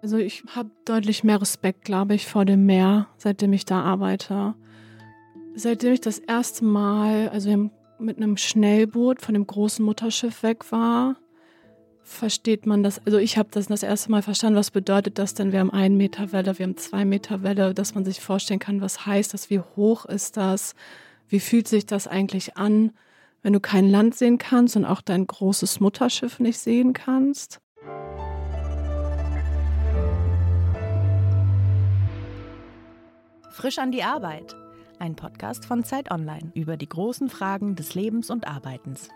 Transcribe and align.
Also 0.00 0.16
ich 0.16 0.44
habe 0.54 0.70
deutlich 0.84 1.24
mehr 1.24 1.40
Respekt, 1.40 1.84
glaube 1.84 2.14
ich, 2.14 2.26
vor 2.26 2.44
dem 2.44 2.66
Meer, 2.66 3.08
seitdem 3.16 3.52
ich 3.52 3.64
da 3.64 3.82
arbeite. 3.82 4.54
Seitdem 5.54 5.92
ich 5.92 6.00
das 6.00 6.18
erste 6.18 6.64
Mal, 6.64 7.28
also 7.30 7.70
mit 7.98 8.16
einem 8.16 8.36
Schnellboot 8.36 9.20
von 9.20 9.34
dem 9.34 9.46
großen 9.46 9.84
Mutterschiff 9.84 10.44
weg 10.44 10.70
war, 10.70 11.16
versteht 12.02 12.64
man 12.64 12.84
das. 12.84 13.04
Also 13.04 13.18
ich 13.18 13.36
habe 13.36 13.48
das 13.50 13.66
das 13.66 13.82
erste 13.82 14.10
Mal 14.10 14.22
verstanden, 14.22 14.56
was 14.56 14.70
bedeutet 14.70 15.18
das 15.18 15.34
denn? 15.34 15.50
Wir 15.52 15.60
haben 15.60 15.72
einen 15.72 15.96
Meter 15.96 16.32
Welle, 16.32 16.58
wir 16.58 16.66
haben 16.66 16.76
zwei 16.76 17.04
Meter 17.04 17.42
Welle, 17.42 17.74
dass 17.74 17.94
man 17.94 18.04
sich 18.04 18.20
vorstellen 18.20 18.60
kann, 18.60 18.80
was 18.80 19.04
heißt 19.04 19.34
das, 19.34 19.50
wie 19.50 19.58
hoch 19.60 20.06
ist 20.06 20.36
das, 20.36 20.74
wie 21.28 21.40
fühlt 21.40 21.66
sich 21.66 21.86
das 21.86 22.06
eigentlich 22.06 22.56
an, 22.56 22.92
wenn 23.42 23.52
du 23.52 23.60
kein 23.60 23.88
Land 23.88 24.14
sehen 24.14 24.38
kannst 24.38 24.76
und 24.76 24.84
auch 24.84 25.00
dein 25.00 25.26
großes 25.26 25.80
Mutterschiff 25.80 26.38
nicht 26.38 26.58
sehen 26.58 26.92
kannst. 26.92 27.60
Frisch 33.58 33.78
an 33.78 33.90
die 33.90 34.04
Arbeit. 34.04 34.54
Ein 35.00 35.16
Podcast 35.16 35.64
von 35.64 35.82
Zeit 35.82 36.12
Online 36.12 36.52
über 36.54 36.76
die 36.76 36.88
großen 36.88 37.28
Fragen 37.28 37.74
des 37.74 37.96
Lebens 37.96 38.30
und 38.30 38.46
Arbeitens. 38.46 39.08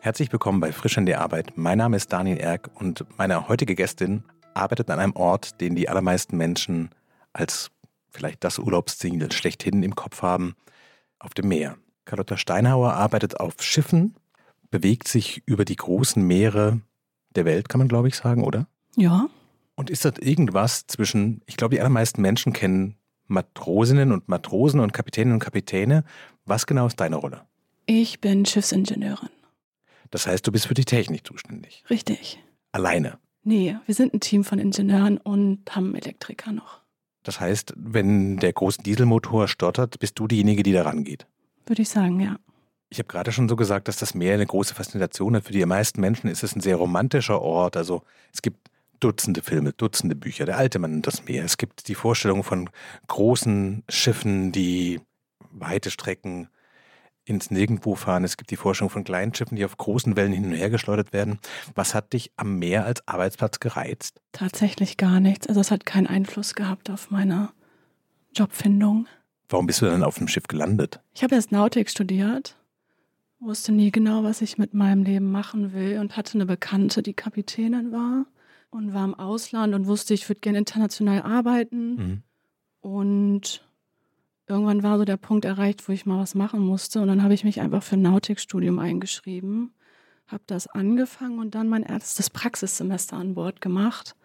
Herzlich 0.00 0.32
willkommen 0.32 0.60
bei 0.60 0.72
Frisch 0.72 0.96
an 0.96 1.04
die 1.04 1.14
Arbeit. 1.14 1.58
Mein 1.58 1.76
Name 1.76 1.98
ist 1.98 2.10
Daniel 2.10 2.38
Erck 2.38 2.70
und 2.76 3.04
meine 3.18 3.48
heutige 3.48 3.74
Gästin 3.74 4.24
arbeitet 4.54 4.88
an 4.88 4.98
einem 4.98 5.14
Ort, 5.14 5.60
den 5.60 5.74
die 5.74 5.90
allermeisten 5.90 6.38
Menschen 6.38 6.88
als 7.34 7.70
vielleicht 8.08 8.44
das 8.44 8.58
Urlaubsziel 8.58 9.30
schlechthin 9.30 9.82
im 9.82 9.94
Kopf 9.94 10.22
haben, 10.22 10.54
auf 11.18 11.34
dem 11.34 11.48
Meer. 11.48 11.76
Carlotta 12.06 12.38
Steinhauer 12.38 12.94
arbeitet 12.94 13.40
auf 13.40 13.62
Schiffen, 13.62 14.14
bewegt 14.70 15.06
sich 15.06 15.42
über 15.44 15.66
die 15.66 15.76
großen 15.76 16.26
Meere 16.26 16.80
der 17.36 17.44
Welt, 17.44 17.68
kann 17.68 17.80
man 17.80 17.88
glaube 17.88 18.08
ich 18.08 18.16
sagen, 18.16 18.42
oder? 18.42 18.68
Ja. 18.96 19.28
Und 19.74 19.90
ist 19.90 20.06
das 20.06 20.14
irgendwas 20.18 20.86
zwischen, 20.86 21.42
ich 21.44 21.58
glaube, 21.58 21.74
die 21.74 21.80
allermeisten 21.80 22.22
Menschen 22.22 22.54
kennen 22.54 22.96
Matrosinnen 23.30 24.12
und 24.12 24.28
Matrosen 24.28 24.80
und 24.80 24.92
Kapitäninnen 24.92 25.34
und 25.34 25.40
Kapitäne. 25.40 26.04
Was 26.44 26.66
genau 26.66 26.86
ist 26.86 27.00
deine 27.00 27.16
Rolle? 27.16 27.42
Ich 27.86 28.20
bin 28.20 28.44
Schiffsingenieurin. 28.44 29.30
Das 30.10 30.26
heißt, 30.26 30.46
du 30.46 30.52
bist 30.52 30.66
für 30.66 30.74
die 30.74 30.84
Technik 30.84 31.26
zuständig. 31.26 31.84
Richtig. 31.88 32.42
Alleine. 32.72 33.18
Nee, 33.42 33.76
wir 33.86 33.94
sind 33.94 34.12
ein 34.12 34.20
Team 34.20 34.44
von 34.44 34.58
Ingenieuren 34.58 35.18
und 35.18 35.60
haben 35.74 35.94
Elektriker 35.94 36.52
noch. 36.52 36.80
Das 37.22 37.40
heißt, 37.40 37.72
wenn 37.76 38.38
der 38.38 38.52
große 38.52 38.82
Dieselmotor 38.82 39.46
stottert, 39.46 39.98
bist 39.98 40.18
du 40.18 40.26
diejenige, 40.26 40.62
die 40.62 40.72
da 40.72 40.82
rangeht. 40.82 41.26
Würde 41.66 41.82
ich 41.82 41.88
sagen, 41.88 42.20
ja. 42.20 42.36
Ich 42.88 42.98
habe 42.98 43.06
gerade 43.06 43.30
schon 43.30 43.48
so 43.48 43.54
gesagt, 43.54 43.86
dass 43.86 43.98
das 43.98 44.14
Meer 44.14 44.34
eine 44.34 44.46
große 44.46 44.74
Faszination 44.74 45.36
hat. 45.36 45.44
Für 45.44 45.52
die 45.52 45.64
meisten 45.64 46.00
Menschen 46.00 46.28
ist 46.28 46.42
es 46.42 46.56
ein 46.56 46.60
sehr 46.60 46.76
romantischer 46.76 47.40
Ort. 47.40 47.76
Also 47.76 48.02
es 48.32 48.42
gibt 48.42 48.68
Dutzende 49.00 49.42
Filme, 49.42 49.72
Dutzende 49.72 50.14
Bücher. 50.14 50.44
Der 50.44 50.58
alte 50.58 50.78
Mann 50.78 50.94
und 50.94 51.06
das 51.06 51.24
Meer. 51.24 51.44
Es 51.44 51.56
gibt 51.56 51.88
die 51.88 51.94
Vorstellung 51.94 52.44
von 52.44 52.70
großen 53.08 53.82
Schiffen, 53.88 54.52
die 54.52 55.00
weite 55.50 55.90
Strecken 55.90 56.48
ins 57.24 57.50
Nirgendwo 57.50 57.94
fahren. 57.94 58.24
Es 58.24 58.36
gibt 58.36 58.50
die 58.50 58.56
Vorstellung 58.56 58.90
von 58.90 59.04
kleinen 59.04 59.34
Schiffen, 59.34 59.56
die 59.56 59.64
auf 59.64 59.76
großen 59.76 60.16
Wellen 60.16 60.32
hin 60.32 60.44
und 60.44 60.52
her 60.52 60.68
geschleudert 60.68 61.12
werden. 61.12 61.38
Was 61.74 61.94
hat 61.94 62.12
dich 62.12 62.32
am 62.36 62.58
Meer 62.58 62.84
als 62.84 63.06
Arbeitsplatz 63.06 63.60
gereizt? 63.60 64.20
Tatsächlich 64.32 64.96
gar 64.96 65.20
nichts. 65.20 65.46
Also 65.46 65.60
es 65.60 65.70
hat 65.70 65.86
keinen 65.86 66.06
Einfluss 66.06 66.54
gehabt 66.54 66.90
auf 66.90 67.10
meine 67.10 67.50
Jobfindung. 68.34 69.06
Warum 69.48 69.66
bist 69.66 69.80
du 69.80 69.86
dann 69.86 70.02
auf 70.02 70.18
dem 70.18 70.28
Schiff 70.28 70.46
gelandet? 70.46 71.00
Ich 71.14 71.22
habe 71.22 71.34
erst 71.34 71.52
Nautik 71.52 71.90
studiert, 71.90 72.56
wusste 73.40 73.72
nie 73.72 73.90
genau, 73.90 74.22
was 74.22 74.42
ich 74.42 74.58
mit 74.58 74.74
meinem 74.74 75.02
Leben 75.02 75.30
machen 75.30 75.72
will 75.72 75.98
und 75.98 76.16
hatte 76.16 76.34
eine 76.34 76.46
Bekannte, 76.46 77.02
die 77.02 77.14
Kapitänin 77.14 77.90
war 77.90 78.26
und 78.70 78.94
war 78.94 79.04
im 79.04 79.14
Ausland 79.14 79.74
und 79.74 79.86
wusste, 79.86 80.14
ich 80.14 80.28
würde 80.28 80.40
gerne 80.40 80.58
international 80.58 81.22
arbeiten. 81.22 81.94
Mhm. 81.94 82.22
Und 82.80 83.68
irgendwann 84.46 84.82
war 84.82 84.98
so 84.98 85.04
der 85.04 85.16
Punkt 85.16 85.44
erreicht, 85.44 85.88
wo 85.88 85.92
ich 85.92 86.06
mal 86.06 86.20
was 86.20 86.34
machen 86.34 86.60
musste. 86.60 87.00
Und 87.00 87.08
dann 87.08 87.22
habe 87.22 87.34
ich 87.34 87.44
mich 87.44 87.60
einfach 87.60 87.82
für 87.82 87.96
ein 87.96 88.02
Nautikstudium 88.02 88.78
eingeschrieben, 88.78 89.74
habe 90.26 90.42
das 90.46 90.66
angefangen 90.68 91.38
und 91.38 91.54
dann 91.54 91.68
mein 91.68 91.82
erstes 91.82 92.30
Praxissemester 92.30 93.16
an 93.16 93.34
Bord 93.34 93.60
gemacht. 93.60 94.16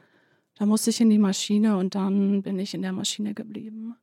Da 0.58 0.66
musste 0.66 0.90
ich 0.90 1.02
in 1.02 1.10
die 1.10 1.18
Maschine 1.18 1.78
und 1.78 1.96
dann 1.96 2.42
bin 2.44 2.58
ich 2.60 2.74
in 2.74 2.82
der 2.82 2.94
Maschine 2.94 3.34
geblieben. 3.34 3.96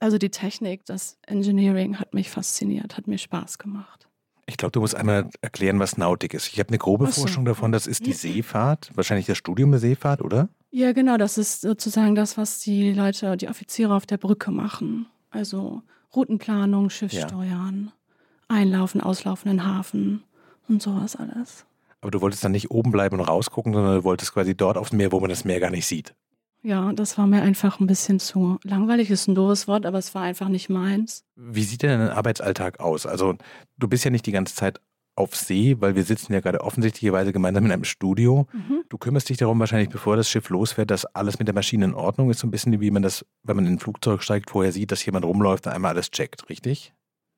Also 0.00 0.18
die 0.18 0.30
Technik, 0.30 0.84
das 0.84 1.18
Engineering 1.26 1.98
hat 1.98 2.14
mich 2.14 2.30
fasziniert, 2.30 2.96
hat 2.96 3.06
mir 3.08 3.18
Spaß 3.18 3.58
gemacht. 3.58 4.07
Ich 4.48 4.56
glaube, 4.56 4.72
du 4.72 4.80
musst 4.80 4.94
einmal 4.94 5.28
erklären, 5.42 5.78
was 5.78 5.98
Nautik 5.98 6.32
ist. 6.32 6.48
Ich 6.48 6.58
habe 6.58 6.70
eine 6.70 6.78
grobe 6.78 7.06
so. 7.06 7.20
Forschung 7.20 7.44
davon, 7.44 7.70
das 7.70 7.86
ist 7.86 8.06
die 8.06 8.14
Seefahrt, 8.14 8.90
wahrscheinlich 8.94 9.26
das 9.26 9.36
Studium 9.36 9.70
der 9.70 9.78
Seefahrt, 9.78 10.22
oder? 10.22 10.48
Ja, 10.70 10.92
genau, 10.92 11.18
das 11.18 11.36
ist 11.36 11.60
sozusagen 11.60 12.14
das, 12.14 12.38
was 12.38 12.58
die 12.60 12.92
Leute, 12.92 13.36
die 13.36 13.48
Offiziere 13.48 13.94
auf 13.94 14.06
der 14.06 14.16
Brücke 14.16 14.50
machen. 14.50 15.06
Also 15.30 15.82
Routenplanung, 16.16 16.88
Schiffssteuern, 16.88 17.92
ja. 17.92 18.56
Einlaufen, 18.56 19.02
Auslaufen 19.02 19.50
in 19.50 19.66
Hafen 19.66 20.24
und 20.66 20.80
sowas 20.80 21.14
alles. 21.14 21.66
Aber 22.00 22.10
du 22.10 22.22
wolltest 22.22 22.42
dann 22.42 22.52
nicht 22.52 22.70
oben 22.70 22.90
bleiben 22.90 23.20
und 23.20 23.26
rausgucken, 23.26 23.74
sondern 23.74 23.96
du 23.96 24.04
wolltest 24.04 24.32
quasi 24.32 24.56
dort 24.56 24.78
aufs 24.78 24.92
Meer, 24.92 25.12
wo 25.12 25.20
man 25.20 25.28
das 25.28 25.44
Meer 25.44 25.60
gar 25.60 25.70
nicht 25.70 25.86
sieht. 25.86 26.14
Ja, 26.62 26.92
das 26.92 27.16
war 27.16 27.26
mir 27.26 27.42
einfach 27.42 27.78
ein 27.80 27.86
bisschen 27.86 28.18
zu 28.18 28.58
langweilig, 28.64 29.10
ist 29.10 29.28
ein 29.28 29.34
doofes 29.34 29.68
Wort, 29.68 29.86
aber 29.86 29.98
es 29.98 30.14
war 30.14 30.22
einfach 30.22 30.48
nicht 30.48 30.68
meins. 30.68 31.24
Wie 31.36 31.62
sieht 31.62 31.82
denn 31.82 31.98
dein 31.98 32.10
Arbeitsalltag 32.10 32.80
aus? 32.80 33.06
Also, 33.06 33.36
du 33.78 33.88
bist 33.88 34.04
ja 34.04 34.10
nicht 34.10 34.26
die 34.26 34.32
ganze 34.32 34.54
Zeit 34.54 34.80
auf 35.18 35.34
See, 35.34 35.76
weil 35.80 35.96
wir 35.96 36.04
sitzen 36.04 36.32
ja 36.32 36.40
gerade 36.40 36.60
offensichtlicherweise 36.60 37.32
gemeinsam 37.32 37.64
in 37.64 37.72
einem 37.72 37.84
Studio. 37.84 38.46
Mhm. 38.52 38.84
Du 38.88 38.98
kümmerst 38.98 39.28
dich 39.28 39.36
darum 39.36 39.58
wahrscheinlich, 39.58 39.88
bevor 39.88 40.16
das 40.16 40.30
Schiff 40.30 40.48
losfährt, 40.48 40.90
dass 40.90 41.06
alles 41.06 41.38
mit 41.38 41.48
der 41.48 41.54
Maschine 41.54 41.86
in 41.86 41.94
Ordnung 41.94 42.30
ist, 42.30 42.38
so 42.38 42.46
ein 42.46 42.52
bisschen 42.52 42.80
wie 42.80 42.90
man 42.90 43.02
das, 43.02 43.26
wenn 43.42 43.56
man 43.56 43.66
in 43.66 43.74
ein 43.74 43.78
Flugzeug 43.80 44.22
steigt, 44.22 44.50
vorher 44.50 44.72
sieht, 44.72 44.92
dass 44.92 45.04
jemand 45.04 45.24
rumläuft 45.24 45.66
und 45.66 45.72
einmal 45.72 45.92
alles 45.92 46.10
checkt, 46.10 46.48
richtig? 46.48 46.92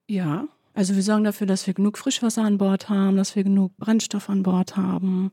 Ja, 0.09 0.47
also 0.75 0.95
wir 0.95 1.03
sorgen 1.03 1.25
dafür, 1.25 1.47
dass 1.47 1.67
wir 1.67 1.75
genug 1.75 1.97
Frischwasser 1.97 2.45
an 2.45 2.59
Bord 2.59 2.89
haben, 2.91 3.17
dass 3.17 3.35
wir 3.35 3.45
genug 3.45 3.77
Brennstoff 3.79 4.29
an 4.29 4.43
Bord 4.43 4.77
haben, 4.77 5.33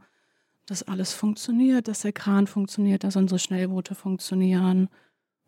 dass 0.68 0.84
alles 0.84 1.14
funktioniert, 1.14 1.88
dass 1.88 2.02
der 2.02 2.14
Kran 2.14 2.46
funktioniert, 2.46 3.04
dass 3.04 3.16
unsere 3.16 3.40
Schnellboote 3.40 3.96
funktionieren 3.96 4.90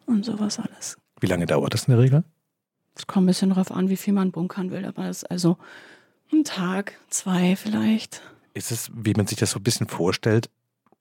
und 0.06 0.26
sowas 0.26 0.60
alles. 0.60 0.98
Wie 1.20 1.28
lange 1.28 1.46
dauert 1.46 1.74
das 1.74 1.84
in 1.84 1.92
der 1.92 2.00
Regel? 2.02 2.24
Es 2.96 3.06
kommt 3.06 3.26
ein 3.26 3.28
bisschen 3.28 3.50
darauf 3.50 3.72
an, 3.72 3.90
wie 3.90 3.98
viel 3.98 4.14
man 4.14 4.32
bunkern 4.32 4.72
will, 4.72 4.86
aber 4.86 5.08
es 5.08 5.24
ist 5.24 5.32
also 5.32 5.58
ein 6.32 6.44
Tag, 6.44 6.98
zwei 7.10 7.56
vielleicht. 7.56 8.22
Ist 8.54 8.72
es, 8.72 8.90
wie 8.94 9.14
man 9.14 9.28
sich 9.28 9.38
das 9.38 9.52
so 9.52 9.60
ein 9.60 9.64
bisschen 9.64 9.88
vorstellt, 9.88 10.50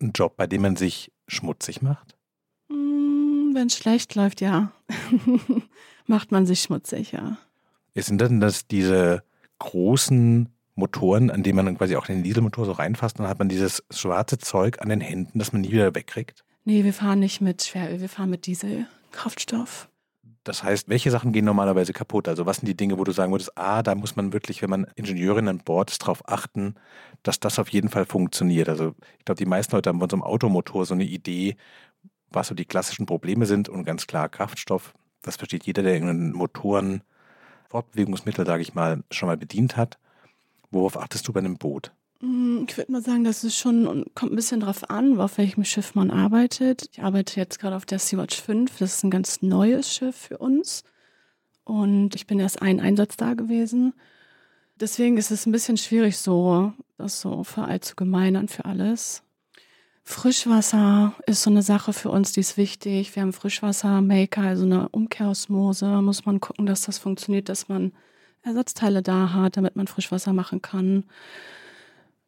ein 0.01 0.13
Job, 0.15 0.37
bei 0.37 0.47
dem 0.47 0.63
man 0.63 0.77
sich 0.77 1.13
schmutzig 1.27 1.83
macht? 1.83 2.17
Mm, 2.69 3.55
Wenn 3.55 3.69
es 3.69 3.77
schlecht 3.77 4.15
läuft, 4.15 4.41
ja. 4.41 4.73
macht 6.07 6.33
man 6.33 6.47
sich 6.47 6.61
schmutzig, 6.61 7.13
ja. 7.13 7.39
Sind 7.95 8.21
denn 8.21 8.39
das 8.39 8.69
diese 8.69 9.25
großen 9.59 10.49
Motoren, 10.79 11.31
an 11.31 11.43
denen 11.43 11.57
man 11.57 11.67
dann 11.67 11.77
quasi 11.77 11.97
auch 11.97 12.07
den 12.07 12.23
Dieselmotor 12.23 12.65
so 12.65 12.73
reinfasst, 12.73 13.19
dann 13.19 13.29
hat 13.29 13.39
man 13.39 13.49
dieses 13.49 13.83
schwarze 13.91 14.39
Zeug 14.39 14.81
an 14.81 14.89
den 14.89 15.01
Händen, 15.01 15.39
das 15.39 15.53
man 15.53 15.63
nie 15.63 15.73
wieder 15.73 15.95
wegkriegt? 15.95 16.45
Nee, 16.65 16.85
wir 16.85 16.93
fahren 16.93 17.19
nicht 17.19 17.41
mit 17.41 17.63
Schweröl, 17.63 18.01
wir 18.01 18.09
fahren 18.09 18.31
mit 18.31 18.47
Dieselkraftstoff. 18.47 19.89
Das 20.45 20.63
heißt, 20.63 20.89
welche 20.89 21.11
Sachen 21.11 21.33
gehen 21.33 21.45
normalerweise 21.45 21.93
kaputt? 21.93 22.29
Also 22.29 22.47
was 22.47 22.59
sind 22.59 22.67
die 22.67 22.77
Dinge, 22.77 22.99
wo 22.99 23.05
du 23.05 23.13
sagen 23.13 23.33
würdest, 23.33 23.59
ah, 23.59 23.83
da 23.83 23.95
muss 23.95 24.17
man 24.17 24.33
wirklich, 24.33 24.63
wenn 24.63 24.71
man 24.71 24.87
Ingenieurin 24.95 25.49
an 25.49 25.59
Bord 25.59 25.91
ist, 25.91 26.03
darauf 26.03 26.27
achten, 26.27 26.77
dass 27.23 27.41
das 27.41 27.59
auf 27.59 27.69
jeden 27.69 27.91
Fall 27.91 28.07
funktioniert. 28.07 28.69
Also 28.69 28.95
ich 29.19 29.25
glaube, 29.25 29.39
die 29.39 29.47
meisten 29.47 29.75
Leute 29.75 29.91
haben 29.91 30.01
von 30.01 30.09
so 30.09 30.17
einem 30.17 30.23
Automotor 30.23 30.87
so 30.87 30.95
eine 30.95 31.05
Idee, 31.05 31.57
was 32.31 32.49
so 32.49 32.55
die 32.55 32.65
klassischen 32.65 33.05
Probleme 33.05 33.45
sind 33.47 33.69
und 33.69 33.85
ganz 33.85 34.07
klar 34.07 34.29
Kraftstoff. 34.29 34.95
Das 35.23 35.37
versteht 35.37 35.65
jeder, 35.65 35.83
der 35.83 35.93
irgendeinen 35.93 36.33
Motoren, 36.33 37.03
Fortbewegungsmittel, 37.69 38.47
sage 38.47 38.63
ich 38.63 38.75
mal, 38.75 39.03
schon 39.11 39.27
mal 39.27 39.37
bedient 39.37 39.77
hat. 39.77 39.99
Worauf 40.71 40.97
achtest 40.97 41.27
du 41.29 41.33
bei 41.33 41.41
einem 41.41 41.57
Boot? 41.57 41.93
Mm, 42.21 42.65
ich 42.69 42.77
würde 42.77 42.93
mal 42.93 43.03
sagen, 43.03 43.25
das 43.25 43.45
ist 43.45 43.57
schon, 43.57 44.05
kommt 44.15 44.33
ein 44.33 44.37
bisschen 44.37 44.61
drauf 44.61 44.91
an, 44.91 45.19
auf 45.21 45.39
welchem 45.39 45.65
Schiff 45.65 45.95
man 45.95 46.11
arbeitet. 46.11 46.89
Ich 46.93 47.03
arbeite 47.03 47.39
jetzt 47.39 47.59
gerade 47.59 47.77
auf 47.77 47.87
der 47.87 47.99
Sea-Watch 47.99 48.41
5. 48.41 48.79
Das 48.79 48.97
ist 48.97 49.05
ein 49.05 49.11
ganz 49.11 49.43
neues 49.43 49.93
Schiff 49.93 50.17
für 50.17 50.39
uns. 50.39 50.85
Und 51.65 52.15
ich 52.15 52.27
bin 52.27 52.41
erst 52.41 52.63
einen 52.63 52.81
Einsatz 52.81 53.17
da 53.17 53.35
gewesen. 53.35 53.95
Deswegen 54.81 55.17
ist 55.17 55.31
es 55.31 55.47
ein 55.47 55.53
bisschen 55.53 55.77
schwierig, 55.77 56.19
so 56.19 56.73
das 56.97 57.21
so 57.21 57.45
für 57.45 57.65
allzu 57.65 57.95
gemeinern 57.97 58.49
für 58.49 58.65
alles. 58.65 59.23
Frischwasser 60.05 61.15
ist 61.27 61.43
so 61.43 61.51
eine 61.51 61.63
Sache 61.63 61.93
für 61.93 62.11
uns, 62.11 62.33
die 62.33 62.41
ist 62.41 62.57
wichtig. 62.57 63.15
Wir 63.15 63.23
haben 63.23 63.33
Frischwassermaker, 63.33 64.41
also 64.41 64.65
eine 64.65 64.89
Umkehrosmose. 64.89 65.87
Muss 66.01 66.25
man 66.25 66.41
gucken, 66.41 66.65
dass 66.67 66.83
das 66.83 66.99
funktioniert, 66.99 67.49
dass 67.49 67.69
man 67.69 67.93
Ersatzteile 68.43 69.03
da 69.03 69.33
hat, 69.33 69.57
damit 69.57 69.77
man 69.77 69.87
Frischwasser 69.87 70.33
machen 70.33 70.63
kann. 70.63 71.05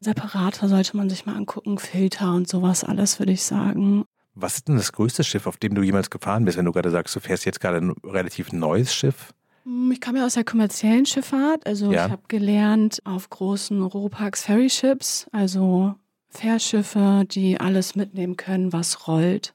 Separator 0.01 0.69
sollte 0.69 0.97
man 0.97 1.11
sich 1.11 1.27
mal 1.27 1.37
angucken, 1.37 1.79
Filter 1.79 2.35
und 2.35 2.49
sowas 2.49 2.85
alles, 2.85 3.19
würde 3.19 3.33
ich 3.33 3.43
sagen. 3.43 4.05
Was 4.35 4.57
ist 4.57 4.69
denn 4.69 4.77
das 4.77 4.93
größte 4.93 5.25
Schiff, 5.25 5.47
auf 5.47 5.59
dem 5.59 5.75
du 5.75 5.83
jemals 5.83 6.09
gefahren 6.09 6.45
bist, 6.45 6.57
wenn 6.57 6.65
du 6.65 6.73
gerade 6.73 6.91
sagst, 6.91 7.15
du 7.15 7.21
fährst 7.21 7.45
jetzt 7.45 7.61
gerade 7.61 7.79
ein 7.79 7.95
relativ 8.05 8.53
neues 8.53 8.95
Schiff? 8.95 9.35
Hm, 9.65 9.93
ich 9.93 10.01
komme 10.01 10.19
ja 10.19 10.27
aus 10.27 10.35
der 10.35 10.45
kommerziellen 10.45 11.05
Schifffahrt. 11.05 11.67
Also 11.67 11.93
ja. 11.93 12.07
ich 12.07 12.13
habe 12.13 12.23
gelernt 12.29 13.01
auf 13.05 13.29
großen 13.29 13.83
Ropax 13.83 14.45
Ferry 14.45 14.71
Ships, 14.71 15.27
also 15.33 15.95
Fährschiffe, 16.29 17.25
die 17.29 17.61
alles 17.61 17.97
mitnehmen 17.97 18.37
können, 18.37 18.73
was 18.73 19.07
rollt, 19.09 19.55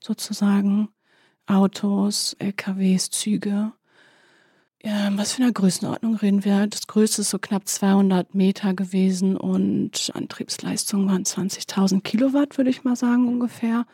sozusagen. 0.00 0.88
Autos, 1.46 2.34
LKWs, 2.38 3.10
Züge. 3.10 3.72
Ja, 4.84 5.16
was 5.16 5.34
für 5.34 5.44
eine 5.44 5.52
Größenordnung 5.52 6.16
reden 6.16 6.44
wir? 6.44 6.66
Das 6.66 6.88
größte 6.88 7.22
ist 7.22 7.30
so 7.30 7.38
knapp 7.38 7.68
200 7.68 8.34
Meter 8.34 8.74
gewesen 8.74 9.36
und 9.36 10.10
Antriebsleistung 10.12 11.06
waren 11.08 11.22
20.000 11.22 12.00
Kilowatt, 12.02 12.58
würde 12.58 12.70
ich 12.70 12.82
mal 12.82 12.96
sagen 12.96 13.28
ungefähr. 13.28 13.86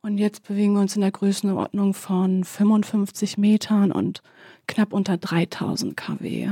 Und 0.00 0.18
jetzt 0.18 0.42
bewegen 0.42 0.74
wir 0.74 0.80
uns 0.80 0.96
in 0.96 1.02
der 1.02 1.12
Größenordnung 1.12 1.94
von 1.94 2.42
55 2.42 3.38
Metern 3.38 3.92
und 3.92 4.20
knapp 4.66 4.92
unter 4.92 5.16
3000 5.16 5.96
kW. 5.96 6.50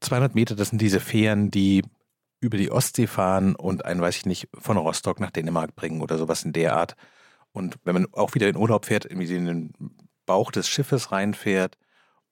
200 0.00 0.34
Meter, 0.34 0.54
das 0.54 0.68
sind 0.68 0.82
diese 0.82 1.00
Fähren, 1.00 1.50
die 1.50 1.82
über 2.40 2.58
die 2.58 2.70
Ostsee 2.70 3.06
fahren 3.06 3.54
und 3.54 3.86
einen, 3.86 4.02
weiß 4.02 4.18
ich 4.18 4.26
nicht, 4.26 4.48
von 4.52 4.76
Rostock 4.76 5.18
nach 5.18 5.30
Dänemark 5.30 5.74
bringen 5.74 6.02
oder 6.02 6.18
sowas 6.18 6.44
in 6.44 6.52
der 6.52 6.76
Art. 6.76 6.94
Und 7.52 7.76
wenn 7.84 7.94
man 7.94 8.06
auch 8.12 8.34
wieder 8.34 8.50
in 8.50 8.56
Urlaub 8.58 8.84
fährt, 8.84 9.06
irgendwie 9.06 9.34
in 9.34 9.46
den 9.46 9.72
Bauch 10.26 10.50
des 10.50 10.68
Schiffes 10.68 11.10
reinfährt 11.10 11.78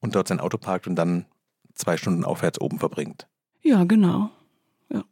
und 0.03 0.15
dort 0.15 0.29
sein 0.29 0.41
Auto 0.41 0.59
parkt 0.59 0.87
und 0.87 0.97
dann 0.97 1.25
zwei 1.75 1.97
Stunden 1.97 2.25
aufwärts 2.25 2.61
oben 2.61 2.79
verbringt. 2.79 3.27
Ja, 3.63 3.85
genau. 3.85 4.31
Ja. 4.91 5.05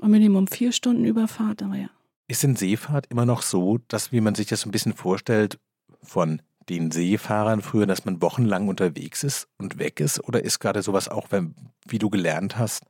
Ein 0.00 0.10
Minimum 0.10 0.46
vier 0.46 0.70
Stunden 0.70 1.04
Überfahrt, 1.04 1.62
aber 1.62 1.74
ja. 1.74 1.88
Ist 2.28 2.44
in 2.44 2.54
Seefahrt 2.54 3.06
immer 3.08 3.26
noch 3.26 3.42
so, 3.42 3.78
dass, 3.88 4.12
wie 4.12 4.20
man 4.20 4.34
sich 4.34 4.46
das 4.46 4.60
so 4.60 4.68
ein 4.68 4.72
bisschen 4.72 4.94
vorstellt, 4.94 5.58
von 6.02 6.40
den 6.68 6.90
Seefahrern 6.90 7.60
früher, 7.60 7.86
dass 7.86 8.04
man 8.04 8.22
wochenlang 8.22 8.68
unterwegs 8.68 9.24
ist 9.24 9.48
und 9.58 9.78
weg 9.78 10.00
ist? 10.00 10.22
Oder 10.24 10.44
ist 10.44 10.60
gerade 10.60 10.82
sowas 10.82 11.08
auch, 11.08 11.30
wenn, 11.30 11.54
wie 11.86 11.98
du 11.98 12.10
gelernt 12.10 12.56
hast, 12.56 12.84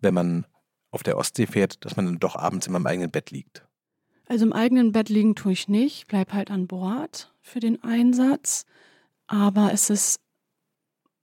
wenn 0.00 0.14
man 0.14 0.46
auf 0.90 1.02
der 1.02 1.16
Ostsee 1.16 1.46
fährt, 1.46 1.84
dass 1.84 1.96
man 1.96 2.06
dann 2.06 2.18
doch 2.18 2.36
abends 2.36 2.66
immer 2.66 2.78
im 2.78 2.86
eigenen 2.86 3.10
Bett 3.10 3.30
liegt? 3.30 3.66
Also 4.26 4.44
im 4.44 4.52
eigenen 4.52 4.92
Bett 4.92 5.08
liegen 5.08 5.34
tue 5.34 5.52
ich 5.52 5.68
nicht, 5.68 6.06
bleib 6.06 6.32
halt 6.32 6.50
an 6.50 6.66
Bord 6.66 7.32
für 7.40 7.60
den 7.60 7.82
Einsatz. 7.82 8.64
Aber 9.26 9.72
es 9.72 9.90
ist 9.90 10.20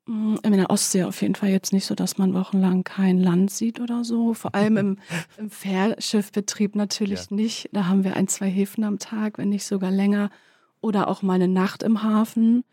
in 0.07 0.51
der 0.54 0.69
Ostsee 0.69 1.04
auf 1.04 1.21
jeden 1.21 1.36
Fall 1.36 1.50
jetzt 1.50 1.74
nicht 1.74 1.86
so, 1.86 1.94
dass 1.94 2.18
man 2.18 2.33
wochenlang 2.33 2.86
kein 2.86 3.19
Land 3.19 3.51
sieht 3.51 3.81
oder 3.81 4.04
so. 4.06 4.33
Vor 4.33 4.56
allem 4.56 4.77
im, 4.77 4.98
im 5.38 5.50
Fährschiffbetrieb 5.50 6.75
natürlich 6.75 7.30
ja. 7.30 7.36
nicht. 7.36 7.69
Da 7.74 7.88
haben 7.88 8.04
wir 8.04 8.15
ein, 8.15 8.27
zwei 8.27 8.50
Häfen 8.50 8.83
am 8.86 9.00
Tag, 9.00 9.38
wenn 9.38 9.50
nicht 9.50 9.65
sogar 9.65 9.92
länger. 9.92 10.30
Oder 10.80 11.09
auch 11.09 11.21
mal 11.21 11.33
eine 11.33 11.48
Nacht 11.48 11.83
im 11.83 12.04
Hafen. 12.04 12.63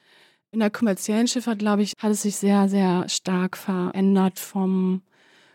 In 0.53 0.61
der 0.61 0.71
kommerziellen 0.71 1.27
Schifffahrt, 1.27 1.59
glaube 1.59 1.83
ich, 1.83 1.95
hat 1.99 2.13
es 2.13 2.23
sich 2.23 2.37
sehr, 2.37 2.69
sehr 2.69 3.09
stark 3.09 3.57
verändert 3.57 4.39
vom 4.39 5.03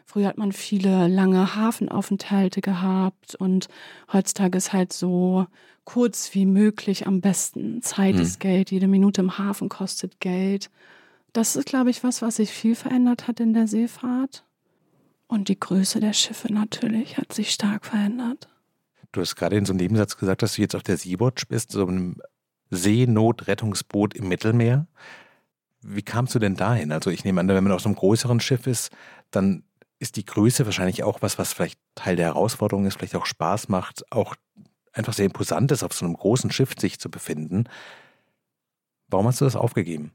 Früher 0.09 0.29
hat 0.29 0.39
man 0.39 0.51
viele 0.51 1.07
lange 1.07 1.55
Hafenaufenthalte 1.55 2.61
gehabt 2.61 3.35
und 3.35 3.67
heutzutage 4.11 4.57
ist 4.57 4.73
halt 4.73 4.91
so 4.91 5.45
kurz 5.83 6.33
wie 6.33 6.47
möglich 6.47 7.05
am 7.05 7.21
besten. 7.21 7.83
Zeit 7.83 8.15
mhm. 8.15 8.21
ist 8.21 8.39
Geld, 8.39 8.71
jede 8.71 8.87
Minute 8.87 9.21
im 9.21 9.37
Hafen 9.37 9.69
kostet 9.69 10.19
Geld. 10.19 10.71
Das 11.33 11.55
ist, 11.55 11.65
glaube 11.65 11.89
ich, 11.89 12.03
was, 12.03 12.21
was 12.21 12.37
sich 12.37 12.51
viel 12.51 12.75
verändert 12.75 13.27
hat 13.27 13.39
in 13.39 13.53
der 13.53 13.67
Seefahrt. 13.67 14.43
Und 15.27 15.47
die 15.47 15.59
Größe 15.59 15.99
der 15.99 16.13
Schiffe 16.13 16.51
natürlich 16.51 17.17
hat 17.17 17.33
sich 17.33 17.51
stark 17.51 17.85
verändert. 17.85 18.49
Du 19.11 19.21
hast 19.21 19.35
gerade 19.35 19.57
in 19.57 19.65
so 19.65 19.73
einem 19.73 19.81
Nebensatz 19.81 20.17
gesagt, 20.17 20.41
dass 20.41 20.53
du 20.55 20.61
jetzt 20.61 20.75
auf 20.75 20.83
der 20.83 20.97
Sea-Watch 20.97 21.47
bist, 21.47 21.71
so 21.71 21.85
einem 21.85 22.21
Seenotrettungsboot 22.71 24.15
im 24.15 24.27
Mittelmeer. 24.27 24.87
Wie 25.81 26.01
kamst 26.01 26.35
du 26.35 26.39
denn 26.39 26.55
dahin? 26.55 26.91
Also 26.91 27.09
ich 27.09 27.23
nehme 27.23 27.41
an, 27.41 27.47
wenn 27.47 27.63
man 27.63 27.73
auf 27.73 27.81
so 27.81 27.89
einem 27.89 27.95
größeren 27.95 28.39
Schiff 28.39 28.67
ist, 28.67 28.91
dann 29.31 29.63
ist 29.99 30.15
die 30.15 30.25
Größe 30.25 30.65
wahrscheinlich 30.65 31.03
auch 31.03 31.21
was, 31.21 31.37
was 31.37 31.53
vielleicht 31.53 31.79
Teil 31.95 32.15
der 32.15 32.27
Herausforderung 32.27 32.85
ist, 32.85 32.97
vielleicht 32.97 33.15
auch 33.15 33.25
Spaß 33.25 33.69
macht, 33.69 34.11
auch 34.11 34.35
einfach 34.93 35.13
sehr 35.13 35.25
imposant 35.25 35.71
ist, 35.71 35.83
auf 35.83 35.93
so 35.93 36.05
einem 36.05 36.15
großen 36.15 36.51
Schiff 36.51 36.73
sich 36.77 36.99
zu 36.99 37.09
befinden. 37.09 37.65
Warum 39.07 39.27
hast 39.27 39.41
du 39.41 39.45
das 39.45 39.55
aufgegeben? 39.55 40.11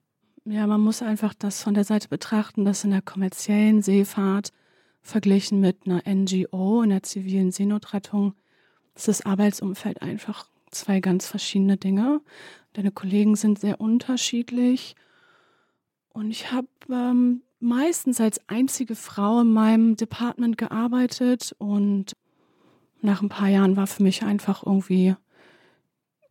Ja, 0.47 0.67
man 0.67 0.83
muss 0.83 1.01
einfach 1.01 1.33
das 1.33 1.63
von 1.63 1.73
der 1.73 1.85
Seite 1.85 2.09
betrachten, 2.09 2.67
dass 2.67 2.85
in 2.85 2.91
der 2.91 3.01
kommerziellen 3.01 3.81
Seefahrt 3.81 4.53
verglichen 5.01 5.61
mit 5.61 5.87
einer 5.87 6.03
NGO, 6.07 6.83
in 6.83 6.91
der 6.91 7.03
zivilen 7.03 7.51
Seenotrettung, 7.51 8.35
ist 8.95 9.09
das 9.09 9.25
Arbeitsumfeld 9.25 10.03
einfach 10.03 10.49
zwei 10.71 11.01
ganz 11.01 11.27
verschiedene 11.27 11.79
Dinge. 11.79 12.21
Deine 12.75 12.91
Kollegen 12.91 13.37
sind 13.37 13.59
sehr 13.59 13.81
unterschiedlich. 13.81 14.97
Und 16.11 16.31
ich 16.31 16.53
habe 16.53 16.69
ähm, 16.91 17.43
meistens 17.59 18.21
als 18.21 18.39
einzige 18.47 18.97
Frau 18.97 19.41
in 19.41 19.53
meinem 19.53 19.97
Department 19.97 20.59
gearbeitet 20.59 21.55
und 21.59 22.17
nach 23.01 23.23
ein 23.23 23.31
paar 23.31 23.49
Jahren 23.49 23.77
war 23.77 23.87
für 23.87 24.03
mich 24.03 24.23
einfach 24.23 24.65
irgendwie 24.65 25.17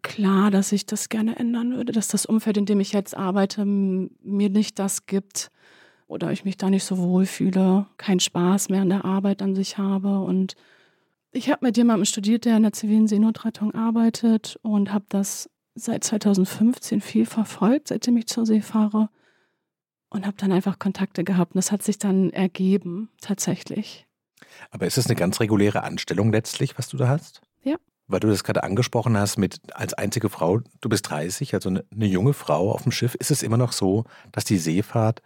klar, 0.03 0.51
dass 0.51 0.71
ich 0.71 0.85
das 0.85 1.09
gerne 1.09 1.37
ändern 1.37 1.75
würde, 1.75 1.91
dass 1.91 2.07
das 2.07 2.25
Umfeld, 2.25 2.57
in 2.57 2.65
dem 2.65 2.79
ich 2.79 2.91
jetzt 2.91 3.17
arbeite, 3.17 3.65
mir 3.65 4.49
nicht 4.49 4.77
das 4.79 5.05
gibt 5.05 5.49
oder 6.07 6.31
ich 6.31 6.45
mich 6.45 6.57
da 6.57 6.69
nicht 6.69 6.83
so 6.83 6.97
wohl 6.97 7.25
fühle, 7.25 7.87
keinen 7.97 8.19
Spaß 8.19 8.69
mehr 8.69 8.81
an 8.81 8.89
der 8.89 9.05
Arbeit 9.05 9.41
an 9.41 9.55
sich 9.55 9.77
habe 9.77 10.19
und 10.19 10.55
ich 11.35 11.49
habe 11.49 11.65
mit 11.65 11.77
jemandem 11.77 12.05
studiert, 12.05 12.45
der 12.45 12.57
in 12.57 12.63
der 12.63 12.73
zivilen 12.73 13.07
Seenotrettung 13.07 13.73
arbeitet 13.73 14.59
und 14.61 14.93
habe 14.93 15.05
das 15.09 15.49
seit 15.73 16.03
2015 16.03 17.01
viel 17.01 17.25
verfolgt, 17.25 17.87
seitdem 17.87 18.17
ich 18.17 18.27
zur 18.27 18.45
See 18.45 18.61
fahre 18.61 19.09
und 20.09 20.27
habe 20.27 20.37
dann 20.37 20.51
einfach 20.51 20.77
Kontakte 20.77 21.23
gehabt. 21.23 21.55
Und 21.55 21.57
das 21.57 21.71
hat 21.71 21.81
sich 21.81 21.97
dann 21.97 22.29
ergeben, 22.29 23.09
tatsächlich. 23.19 24.05
Aber 24.69 24.85
ist 24.85 24.97
das 24.97 25.07
eine 25.07 25.15
ganz 25.15 25.39
reguläre 25.39 25.83
Anstellung 25.83 26.31
letztlich, 26.31 26.77
was 26.77 26.87
du 26.87 26.97
da 26.97 27.07
hast? 27.07 27.41
Weil 28.13 28.19
du 28.19 28.27
das 28.27 28.43
gerade 28.43 28.61
angesprochen 28.61 29.17
hast 29.17 29.37
mit 29.37 29.59
als 29.73 29.95
einzige 29.95 30.29
Frau, 30.29 30.59
du 30.81 30.87
bist 30.87 31.09
30, 31.09 31.55
also 31.55 31.69
eine, 31.69 31.83
eine 31.91 32.05
junge 32.05 32.33
Frau 32.33 32.71
auf 32.71 32.83
dem 32.83 32.91
Schiff. 32.91 33.15
Ist 33.15 33.31
es 33.31 33.41
immer 33.41 33.57
noch 33.57 33.71
so, 33.71 34.05
dass 34.31 34.45
die 34.45 34.59
Seefahrt 34.59 35.23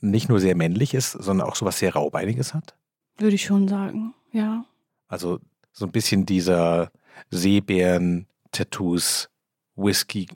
nicht 0.00 0.28
nur 0.28 0.38
sehr 0.38 0.54
männlich 0.54 0.94
ist, 0.94 1.10
sondern 1.10 1.48
auch 1.48 1.56
so 1.56 1.66
was 1.66 1.80
sehr 1.80 1.92
Raubeiniges 1.92 2.54
hat? 2.54 2.76
Würde 3.18 3.34
ich 3.34 3.42
schon 3.42 3.66
sagen, 3.66 4.14
ja. 4.30 4.64
Also 5.08 5.40
so 5.72 5.86
ein 5.86 5.90
bisschen 5.90 6.24
dieser 6.24 6.92
Seebären, 7.30 8.28
Tattoos, 8.52 9.28
Whisky, 9.74 10.28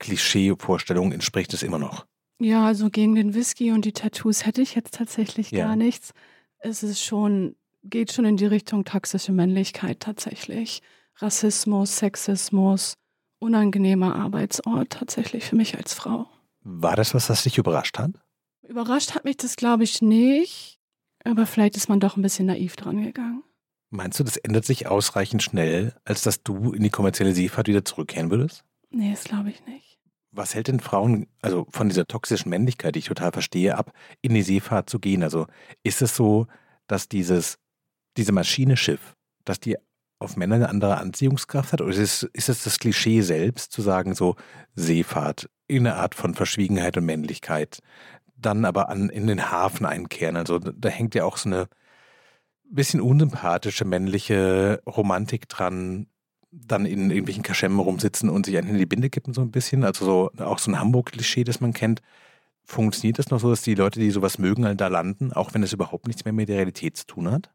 Klischee-Vorstellung 0.00 1.12
entspricht 1.12 1.54
es 1.54 1.62
immer 1.62 1.78
noch. 1.78 2.06
Ja, 2.40 2.66
also 2.66 2.90
gegen 2.90 3.14
den 3.14 3.34
Whisky 3.34 3.70
und 3.70 3.84
die 3.84 3.92
Tattoos 3.92 4.46
hätte 4.46 4.62
ich 4.62 4.74
jetzt 4.74 4.94
tatsächlich 4.94 5.52
ja. 5.52 5.66
gar 5.66 5.76
nichts. 5.76 6.12
Es 6.58 6.82
ist 6.82 7.04
schon, 7.04 7.54
geht 7.84 8.12
schon 8.12 8.24
in 8.24 8.36
die 8.36 8.46
Richtung 8.46 8.84
toxische 8.84 9.30
Männlichkeit 9.30 10.00
tatsächlich. 10.00 10.82
Rassismus, 11.16 11.96
Sexismus, 11.96 12.94
unangenehmer 13.38 14.16
Arbeitsort 14.16 14.90
tatsächlich 14.90 15.44
für 15.44 15.56
mich 15.56 15.76
als 15.76 15.94
Frau. 15.94 16.26
War 16.62 16.96
das 16.96 17.14
was, 17.14 17.26
das 17.26 17.42
dich 17.42 17.58
überrascht 17.58 17.98
hat? 17.98 18.12
Überrascht 18.66 19.14
hat 19.14 19.24
mich 19.24 19.36
das, 19.36 19.56
glaube 19.56 19.84
ich, 19.84 20.02
nicht. 20.02 20.78
Aber 21.24 21.46
vielleicht 21.46 21.76
ist 21.76 21.88
man 21.88 22.00
doch 22.00 22.16
ein 22.16 22.22
bisschen 22.22 22.46
naiv 22.46 22.76
dran 22.76 23.02
gegangen. 23.02 23.42
Meinst 23.90 24.20
du, 24.20 24.24
das 24.24 24.36
ändert 24.36 24.64
sich 24.64 24.86
ausreichend 24.86 25.42
schnell, 25.42 25.94
als 26.04 26.22
dass 26.22 26.42
du 26.42 26.72
in 26.72 26.82
die 26.82 26.90
kommerzielle 26.90 27.34
Seefahrt 27.34 27.66
wieder 27.66 27.84
zurückkehren 27.84 28.30
würdest? 28.30 28.64
Nee, 28.90 29.10
das 29.10 29.24
glaube 29.24 29.50
ich 29.50 29.66
nicht. 29.66 29.98
Was 30.32 30.54
hält 30.54 30.68
denn 30.68 30.78
Frauen, 30.78 31.26
also 31.42 31.66
von 31.70 31.88
dieser 31.88 32.06
toxischen 32.06 32.50
Männlichkeit, 32.50 32.94
die 32.94 33.00
ich 33.00 33.06
total 33.06 33.32
verstehe, 33.32 33.76
ab, 33.76 33.92
in 34.22 34.32
die 34.32 34.42
Seefahrt 34.42 34.88
zu 34.88 35.00
gehen? 35.00 35.24
Also 35.24 35.48
ist 35.82 36.02
es 36.02 36.14
so, 36.14 36.46
dass 36.86 37.08
dieses, 37.08 37.58
diese 38.16 38.30
Maschine 38.30 38.76
Schiff, 38.76 39.16
dass 39.44 39.58
die 39.58 39.76
auf 40.20 40.36
Männer 40.36 40.56
eine 40.56 40.68
andere 40.68 40.98
Anziehungskraft 40.98 41.72
hat? 41.72 41.80
Oder 41.80 41.90
ist 41.90 41.98
es, 41.98 42.22
ist 42.32 42.48
es 42.48 42.62
das 42.62 42.78
Klischee 42.78 43.22
selbst, 43.22 43.72
zu 43.72 43.82
sagen, 43.82 44.14
so 44.14 44.36
Seefahrt, 44.74 45.50
in 45.66 45.86
eine 45.86 45.96
Art 45.96 46.14
von 46.14 46.34
Verschwiegenheit 46.34 46.96
und 46.96 47.06
Männlichkeit, 47.06 47.80
dann 48.36 48.64
aber 48.64 48.88
an, 48.88 49.08
in 49.08 49.26
den 49.26 49.50
Hafen 49.50 49.86
einkehren? 49.86 50.36
Also 50.36 50.58
da 50.58 50.88
hängt 50.88 51.14
ja 51.14 51.24
auch 51.24 51.36
so 51.38 51.48
eine 51.48 51.68
bisschen 52.70 53.00
unsympathische 53.00 53.84
männliche 53.84 54.82
Romantik 54.86 55.48
dran, 55.48 56.06
dann 56.52 56.86
in 56.86 57.10
irgendwelchen 57.10 57.42
Kaschemmen 57.42 57.80
rumsitzen 57.80 58.28
und 58.28 58.46
sich 58.46 58.58
einen 58.58 58.68
in 58.68 58.78
die 58.78 58.86
Binde 58.86 59.10
kippen, 59.10 59.34
so 59.34 59.40
ein 59.40 59.50
bisschen. 59.50 59.84
Also 59.84 60.04
so, 60.04 60.44
auch 60.44 60.58
so 60.58 60.70
ein 60.70 60.78
Hamburg-Klischee, 60.78 61.44
das 61.44 61.60
man 61.60 61.72
kennt. 61.72 62.02
Funktioniert 62.64 63.18
das 63.18 63.30
noch 63.30 63.40
so, 63.40 63.50
dass 63.50 63.62
die 63.62 63.74
Leute, 63.74 64.00
die 64.00 64.10
sowas 64.10 64.38
mögen, 64.38 64.64
halt 64.64 64.80
da 64.80 64.88
landen, 64.88 65.32
auch 65.32 65.54
wenn 65.54 65.62
es 65.62 65.72
überhaupt 65.72 66.06
nichts 66.06 66.24
mehr 66.24 66.32
mit 66.32 66.48
der 66.48 66.58
Realität 66.58 66.96
zu 66.96 67.06
tun 67.06 67.30
hat? 67.30 67.50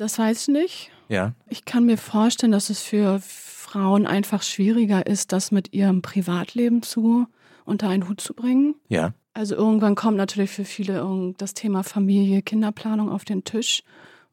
Das 0.00 0.18
weiß 0.18 0.42
ich 0.42 0.48
nicht. 0.48 0.90
Ja. 1.10 1.34
Ich 1.46 1.66
kann 1.66 1.84
mir 1.84 1.98
vorstellen, 1.98 2.52
dass 2.52 2.70
es 2.70 2.80
für 2.80 3.20
Frauen 3.20 4.06
einfach 4.06 4.42
schwieriger 4.42 5.06
ist, 5.06 5.30
das 5.32 5.50
mit 5.50 5.74
ihrem 5.74 6.00
Privatleben 6.00 6.82
zu 6.82 7.26
unter 7.66 7.90
einen 7.90 8.08
Hut 8.08 8.18
zu 8.18 8.32
bringen. 8.32 8.76
Ja. 8.88 9.12
Also 9.34 9.56
irgendwann 9.56 9.96
kommt 9.96 10.16
natürlich 10.16 10.52
für 10.52 10.64
viele 10.64 11.34
das 11.36 11.52
Thema 11.52 11.82
Familie, 11.82 12.40
Kinderplanung 12.40 13.10
auf 13.10 13.26
den 13.26 13.44
Tisch. 13.44 13.82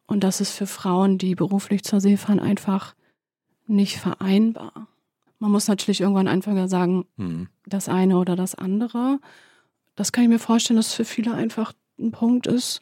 Und 0.06 0.24
das 0.24 0.40
ist 0.40 0.52
für 0.52 0.68
Frauen, 0.68 1.18
die 1.18 1.36
beruflich 1.36 1.84
zur 1.84 2.00
See 2.00 2.16
fahren, 2.16 2.40
einfach 2.40 2.96
nicht 3.66 3.98
vereinbar. 3.98 4.88
Man 5.38 5.52
muss 5.52 5.68
natürlich 5.68 6.00
irgendwann 6.00 6.30
einfach 6.30 6.70
sagen, 6.70 7.06
mhm. 7.18 7.50
das 7.66 7.90
eine 7.90 8.18
oder 8.18 8.38
das 8.38 8.56
andere. 8.56 9.20
Das 9.96 10.14
kann 10.14 10.24
ich 10.24 10.30
mir 10.30 10.40
vorstellen, 10.40 10.78
dass 10.78 10.94
für 10.94 11.04
viele 11.04 11.34
einfach 11.34 11.74
ein 12.00 12.12
Punkt 12.12 12.48
ist. 12.48 12.82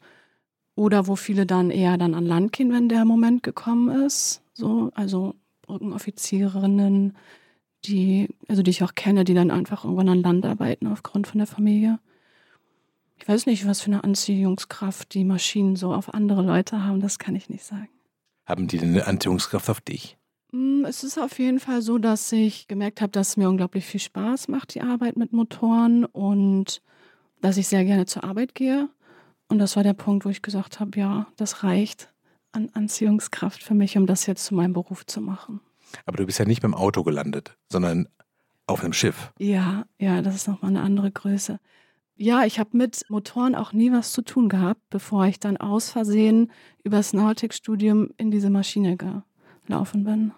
Oder 0.75 1.08
wo 1.08 1.15
viele 1.15 1.46
dann 1.46 1.72
eher 1.72 1.98
dann 1.98 2.13
an 2.13 2.25
Land 2.25 2.51
gehen, 2.51 2.72
wenn 2.72 2.89
der 2.89 3.05
Moment 3.05 3.44
gekommen 3.44 4.05
ist. 4.05 4.41
So, 4.53 4.91
also 4.94 5.36
Brückenoffizierinnen, 5.62 7.15
die, 7.86 8.29
also 8.48 8.62
die 8.62 8.72
ich 8.72 8.84
auch 8.84 8.96
kenne, 8.96 9.24
die 9.24 9.34
dann 9.34 9.51
einfach 9.51 9.86
irgendwann 9.86 10.10
an 10.10 10.22
Land 10.22 10.46
arbeiten 10.46 10.88
aufgrund 10.88 11.27
von 11.27 11.39
der 11.39 11.48
Familie. 11.48 12.00
Ich 13.17 13.27
weiß 13.27 13.46
nicht, 13.46 13.65
was 13.65 13.82
für 13.82 13.91
eine 13.91 14.03
Anziehungskraft 14.03 15.13
die 15.13 15.24
Maschinen 15.24 15.75
so 15.75 15.94
auf 15.94 16.13
andere 16.13 16.41
Leute 16.41 16.84
haben, 16.84 17.00
das 17.00 17.20
kann 17.20 17.36
ich 17.36 17.50
nicht 17.50 17.63
sagen. 17.63 17.89
Haben 18.46 18.67
die 18.67 18.77
denn 18.77 18.89
eine 18.89 19.08
Anziehungskraft 19.08 19.70
auf 19.70 19.82
dich? 19.82 20.17
Mm, 20.51 20.86
es 20.86 21.03
ist 21.03 21.17
auf 21.17 21.39
jeden 21.39 21.60
Fall 21.60 21.82
so, 21.82 21.98
dass 21.98 22.32
ich 22.32 22.67
gemerkt 22.67 23.01
habe, 23.01 23.12
dass 23.12 23.29
es 23.29 23.38
mir 23.38 23.50
unglaublich 23.50 23.86
viel 23.86 24.00
Spaß 24.00 24.50
macht, 24.50 24.75
die 24.75 24.82
Arbeit 24.82 25.15
mit 25.15 25.34
Motoren 25.34 26.05
und 26.05 26.82
dass 27.41 27.58
ich 27.58 27.67
sehr 27.67 27.86
gerne 27.86 28.05
zur 28.05 28.24
Arbeit 28.24 28.53
gehe. 28.55 28.89
Und 29.48 29.60
das 29.60 29.75
war 29.75 29.84
der 29.84 29.94
Punkt, 29.94 30.25
wo 30.25 30.30
ich 30.30 30.42
gesagt 30.42 30.80
habe, 30.80 30.98
ja, 31.00 31.28
das 31.38 31.64
reicht 31.64 32.12
an 32.52 32.70
Anziehungskraft 32.74 33.64
für 33.64 33.74
mich, 33.74 33.98
um 33.98 34.06
das 34.06 34.25
jetzt 34.25 34.46
zu 34.46 34.56
meinem 34.56 34.74
Beruf 34.74 35.06
zu 35.06 35.22
machen. 35.22 35.60
Aber 36.06 36.18
du 36.18 36.25
bist 36.25 36.40
ja 36.40 36.46
nicht 36.46 36.64
mit 36.64 36.72
dem 36.72 36.75
Auto 36.75 37.04
gelandet, 37.04 37.58
sondern 37.72 38.08
auf 38.68 38.84
einem 38.84 38.94
Schiff. 38.94 39.32
Ja, 39.38 39.86
ja, 40.00 40.22
das 40.22 40.36
ist 40.36 40.48
nochmal 40.48 40.72
eine 40.72 40.82
andere 40.82 41.12
Größe. 41.12 41.60
Ja, 42.16 42.46
ich 42.46 42.60
habe 42.60 42.78
mit 42.78 43.04
Motoren 43.10 43.56
auch 43.56 43.74
nie 43.74 43.92
was 43.92 44.14
zu 44.14 44.22
tun 44.22 44.48
gehabt, 44.48 44.82
bevor 44.90 45.25
ich 45.25 45.40
dann 45.40 45.58
aus 45.58 45.90
Versehen 45.90 46.52
über 46.84 46.98
das 46.98 47.14
Nautikstudium 47.14 48.10
in 48.18 48.32
diese 48.32 48.50
Maschine 48.50 48.98
gelaufen 49.66 50.06
bin. 50.06 50.32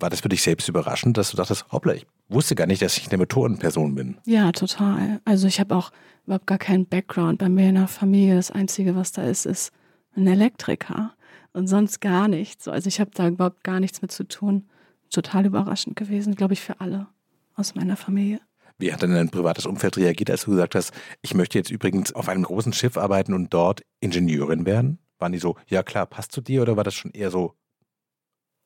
War 0.00 0.08
das 0.10 0.20
für 0.20 0.28
dich 0.28 0.42
selbst 0.42 0.68
überraschend, 0.68 1.18
dass 1.18 1.30
du 1.30 1.36
dachtest, 1.36 1.70
hoppla, 1.70 1.94
ich 1.94 2.06
wusste 2.28 2.54
gar 2.54 2.66
nicht, 2.66 2.80
dass 2.80 2.96
ich 2.96 3.08
eine 3.08 3.18
Motorenperson 3.18 3.94
bin? 3.94 4.16
Ja, 4.24 4.50
total. 4.52 5.20
Also 5.24 5.46
ich 5.46 5.60
habe 5.60 5.76
auch 5.76 5.92
überhaupt 6.24 6.46
gar 6.46 6.58
keinen 6.58 6.86
Background 6.86 7.38
bei 7.38 7.48
mir 7.48 7.68
in 7.68 7.74
der 7.74 7.88
Familie. 7.88 8.36
Das 8.36 8.50
Einzige, 8.50 8.96
was 8.96 9.12
da 9.12 9.22
ist, 9.22 9.46
ist 9.46 9.72
ein 10.16 10.26
Elektriker 10.26 11.12
und 11.52 11.66
sonst 11.66 12.00
gar 12.00 12.28
nichts. 12.28 12.66
Also 12.66 12.88
ich 12.88 13.00
habe 13.00 13.10
da 13.12 13.28
überhaupt 13.28 13.62
gar 13.62 13.80
nichts 13.80 14.00
mit 14.00 14.10
zu 14.10 14.24
tun. 14.24 14.68
Total 15.10 15.44
überraschend 15.44 15.96
gewesen, 15.96 16.34
glaube 16.34 16.54
ich, 16.54 16.60
für 16.60 16.80
alle 16.80 17.08
aus 17.56 17.74
meiner 17.74 17.96
Familie. 17.96 18.40
Wie 18.78 18.92
hat 18.92 19.02
denn 19.02 19.12
dein 19.12 19.28
privates 19.28 19.66
Umfeld 19.66 19.98
reagiert, 19.98 20.30
als 20.30 20.44
du 20.44 20.52
gesagt 20.52 20.74
hast, 20.74 20.94
ich 21.20 21.34
möchte 21.34 21.58
jetzt 21.58 21.70
übrigens 21.70 22.14
auf 22.14 22.28
einem 22.28 22.44
großen 22.44 22.72
Schiff 22.72 22.96
arbeiten 22.96 23.34
und 23.34 23.52
dort 23.52 23.82
Ingenieurin 24.00 24.64
werden? 24.64 24.98
Waren 25.18 25.32
die 25.32 25.38
so, 25.38 25.56
ja 25.68 25.82
klar, 25.82 26.06
passt 26.06 26.32
zu 26.32 26.40
dir 26.40 26.62
oder 26.62 26.78
war 26.78 26.84
das 26.84 26.94
schon 26.94 27.10
eher 27.10 27.30
so, 27.30 27.54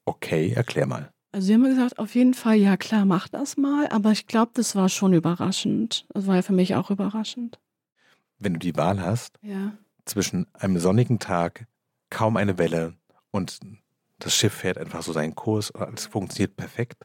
okay, 0.05 0.53
erklär 0.53 0.87
mal? 0.87 1.13
Also 1.35 1.49
sie 1.49 1.55
haben 1.55 1.64
gesagt, 1.64 1.99
auf 1.99 2.14
jeden 2.14 2.33
Fall, 2.33 2.55
ja 2.55 2.76
klar, 2.76 3.05
mach 3.05 3.26
das 3.26 3.57
mal, 3.57 3.88
aber 3.88 4.12
ich 4.12 4.29
glaube, 4.29 4.53
das 4.55 4.76
war 4.76 4.88
schon 4.88 5.12
überraschend. 5.12 6.07
Das 6.14 6.29
war 6.29 6.37
ja 6.37 6.43
für 6.43 6.53
mich 6.53 6.76
auch 6.76 6.93
überraschend. 6.93 7.59
Wenn 8.38 8.53
du 8.53 8.61
die 8.61 8.76
Wahl 8.76 9.03
hast, 9.03 9.41
ja. 9.43 9.73
zwischen 10.05 10.47
einem 10.53 10.79
sonnigen 10.79 11.19
Tag, 11.19 11.67
kaum 12.09 12.37
eine 12.37 12.57
Welle 12.57 12.95
und 13.33 13.59
das 14.21 14.33
Schiff 14.33 14.53
fährt 14.53 14.79
einfach 14.79 15.03
so 15.03 15.12
seinen 15.12 15.35
Kurs, 15.35 15.73
alles 15.73 16.07
funktioniert 16.07 16.55
perfekt, 16.55 17.05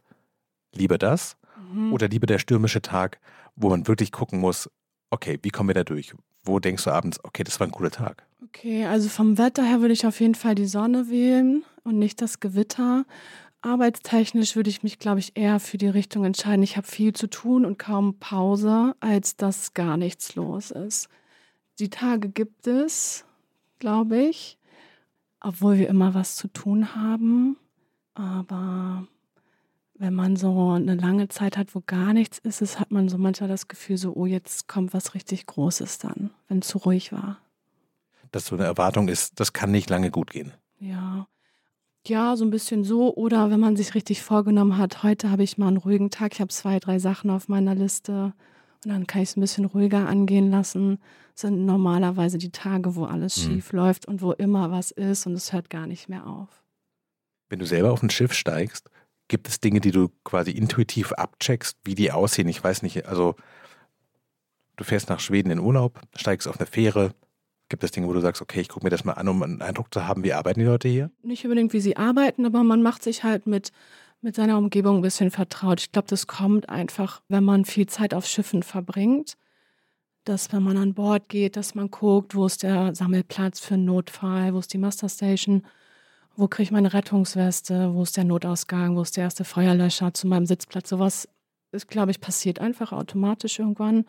lieber 0.76 1.00
das 1.00 1.36
mhm. 1.74 1.92
oder 1.92 2.08
lieber 2.08 2.28
der 2.28 2.38
stürmische 2.38 2.84
Tag, 2.84 3.20
wo 3.56 3.70
man 3.70 3.88
wirklich 3.88 4.12
gucken 4.12 4.40
muss, 4.40 4.70
okay, 5.10 5.40
wie 5.42 5.50
kommen 5.50 5.70
wir 5.70 5.74
da 5.74 5.84
durch? 5.84 6.14
Wo 6.44 6.60
denkst 6.60 6.84
du 6.84 6.92
abends, 6.92 7.20
okay, 7.24 7.44
das 7.44 7.60
war 7.60 7.66
ein 7.66 7.72
cooler 7.72 7.90
Tag? 7.90 8.28
Okay, 8.44 8.86
also 8.86 9.10
vom 9.10 9.40
Wetter 9.40 9.64
her 9.64 9.82
würde 9.82 9.94
ich 9.94 10.06
auf 10.06 10.22
jeden 10.22 10.36
Fall 10.36 10.54
die 10.54 10.68
Sonne 10.68 11.10
wählen 11.10 11.64
und 11.84 11.98
nicht 11.98 12.22
das 12.22 12.40
Gewitter. 12.40 13.06
Arbeitstechnisch 13.62 14.56
würde 14.56 14.70
ich 14.70 14.84
mich, 14.84 15.00
glaube 15.00 15.20
ich, 15.20 15.36
eher 15.36 15.60
für 15.60 15.78
die 15.78 15.90
Richtung 15.90 16.24
entscheiden. 16.24 16.64
Ich 16.64 16.78
habe 16.78 16.88
viel 16.88 17.14
zu 17.14 17.28
tun 17.28 17.66
und 17.66 17.78
kaum 17.78 18.18
Pause, 18.18 18.96
als 19.02 19.36
dass 19.36 19.74
gar 19.74 19.98
nichts 19.98 20.36
los 20.36 20.72
ist. 20.72 21.10
Die 21.80 21.90
Tage 21.90 22.30
gibt 22.30 22.68
es, 22.68 23.26
glaube 23.80 24.18
ich, 24.18 24.58
obwohl 25.42 25.78
wir 25.78 25.90
immer 25.90 26.14
was 26.14 26.36
zu 26.36 26.48
tun 26.48 26.96
haben. 26.96 27.58
Aber 28.14 29.08
wenn 29.96 30.14
man 30.14 30.38
so 30.38 30.72
eine 30.72 30.96
lange 30.96 31.28
Zeit 31.28 31.58
hat, 31.58 31.76
wo 31.76 31.82
gar 31.86 32.14
nichts 32.14 32.38
ist, 32.40 32.62
ist, 32.62 32.80
hat 32.80 32.92
man 32.92 33.10
so 33.10 33.18
manchmal 33.18 33.50
das 33.50 33.68
Gefühl, 33.68 33.98
so, 33.98 34.14
oh, 34.14 34.26
jetzt 34.26 34.70
kommt 34.70 34.94
was 34.94 35.14
richtig 35.14 35.46
Großes 35.46 35.98
dann, 36.00 36.32
wenn 36.48 36.60
es 36.60 36.68
zu 36.68 36.78
ruhig 36.78 37.12
war. 37.12 37.40
Dass 38.32 38.46
so 38.46 38.56
eine 38.56 38.64
Erwartung 38.66 39.10
ist, 39.10 39.40
das 39.40 39.52
kann 39.52 39.72
nicht 39.72 39.90
lange 39.90 40.12
gut 40.12 40.32
gehen. 40.32 40.54
Ja. 40.80 41.28
Ja, 42.06 42.36
so 42.36 42.46
ein 42.46 42.50
bisschen 42.50 42.84
so. 42.84 43.14
Oder 43.16 43.52
wenn 43.52 43.60
man 43.60 43.76
sich 43.76 43.94
richtig 43.96 44.22
vorgenommen 44.22 44.78
hat, 44.78 45.04
heute 45.04 45.32
habe 45.32 45.44
ich 45.44 45.58
mal 45.58 45.68
einen 45.68 45.78
ruhigen 45.78 46.10
Tag, 46.10 46.34
ich 46.34 46.42
habe 46.42 46.50
zwei, 46.50 46.80
drei 46.80 47.00
Sachen 47.00 47.30
auf 47.30 47.48
meiner 47.48 47.76
Liste 47.76 48.34
und 48.86 48.92
dann 48.92 49.08
kann 49.08 49.22
ich 49.22 49.30
es 49.30 49.38
ein 49.38 49.42
bisschen 49.42 49.66
ruhiger 49.66 50.08
angehen 50.08 50.50
lassen. 50.50 51.00
Das 51.34 51.42
sind 51.42 51.66
normalerweise 51.66 52.38
die 52.38 52.52
Tage, 52.52 52.96
wo 52.96 53.06
alles 53.06 53.38
mhm. 53.38 53.42
schief 53.42 53.72
läuft 53.74 54.08
und 54.08 54.22
wo 54.22 54.32
immer 54.32 54.72
was 54.72 54.92
ist 54.92 55.28
und 55.28 55.34
es 55.34 55.52
hört 55.54 55.70
gar 55.70 55.88
nicht 55.88 56.10
mehr 56.10 56.26
auf. 56.26 56.64
Wenn 57.50 57.60
du 57.60 57.66
selber 57.66 57.92
auf 57.92 58.04
ein 58.04 58.10
Schiff 58.10 58.34
steigst, 58.34 58.90
Gibt 59.30 59.48
es 59.48 59.60
Dinge, 59.60 59.80
die 59.80 59.92
du 59.92 60.10
quasi 60.24 60.52
intuitiv 60.52 61.14
abcheckst, 61.14 61.78
wie 61.84 61.94
die 61.94 62.12
aussehen? 62.12 62.48
Ich 62.48 62.62
weiß 62.62 62.82
nicht, 62.82 63.06
also 63.06 63.36
du 64.76 64.84
fährst 64.84 65.08
nach 65.10 65.20
Schweden 65.20 65.52
in 65.52 65.60
Urlaub, 65.60 66.02
steigst 66.16 66.48
auf 66.48 66.60
eine 66.60 66.66
Fähre. 66.66 67.14
Gibt 67.70 67.84
es 67.84 67.92
Dinge, 67.92 68.08
wo 68.08 68.14
du 68.14 68.20
sagst, 68.20 68.42
okay, 68.42 68.62
ich 68.62 68.70
gucke 68.70 68.86
mir 68.86 68.90
das 68.90 69.06
mal 69.06 69.14
an, 69.14 69.28
um 69.28 69.42
einen 69.44 69.62
Eindruck 69.62 69.94
zu 69.94 70.08
haben, 70.08 70.24
wie 70.24 70.34
arbeiten 70.34 70.60
die 70.60 70.66
Leute 70.66 70.88
hier? 70.88 71.12
Nicht 71.22 71.46
unbedingt, 71.46 71.72
wie 71.74 71.80
sie 71.80 71.98
arbeiten, 71.98 72.46
aber 72.46 72.64
man 72.64 72.82
macht 72.82 73.04
sich 73.04 73.24
halt 73.24 73.48
mit, 73.48 73.72
mit 74.22 74.36
seiner 74.36 74.58
Umgebung 74.58 74.98
ein 74.98 75.02
bisschen 75.02 75.32
vertraut. 75.32 75.80
Ich 75.80 75.92
glaube, 75.92 76.08
das 76.08 76.28
kommt 76.28 76.68
einfach, 76.68 77.22
wenn 77.30 77.44
man 77.44 77.66
viel 77.66 77.88
Zeit 77.88 78.14
auf 78.14 78.26
Schiffen 78.26 78.64
verbringt 78.64 79.38
dass 80.30 80.54
wenn 80.54 80.64
man 80.64 80.78
an 80.78 80.94
Bord 80.94 81.28
geht, 81.28 81.56
dass 81.56 81.76
man 81.76 81.90
guckt, 81.90 82.36
wo 82.36 82.46
ist 82.46 82.64
der 82.64 82.94
Sammelplatz 82.94 83.60
für 83.60 83.74
einen 83.74 83.86
Notfall, 83.86 84.54
wo 84.54 84.60
ist 84.60 84.72
die 84.74 84.78
Masterstation, 84.78 85.66
wo 86.36 86.48
kriege 86.48 86.64
ich 86.64 86.72
meine 86.72 86.94
Rettungsweste, 86.94 87.94
wo 87.94 88.04
ist 88.04 88.16
der 88.16 88.26
Notausgang, 88.26 88.96
wo 88.96 89.02
ist 89.02 89.18
der 89.18 89.24
erste 89.26 89.44
Feuerlöscher 89.44 90.14
zu 90.14 90.28
meinem 90.28 90.46
Sitzplatz. 90.46 90.90
Sowas 90.90 91.28
glaube 91.88 92.12
ich, 92.12 92.22
passiert 92.22 92.60
einfach 92.60 92.92
automatisch 92.92 93.60
irgendwann. 93.60 94.06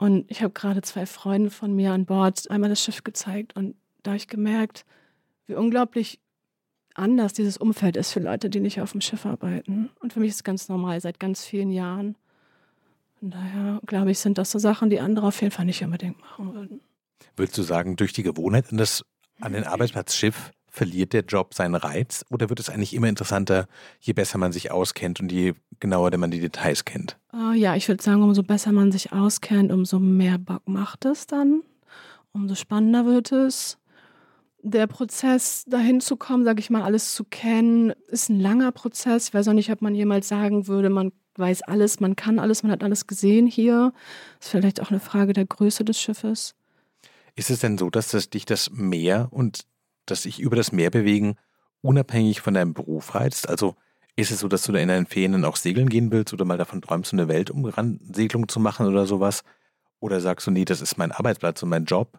Und 0.00 0.30
ich 0.30 0.42
habe 0.42 0.54
gerade 0.54 0.80
zwei 0.80 1.04
Freunde 1.04 1.50
von 1.50 1.76
mir 1.76 1.92
an 1.92 2.06
Bord 2.06 2.50
einmal 2.50 2.70
das 2.70 2.82
Schiff 2.82 3.04
gezeigt 3.04 3.54
und 3.54 3.76
da 4.02 4.12
habe 4.12 4.16
ich 4.16 4.28
gemerkt, 4.28 4.86
wie 5.46 5.54
unglaublich 5.54 6.20
anders 6.94 7.34
dieses 7.34 7.58
Umfeld 7.58 7.98
ist 7.98 8.10
für 8.10 8.20
Leute, 8.20 8.48
die 8.48 8.60
nicht 8.60 8.80
auf 8.80 8.92
dem 8.92 9.02
Schiff 9.02 9.26
arbeiten. 9.26 9.90
Und 10.00 10.14
für 10.14 10.20
mich 10.20 10.30
ist 10.30 10.36
es 10.36 10.44
ganz 10.44 10.70
normal 10.70 10.98
seit 11.02 11.20
ganz 11.20 11.44
vielen 11.44 11.70
Jahren. 11.70 12.16
Von 13.18 13.30
daher, 13.30 13.78
glaube 13.84 14.10
ich, 14.10 14.18
sind 14.18 14.38
das 14.38 14.50
so 14.50 14.58
Sachen, 14.58 14.88
die 14.88 15.00
andere 15.00 15.26
auf 15.26 15.42
jeden 15.42 15.52
Fall 15.52 15.66
nicht 15.66 15.84
unbedingt 15.84 16.18
machen 16.18 16.54
würden. 16.54 16.80
Würdest 17.36 17.58
du 17.58 17.62
sagen, 17.62 17.96
durch 17.96 18.14
die 18.14 18.22
Gewohnheit 18.22 18.72
an, 18.72 18.78
das, 18.78 19.04
an 19.38 19.52
den 19.52 19.64
Arbeitsplatz 19.64 20.14
Schiff 20.14 20.50
verliert 20.70 21.12
der 21.12 21.22
Job 21.22 21.54
seinen 21.54 21.74
Reiz 21.74 22.24
oder 22.30 22.48
wird 22.48 22.60
es 22.60 22.70
eigentlich 22.70 22.94
immer 22.94 23.08
interessanter, 23.08 23.66
je 24.00 24.12
besser 24.12 24.38
man 24.38 24.52
sich 24.52 24.70
auskennt 24.70 25.20
und 25.20 25.30
je 25.30 25.54
genauer 25.80 26.16
man 26.16 26.30
die 26.30 26.40
Details 26.40 26.84
kennt? 26.84 27.18
Uh, 27.32 27.52
ja, 27.52 27.76
ich 27.76 27.88
würde 27.88 28.02
sagen, 28.02 28.22
umso 28.22 28.42
besser 28.42 28.72
man 28.72 28.92
sich 28.92 29.12
auskennt, 29.12 29.72
umso 29.72 29.98
mehr 29.98 30.38
Bock 30.38 30.66
macht 30.66 31.04
es 31.04 31.26
dann, 31.26 31.62
umso 32.32 32.54
spannender 32.54 33.04
wird 33.04 33.32
es. 33.32 33.78
Der 34.62 34.86
Prozess, 34.86 35.64
dahin 35.66 36.00
zu 36.00 36.16
kommen, 36.16 36.44
sage 36.44 36.60
ich 36.60 36.70
mal, 36.70 36.82
alles 36.82 37.14
zu 37.14 37.24
kennen, 37.24 37.92
ist 38.08 38.28
ein 38.28 38.38
langer 38.38 38.72
Prozess. 38.72 39.28
Ich 39.28 39.34
weiß 39.34 39.48
auch 39.48 39.54
nicht, 39.54 39.72
ob 39.72 39.80
man 39.80 39.94
jemals 39.94 40.28
sagen 40.28 40.66
würde, 40.66 40.90
man 40.90 41.12
weiß 41.36 41.62
alles, 41.62 41.98
man 42.00 42.14
kann 42.14 42.38
alles, 42.38 42.62
man 42.62 42.70
hat 42.70 42.84
alles 42.84 43.06
gesehen 43.06 43.46
hier. 43.46 43.94
Ist 44.38 44.50
vielleicht 44.50 44.82
auch 44.82 44.90
eine 44.90 45.00
Frage 45.00 45.32
der 45.32 45.46
Größe 45.46 45.84
des 45.84 45.98
Schiffes. 45.98 46.54
Ist 47.36 47.48
es 47.48 47.60
denn 47.60 47.78
so, 47.78 47.88
dass 47.88 48.10
das 48.10 48.28
dich 48.28 48.44
das 48.44 48.70
Meer 48.70 49.28
und 49.30 49.64
dass 50.10 50.22
sich 50.22 50.40
über 50.40 50.56
das 50.56 50.72
Meer 50.72 50.90
bewegen 50.90 51.36
unabhängig 51.82 52.40
von 52.40 52.54
deinem 52.54 52.74
Beruf 52.74 53.14
reizt? 53.14 53.48
Also 53.48 53.76
ist 54.16 54.30
es 54.30 54.40
so, 54.40 54.48
dass 54.48 54.62
du 54.64 54.72
da 54.72 54.78
in 54.78 54.88
deinen 54.88 55.06
Ferien 55.06 55.44
auch 55.44 55.56
segeln 55.56 55.88
gehen 55.88 56.10
willst 56.10 56.32
oder 56.32 56.44
mal 56.44 56.58
davon 56.58 56.82
träumst, 56.82 57.12
eine 57.12 57.28
Weltumsegelung 57.28 58.48
zu 58.48 58.60
machen 58.60 58.86
oder 58.86 59.06
sowas? 59.06 59.42
Oder 60.00 60.20
sagst 60.20 60.46
du, 60.46 60.50
nee, 60.50 60.64
das 60.64 60.80
ist 60.80 60.96
mein 60.96 61.12
Arbeitsplatz 61.12 61.62
und 61.62 61.68
mein 61.68 61.84
Job, 61.84 62.18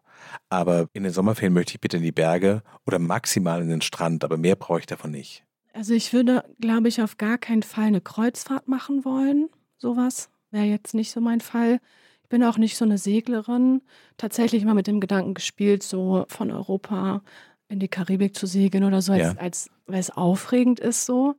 aber 0.50 0.88
in 0.94 1.04
den 1.04 1.12
Sommerferien 1.12 1.54
möchte 1.54 1.74
ich 1.74 1.82
bitte 1.82 1.98
in 1.98 2.04
die 2.04 2.12
Berge 2.12 2.62
oder 2.86 3.00
maximal 3.00 3.62
in 3.62 3.70
den 3.70 3.82
Strand, 3.82 4.24
aber 4.24 4.38
mehr 4.38 4.56
brauche 4.56 4.80
ich 4.80 4.86
davon 4.86 5.12
nicht. 5.12 5.44
Also 5.74 5.94
ich 5.94 6.14
würde, 6.14 6.44
glaube 6.60 6.90
ich, 6.90 7.02
auf 7.02 7.18
gar 7.18 7.38
keinen 7.38 7.64
Fall 7.64 7.86
eine 7.86 8.02
Kreuzfahrt 8.02 8.68
machen 8.68 9.04
wollen. 9.04 9.50
Sowas 9.78 10.30
wäre 10.52 10.66
jetzt 10.66 10.94
nicht 10.94 11.12
so 11.12 11.22
mein 11.22 11.42
Fall. 11.42 11.80
Ich 12.24 12.30
bin 12.30 12.44
auch 12.44 12.58
nicht 12.58 12.78
so 12.78 12.86
eine 12.86 12.98
Seglerin. 12.98 13.82
Tatsächlich 14.18 14.64
mal 14.64 14.76
mit 14.76 14.88
dem 14.88 15.00
Gedanken 15.00 15.34
gespielt, 15.34 15.82
so 15.82 16.26
von 16.28 16.52
Europa 16.52 17.24
in 17.72 17.80
die 17.80 17.88
Karibik 17.88 18.36
zu 18.36 18.46
segeln 18.46 18.84
oder 18.84 19.02
so, 19.02 19.14
als, 19.14 19.22
ja. 19.22 19.36
als 19.38 19.70
weil 19.88 20.00
es 20.00 20.10
aufregend 20.10 20.80
ist 20.80 21.06
so. 21.06 21.36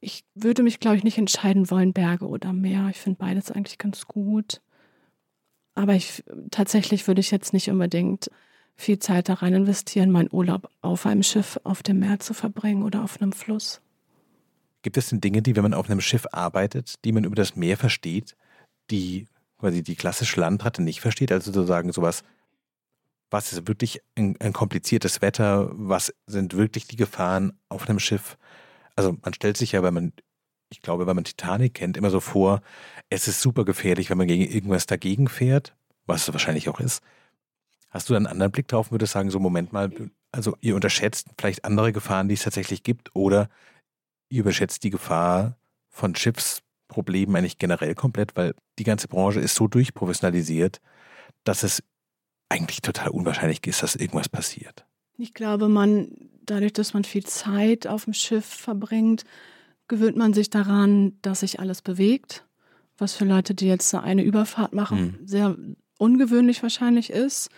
Ich 0.00 0.24
würde 0.34 0.62
mich, 0.62 0.80
glaube 0.80 0.96
ich, 0.96 1.04
nicht 1.04 1.16
entscheiden 1.16 1.70
wollen, 1.70 1.92
Berge 1.92 2.26
oder 2.26 2.52
Meer. 2.52 2.88
Ich 2.90 2.98
finde 2.98 3.18
beides 3.18 3.50
eigentlich 3.50 3.78
ganz 3.78 4.06
gut. 4.06 4.60
Aber 5.74 5.94
ich 5.94 6.22
tatsächlich 6.50 7.06
würde 7.06 7.20
ich 7.20 7.30
jetzt 7.30 7.52
nicht 7.52 7.70
unbedingt 7.70 8.30
viel 8.76 8.98
Zeit 8.98 9.28
da 9.28 9.34
rein 9.34 9.54
investieren, 9.54 10.10
meinen 10.10 10.28
Urlaub 10.32 10.68
auf 10.82 11.06
einem 11.06 11.22
Schiff 11.22 11.58
auf 11.64 11.82
dem 11.82 12.00
Meer 12.00 12.18
zu 12.18 12.34
verbringen 12.34 12.82
oder 12.82 13.02
auf 13.02 13.20
einem 13.20 13.32
Fluss. 13.32 13.80
Gibt 14.82 14.96
es 14.96 15.08
denn 15.08 15.20
Dinge, 15.20 15.40
die, 15.40 15.56
wenn 15.56 15.62
man 15.62 15.74
auf 15.74 15.88
einem 15.88 16.00
Schiff 16.00 16.26
arbeitet, 16.32 16.96
die 17.04 17.12
man 17.12 17.24
über 17.24 17.36
das 17.36 17.56
Meer 17.56 17.76
versteht, 17.76 18.36
die 18.90 19.26
quasi 19.58 19.82
die 19.82 19.94
klassische 19.94 20.40
Landratte 20.40 20.82
nicht 20.82 21.00
versteht? 21.00 21.32
Also 21.32 21.52
sozusagen 21.52 21.92
sowas, 21.92 22.24
was 23.34 23.52
ist 23.52 23.66
wirklich 23.66 24.00
ein, 24.14 24.36
ein 24.38 24.52
kompliziertes 24.52 25.20
Wetter, 25.20 25.68
was 25.72 26.14
sind 26.24 26.56
wirklich 26.56 26.86
die 26.86 26.94
Gefahren 26.94 27.58
auf 27.68 27.88
einem 27.88 27.98
Schiff. 27.98 28.38
Also 28.94 29.16
man 29.22 29.34
stellt 29.34 29.56
sich 29.56 29.72
ja, 29.72 29.82
wenn 29.82 29.92
man, 29.92 30.12
ich 30.70 30.82
glaube, 30.82 31.08
wenn 31.08 31.16
man 31.16 31.24
Titanic 31.24 31.74
kennt, 31.74 31.96
immer 31.96 32.10
so 32.10 32.20
vor, 32.20 32.60
es 33.10 33.26
ist 33.26 33.40
super 33.40 33.64
gefährlich, 33.64 34.08
wenn 34.08 34.18
man 34.18 34.28
gegen 34.28 34.44
irgendwas 34.44 34.86
dagegen 34.86 35.26
fährt, 35.26 35.74
was 36.06 36.28
es 36.28 36.32
wahrscheinlich 36.32 36.68
auch 36.68 36.78
ist. 36.78 37.02
Hast 37.90 38.08
du 38.08 38.14
einen 38.14 38.28
anderen 38.28 38.52
Blick 38.52 38.68
drauf 38.68 38.86
und 38.86 38.92
würdest 38.92 39.14
sagen, 39.14 39.30
so 39.30 39.40
Moment 39.40 39.72
mal, 39.72 39.90
also 40.30 40.56
ihr 40.60 40.76
unterschätzt 40.76 41.26
vielleicht 41.36 41.64
andere 41.64 41.92
Gefahren, 41.92 42.28
die 42.28 42.34
es 42.34 42.44
tatsächlich 42.44 42.84
gibt, 42.84 43.16
oder 43.16 43.48
ihr 44.28 44.42
überschätzt 44.42 44.84
die 44.84 44.90
Gefahr 44.90 45.56
von 45.90 46.14
Schiffsproblemen 46.14 47.34
eigentlich 47.34 47.58
generell 47.58 47.96
komplett, 47.96 48.36
weil 48.36 48.54
die 48.78 48.84
ganze 48.84 49.08
Branche 49.08 49.40
ist 49.40 49.56
so 49.56 49.66
durchprofessionalisiert, 49.66 50.80
dass 51.42 51.64
es 51.64 51.82
eigentlich 52.48 52.82
total 52.82 53.10
unwahrscheinlich 53.10 53.66
ist, 53.66 53.82
dass 53.82 53.96
irgendwas 53.96 54.28
passiert. 54.28 54.86
Ich 55.16 55.34
glaube, 55.34 55.68
man, 55.68 56.30
dadurch, 56.44 56.72
dass 56.72 56.94
man 56.94 57.04
viel 57.04 57.24
Zeit 57.24 57.86
auf 57.86 58.04
dem 58.04 58.14
Schiff 58.14 58.44
verbringt, 58.44 59.24
gewöhnt 59.88 60.16
man 60.16 60.34
sich 60.34 60.50
daran, 60.50 61.18
dass 61.22 61.40
sich 61.40 61.60
alles 61.60 61.82
bewegt, 61.82 62.44
was 62.98 63.14
für 63.14 63.24
Leute, 63.24 63.54
die 63.54 63.66
jetzt 63.66 63.94
eine 63.94 64.22
Überfahrt 64.22 64.72
machen, 64.72 65.18
mhm. 65.20 65.26
sehr 65.26 65.56
ungewöhnlich 65.98 66.62
wahrscheinlich 66.62 67.10
ist. 67.10 67.50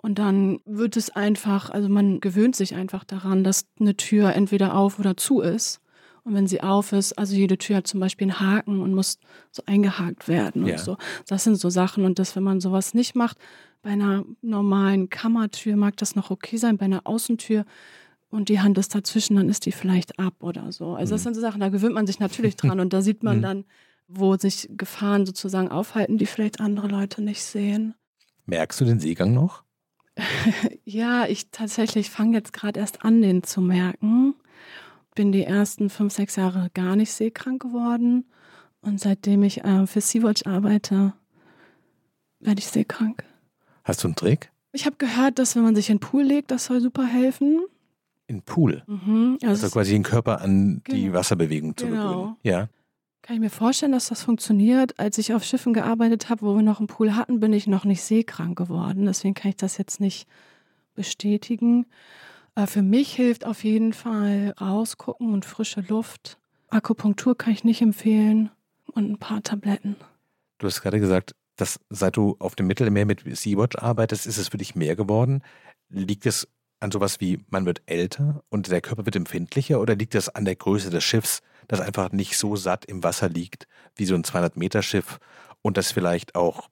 Und 0.00 0.18
dann 0.18 0.60
wird 0.64 0.96
es 0.96 1.10
einfach, 1.10 1.70
also 1.70 1.88
man 1.88 2.20
gewöhnt 2.20 2.54
sich 2.54 2.74
einfach 2.74 3.04
daran, 3.04 3.42
dass 3.42 3.66
eine 3.80 3.96
Tür 3.96 4.32
entweder 4.34 4.74
auf 4.74 4.98
oder 4.98 5.16
zu 5.16 5.40
ist. 5.40 5.80
Und 6.28 6.34
wenn 6.34 6.46
sie 6.46 6.60
auf 6.60 6.92
ist, 6.92 7.18
also 7.18 7.34
jede 7.34 7.56
Tür 7.56 7.76
hat 7.76 7.86
zum 7.86 8.00
Beispiel 8.00 8.26
einen 8.26 8.38
Haken 8.38 8.82
und 8.82 8.92
muss 8.92 9.18
so 9.50 9.62
eingehakt 9.64 10.28
werden 10.28 10.66
ja. 10.66 10.74
und 10.74 10.80
so. 10.80 10.98
Das 11.26 11.42
sind 11.42 11.56
so 11.56 11.70
Sachen. 11.70 12.04
Und 12.04 12.18
das, 12.18 12.36
wenn 12.36 12.42
man 12.42 12.60
sowas 12.60 12.92
nicht 12.92 13.14
macht, 13.14 13.38
bei 13.80 13.88
einer 13.88 14.26
normalen 14.42 15.08
Kammertür 15.08 15.76
mag 15.76 15.96
das 15.96 16.16
noch 16.16 16.30
okay 16.30 16.58
sein, 16.58 16.76
bei 16.76 16.84
einer 16.84 17.06
Außentür 17.06 17.64
und 18.28 18.50
die 18.50 18.60
Hand 18.60 18.76
ist 18.76 18.94
dazwischen, 18.94 19.36
dann 19.36 19.48
ist 19.48 19.64
die 19.64 19.72
vielleicht 19.72 20.18
ab 20.18 20.34
oder 20.40 20.70
so. 20.70 20.94
Also 20.94 21.14
das 21.14 21.22
mhm. 21.22 21.24
sind 21.24 21.34
so 21.36 21.40
Sachen, 21.40 21.60
da 21.60 21.70
gewöhnt 21.70 21.94
man 21.94 22.06
sich 22.06 22.20
natürlich 22.20 22.56
dran 22.56 22.78
und 22.78 22.92
da 22.92 23.00
sieht 23.00 23.22
man 23.22 23.38
mhm. 23.38 23.42
dann, 23.42 23.64
wo 24.06 24.36
sich 24.36 24.68
Gefahren 24.76 25.24
sozusagen 25.24 25.70
aufhalten, 25.70 26.18
die 26.18 26.26
vielleicht 26.26 26.60
andere 26.60 26.88
Leute 26.88 27.22
nicht 27.22 27.42
sehen. 27.42 27.94
Merkst 28.44 28.78
du 28.82 28.84
den 28.84 29.00
Seegang 29.00 29.32
noch? 29.32 29.62
ja, 30.84 31.26
ich 31.26 31.48
tatsächlich 31.52 32.10
fange 32.10 32.36
jetzt 32.36 32.52
gerade 32.52 32.80
erst 32.80 33.02
an, 33.02 33.22
den 33.22 33.44
zu 33.44 33.62
merken. 33.62 34.34
Bin 35.18 35.32
die 35.32 35.42
ersten 35.42 35.90
fünf, 35.90 36.12
sechs 36.12 36.36
Jahre 36.36 36.70
gar 36.74 36.94
nicht 36.94 37.10
seekrank 37.10 37.60
geworden. 37.60 38.24
Und 38.82 39.00
seitdem 39.00 39.42
ich 39.42 39.64
äh, 39.64 39.84
für 39.88 40.00
Sea-Watch 40.00 40.46
arbeite, 40.46 41.12
werde 42.38 42.60
ich 42.60 42.68
seekrank. 42.68 43.24
Hast 43.82 44.04
du 44.04 44.06
einen 44.06 44.14
Trick? 44.14 44.52
Ich 44.70 44.86
habe 44.86 44.94
gehört, 44.96 45.40
dass 45.40 45.56
wenn 45.56 45.64
man 45.64 45.74
sich 45.74 45.90
in 45.90 45.96
den 45.96 46.00
Pool 46.02 46.22
legt, 46.22 46.52
das 46.52 46.66
soll 46.66 46.80
super 46.80 47.04
helfen. 47.04 47.58
In 48.28 48.36
den 48.36 48.42
Pool? 48.42 48.84
Mhm, 48.86 49.38
also, 49.42 49.64
also 49.64 49.70
quasi 49.70 49.90
den 49.90 50.04
Körper 50.04 50.40
an 50.40 50.82
die 50.86 51.06
genau, 51.06 51.14
Wasserbewegung 51.14 51.76
zu 51.76 51.86
genau. 51.88 52.12
gewöhnen. 52.12 52.36
Ja. 52.44 52.68
Kann 53.22 53.34
ich 53.34 53.40
mir 53.40 53.50
vorstellen, 53.50 53.90
dass 53.90 54.06
das 54.06 54.22
funktioniert. 54.22 55.00
Als 55.00 55.18
ich 55.18 55.34
auf 55.34 55.42
Schiffen 55.42 55.72
gearbeitet 55.72 56.30
habe, 56.30 56.42
wo 56.42 56.54
wir 56.54 56.62
noch 56.62 56.78
einen 56.78 56.86
Pool 56.86 57.16
hatten, 57.16 57.40
bin 57.40 57.52
ich 57.52 57.66
noch 57.66 57.84
nicht 57.84 58.04
seekrank 58.04 58.56
geworden. 58.56 59.06
Deswegen 59.06 59.34
kann 59.34 59.48
ich 59.48 59.56
das 59.56 59.78
jetzt 59.78 59.98
nicht 59.98 60.28
bestätigen. 60.94 61.86
Aber 62.58 62.66
für 62.66 62.82
mich 62.82 63.14
hilft 63.14 63.46
auf 63.46 63.62
jeden 63.62 63.92
Fall 63.92 64.52
rausgucken 64.60 65.32
und 65.32 65.44
frische 65.44 65.80
Luft. 65.80 66.38
Akupunktur 66.70 67.38
kann 67.38 67.52
ich 67.52 67.62
nicht 67.62 67.80
empfehlen 67.80 68.50
und 68.94 69.08
ein 69.08 69.16
paar 69.16 69.44
Tabletten. 69.44 69.94
Du 70.58 70.66
hast 70.66 70.82
gerade 70.82 70.98
gesagt, 70.98 71.36
dass 71.54 71.78
seit 71.88 72.16
du 72.16 72.34
auf 72.40 72.56
dem 72.56 72.66
Mittelmeer 72.66 73.06
mit 73.06 73.22
Sea-Watch 73.24 73.76
arbeitest, 73.76 74.26
ist 74.26 74.38
es 74.38 74.48
für 74.48 74.58
dich 74.58 74.74
mehr 74.74 74.96
geworden. 74.96 75.44
Liegt 75.88 76.26
es 76.26 76.48
an 76.80 76.90
sowas 76.90 77.20
wie, 77.20 77.38
man 77.48 77.64
wird 77.64 77.82
älter 77.86 78.42
und 78.48 78.68
der 78.68 78.80
Körper 78.80 79.06
wird 79.06 79.14
empfindlicher 79.14 79.80
oder 79.80 79.94
liegt 79.94 80.16
das 80.16 80.28
an 80.28 80.44
der 80.44 80.56
Größe 80.56 80.90
des 80.90 81.04
Schiffs? 81.04 81.42
das 81.68 81.80
einfach 81.80 82.10
nicht 82.10 82.36
so 82.36 82.56
satt 82.56 82.86
im 82.86 83.04
Wasser 83.04 83.28
liegt 83.28 83.68
wie 83.94 84.04
so 84.04 84.16
ein 84.16 84.24
200-Meter-Schiff 84.24 85.20
und 85.62 85.76
das 85.76 85.92
vielleicht 85.92 86.34
auch 86.34 86.68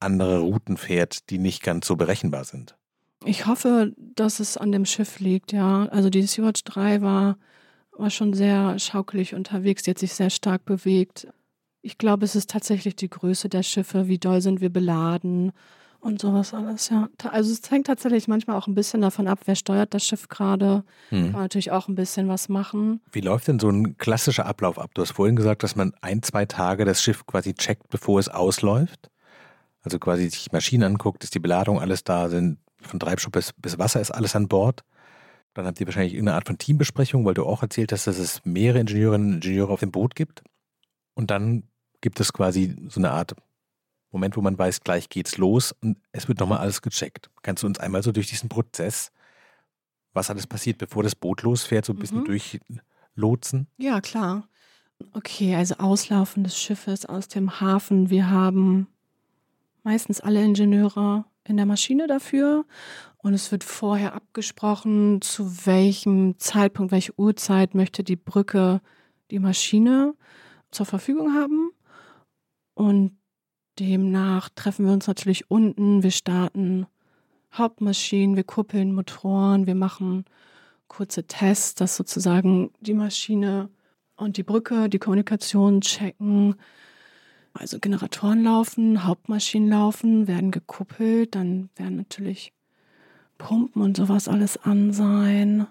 andere 0.00 0.38
Routen 0.38 0.78
fährt, 0.78 1.28
die 1.28 1.38
nicht 1.38 1.62
ganz 1.62 1.86
so 1.86 1.96
berechenbar 1.96 2.44
sind. 2.44 2.74
Ich 3.24 3.46
hoffe, 3.46 3.92
dass 3.96 4.40
es 4.40 4.56
an 4.56 4.72
dem 4.72 4.84
Schiff 4.84 5.18
liegt, 5.20 5.52
ja. 5.52 5.86
Also 5.86 6.10
die 6.10 6.22
Sea-Watch 6.22 6.64
3 6.64 7.02
war, 7.02 7.38
war 7.92 8.10
schon 8.10 8.34
sehr 8.34 8.78
schaukelig 8.78 9.34
unterwegs, 9.34 9.82
die 9.82 9.90
hat 9.90 9.98
sich 9.98 10.14
sehr 10.14 10.30
stark 10.30 10.64
bewegt. 10.64 11.26
Ich 11.82 11.98
glaube, 11.98 12.24
es 12.24 12.36
ist 12.36 12.50
tatsächlich 12.50 12.96
die 12.96 13.10
Größe 13.10 13.48
der 13.48 13.62
Schiffe, 13.62 14.08
wie 14.08 14.18
doll 14.18 14.40
sind 14.40 14.60
wir 14.60 14.70
beladen, 14.70 15.52
und 16.06 16.20
sowas 16.20 16.54
alles, 16.54 16.88
ja. 16.88 17.08
Also 17.24 17.52
es 17.52 17.70
hängt 17.70 17.88
tatsächlich 17.88 18.28
manchmal 18.28 18.56
auch 18.56 18.66
ein 18.66 18.74
bisschen 18.74 19.00
davon 19.00 19.26
ab, 19.26 19.40
wer 19.44 19.56
steuert 19.56 19.92
das 19.92 20.06
Schiff 20.06 20.28
gerade. 20.28 20.84
Hm. 21.08 21.24
Kann 21.24 21.32
man 21.32 21.42
natürlich 21.42 21.72
auch 21.72 21.88
ein 21.88 21.94
bisschen 21.94 22.28
was 22.28 22.48
machen. 22.48 23.00
Wie 23.12 23.20
läuft 23.20 23.48
denn 23.48 23.58
so 23.58 23.68
ein 23.68 23.98
klassischer 23.98 24.46
Ablauf 24.46 24.78
ab? 24.78 24.90
Du 24.94 25.02
hast 25.02 25.12
vorhin 25.12 25.36
gesagt, 25.36 25.62
dass 25.62 25.76
man 25.76 25.92
ein, 26.00 26.22
zwei 26.22 26.46
Tage 26.46 26.84
das 26.84 27.02
Schiff 27.02 27.26
quasi 27.26 27.54
checkt, 27.54 27.88
bevor 27.88 28.20
es 28.20 28.28
ausläuft. 28.28 29.10
Also 29.82 29.98
quasi 29.98 30.28
sich 30.28 30.52
Maschinen 30.52 30.84
anguckt, 30.84 31.24
ist 31.24 31.34
die 31.34 31.40
Beladung 31.40 31.80
alles 31.80 32.04
da, 32.04 32.28
sind 32.28 32.58
von 32.86 33.00
Treibstoff 33.00 33.32
bis, 33.32 33.52
bis 33.52 33.78
Wasser 33.78 34.00
ist 34.00 34.10
alles 34.10 34.36
an 34.36 34.48
Bord. 34.48 34.84
Dann 35.54 35.66
habt 35.66 35.80
ihr 35.80 35.86
wahrscheinlich 35.86 36.12
irgendeine 36.14 36.36
Art 36.36 36.46
von 36.46 36.58
Teambesprechung, 36.58 37.24
weil 37.24 37.34
du 37.34 37.44
auch 37.44 37.62
erzählt 37.62 37.92
hast, 37.92 38.06
dass 38.06 38.18
es 38.18 38.44
mehrere 38.44 38.80
Ingenieurinnen 38.80 39.28
und 39.28 39.34
Ingenieure 39.36 39.72
auf 39.72 39.80
dem 39.80 39.90
Boot 39.90 40.14
gibt. 40.14 40.42
Und 41.14 41.30
dann 41.30 41.64
gibt 42.02 42.20
es 42.20 42.32
quasi 42.32 42.76
so 42.88 43.00
eine 43.00 43.10
Art 43.10 43.34
Moment, 44.16 44.36
wo 44.36 44.40
man 44.40 44.58
weiß, 44.58 44.80
gleich 44.80 45.08
geht's 45.08 45.36
los 45.36 45.74
und 45.82 45.98
es 46.12 46.26
wird 46.28 46.40
nochmal 46.40 46.58
alles 46.58 46.80
gecheckt. 46.80 47.28
Kannst 47.42 47.62
du 47.62 47.66
uns 47.66 47.78
einmal 47.78 48.02
so 48.02 48.12
durch 48.12 48.28
diesen 48.28 48.48
Prozess, 48.48 49.10
was 50.14 50.30
alles 50.30 50.46
passiert, 50.46 50.78
bevor 50.78 51.02
das 51.02 51.14
Boot 51.14 51.42
losfährt, 51.42 51.84
so 51.84 51.92
ein 51.92 51.98
bisschen 51.98 52.20
mhm. 52.20 52.24
durchlotsen? 52.24 53.66
Ja, 53.76 54.00
klar. 54.00 54.48
Okay, 55.12 55.54
also 55.54 55.74
Auslaufen 55.76 56.44
des 56.44 56.58
Schiffes 56.58 57.04
aus 57.04 57.28
dem 57.28 57.60
Hafen. 57.60 58.08
Wir 58.08 58.30
haben 58.30 58.86
meistens 59.82 60.20
alle 60.20 60.42
Ingenieure 60.42 61.26
in 61.48 61.56
der 61.56 61.66
Maschine 61.66 62.06
dafür 62.06 62.64
und 63.18 63.34
es 63.34 63.50
wird 63.50 63.64
vorher 63.64 64.14
abgesprochen, 64.14 65.20
zu 65.20 65.66
welchem 65.66 66.38
Zeitpunkt, 66.38 66.92
welche 66.92 67.18
Uhrzeit 67.18 67.74
möchte 67.74 68.04
die 68.04 68.16
Brücke 68.16 68.80
die 69.30 69.38
Maschine 69.38 70.14
zur 70.70 70.86
Verfügung 70.86 71.34
haben. 71.34 71.70
Und 72.74 73.16
Demnach 73.78 74.48
treffen 74.54 74.86
wir 74.86 74.92
uns 74.92 75.06
natürlich 75.06 75.50
unten. 75.50 76.02
Wir 76.02 76.10
starten 76.10 76.86
Hauptmaschinen, 77.52 78.36
wir 78.36 78.44
kuppeln 78.44 78.94
Motoren, 78.94 79.66
wir 79.66 79.74
machen 79.74 80.24
kurze 80.88 81.26
Tests, 81.26 81.74
dass 81.74 81.96
sozusagen 81.96 82.70
die 82.80 82.94
Maschine 82.94 83.70
und 84.16 84.36
die 84.36 84.42
Brücke 84.42 84.88
die 84.88 84.98
Kommunikation 84.98 85.80
checken. 85.80 86.54
Also 87.58 87.78
Generatoren 87.78 88.44
laufen, 88.44 89.04
Hauptmaschinen 89.04 89.68
laufen, 89.68 90.28
werden 90.28 90.50
gekuppelt, 90.50 91.34
dann 91.34 91.70
werden 91.76 91.96
natürlich 91.96 92.52
Pumpen 93.38 93.82
und 93.82 93.96
sowas 93.96 94.28
alles 94.28 94.56
an 94.56 94.92
sein. 94.92 95.66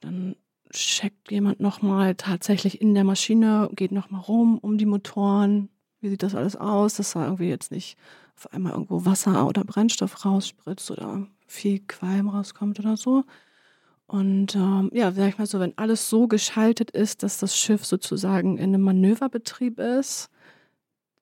Dann 0.00 0.36
checkt 0.70 1.30
jemand 1.30 1.60
nochmal 1.60 2.14
tatsächlich 2.14 2.80
in 2.80 2.94
der 2.94 3.04
Maschine, 3.04 3.70
geht 3.74 3.92
nochmal 3.92 4.20
rum 4.20 4.58
um 4.58 4.78
die 4.78 4.86
Motoren, 4.86 5.68
wie 6.00 6.08
sieht 6.08 6.22
das 6.22 6.34
alles 6.34 6.56
aus, 6.56 6.94
dass 6.94 7.12
da 7.12 7.24
irgendwie 7.24 7.48
jetzt 7.48 7.70
nicht 7.72 7.96
auf 8.36 8.52
einmal 8.52 8.72
irgendwo 8.72 9.04
Wasser 9.04 9.46
oder 9.46 9.64
Brennstoff 9.64 10.24
rausspritzt 10.24 10.90
oder 10.90 11.26
viel 11.46 11.80
Qualm 11.80 12.28
rauskommt 12.28 12.78
oder 12.78 12.96
so. 12.96 13.24
Und 14.06 14.54
ähm, 14.54 14.90
ja, 14.92 15.10
sag 15.10 15.28
ich 15.28 15.38
mal 15.38 15.46
so, 15.46 15.58
wenn 15.58 15.76
alles 15.76 16.08
so 16.08 16.28
geschaltet 16.28 16.90
ist, 16.90 17.22
dass 17.22 17.38
das 17.38 17.56
Schiff 17.58 17.84
sozusagen 17.84 18.58
in 18.58 18.74
einem 18.74 18.82
Manöverbetrieb 18.82 19.78
ist, 19.80 20.30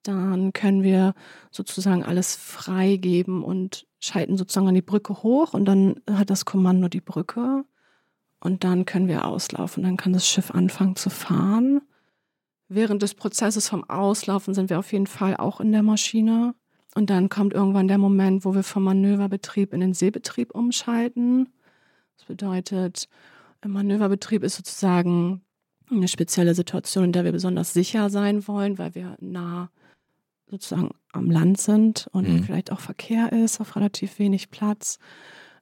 dann 0.04 0.52
können 0.52 0.82
wir 0.82 1.14
sozusagen 1.50 2.04
alles 2.04 2.36
freigeben 2.36 3.42
und 3.42 3.86
schalten 3.98 4.36
sozusagen 4.36 4.68
an 4.68 4.74
die 4.74 4.82
Brücke 4.82 5.22
hoch 5.22 5.54
und 5.54 5.64
dann 5.64 6.00
hat 6.10 6.30
das 6.30 6.44
Kommando 6.44 6.88
die 6.88 7.00
Brücke 7.00 7.64
und 8.40 8.64
dann 8.64 8.84
können 8.84 9.08
wir 9.08 9.24
auslaufen. 9.24 9.82
Dann 9.82 9.96
kann 9.96 10.12
das 10.12 10.28
Schiff 10.28 10.50
anfangen 10.50 10.96
zu 10.96 11.10
fahren 11.10 11.80
während 12.68 13.02
des 13.02 13.14
Prozesses 13.14 13.68
vom 13.68 13.88
Auslaufen 13.88 14.54
sind 14.54 14.70
wir 14.70 14.78
auf 14.78 14.92
jeden 14.92 15.06
Fall 15.06 15.36
auch 15.36 15.60
in 15.60 15.72
der 15.72 15.82
Maschine. 15.82 16.54
Und 16.94 17.10
dann 17.10 17.28
kommt 17.28 17.52
irgendwann 17.52 17.88
der 17.88 17.98
Moment, 17.98 18.44
wo 18.44 18.54
wir 18.54 18.62
vom 18.62 18.84
Manöverbetrieb 18.84 19.72
in 19.72 19.80
den 19.80 19.94
Seebetrieb 19.94 20.54
umschalten. 20.54 21.48
Das 22.16 22.26
bedeutet, 22.26 23.08
im 23.62 23.72
Manöverbetrieb 23.72 24.44
ist 24.44 24.56
sozusagen 24.56 25.42
eine 25.90 26.08
spezielle 26.08 26.54
Situation, 26.54 27.04
in 27.04 27.12
der 27.12 27.24
wir 27.24 27.32
besonders 27.32 27.72
sicher 27.72 28.10
sein 28.10 28.46
wollen, 28.46 28.78
weil 28.78 28.94
wir 28.94 29.16
nah 29.20 29.70
sozusagen 30.54 30.90
am 31.12 31.30
Land 31.30 31.60
sind 31.60 32.08
und 32.12 32.28
mhm. 32.28 32.44
vielleicht 32.44 32.72
auch 32.72 32.80
Verkehr 32.80 33.32
ist, 33.32 33.60
auf 33.60 33.76
relativ 33.76 34.18
wenig 34.18 34.50
Platz. 34.50 34.98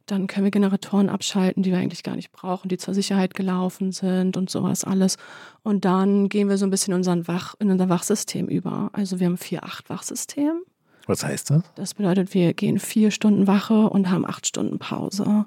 Dann 0.06 0.26
können 0.26 0.44
wir 0.44 0.50
Generatoren 0.50 1.08
abschalten, 1.08 1.62
die 1.62 1.70
wir 1.70 1.78
eigentlich 1.78 2.02
gar 2.02 2.16
nicht 2.16 2.32
brauchen, 2.32 2.68
die 2.68 2.76
zur 2.76 2.92
Sicherheit 2.92 3.34
gelaufen 3.34 3.92
sind 3.92 4.36
und 4.36 4.50
sowas 4.50 4.84
alles. 4.84 5.16
Und 5.62 5.84
dann 5.84 6.28
gehen 6.28 6.48
wir 6.48 6.58
so 6.58 6.66
ein 6.66 6.70
bisschen 6.70 6.92
in, 6.92 6.98
unseren 6.98 7.28
Wach, 7.28 7.54
in 7.58 7.70
unser 7.70 7.88
Wachsystem 7.88 8.48
über. 8.48 8.90
Also 8.92 9.20
wir 9.20 9.26
haben 9.26 9.36
4-8-Wachsystem. 9.36 10.60
Was 11.06 11.24
heißt 11.24 11.50
das? 11.50 11.62
Das 11.74 11.94
bedeutet, 11.94 12.34
wir 12.34 12.52
gehen 12.54 12.78
vier 12.78 13.10
Stunden 13.10 13.46
Wache 13.46 13.88
und 13.90 14.10
haben 14.10 14.26
acht 14.26 14.46
Stunden 14.46 14.78
Pause 14.78 15.46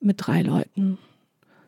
mit 0.00 0.26
drei 0.26 0.42
Leuten, 0.42 0.98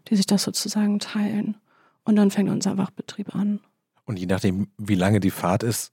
die 0.08 0.16
sich 0.16 0.26
das 0.26 0.42
sozusagen 0.42 0.98
teilen. 0.98 1.56
Und 2.04 2.16
dann 2.16 2.30
fängt 2.30 2.50
unser 2.50 2.78
Wachbetrieb 2.78 3.34
an. 3.34 3.60
Und 4.04 4.18
je 4.18 4.26
nachdem, 4.26 4.68
wie 4.78 4.94
lange 4.94 5.20
die 5.20 5.30
Fahrt 5.30 5.62
ist, 5.62 5.92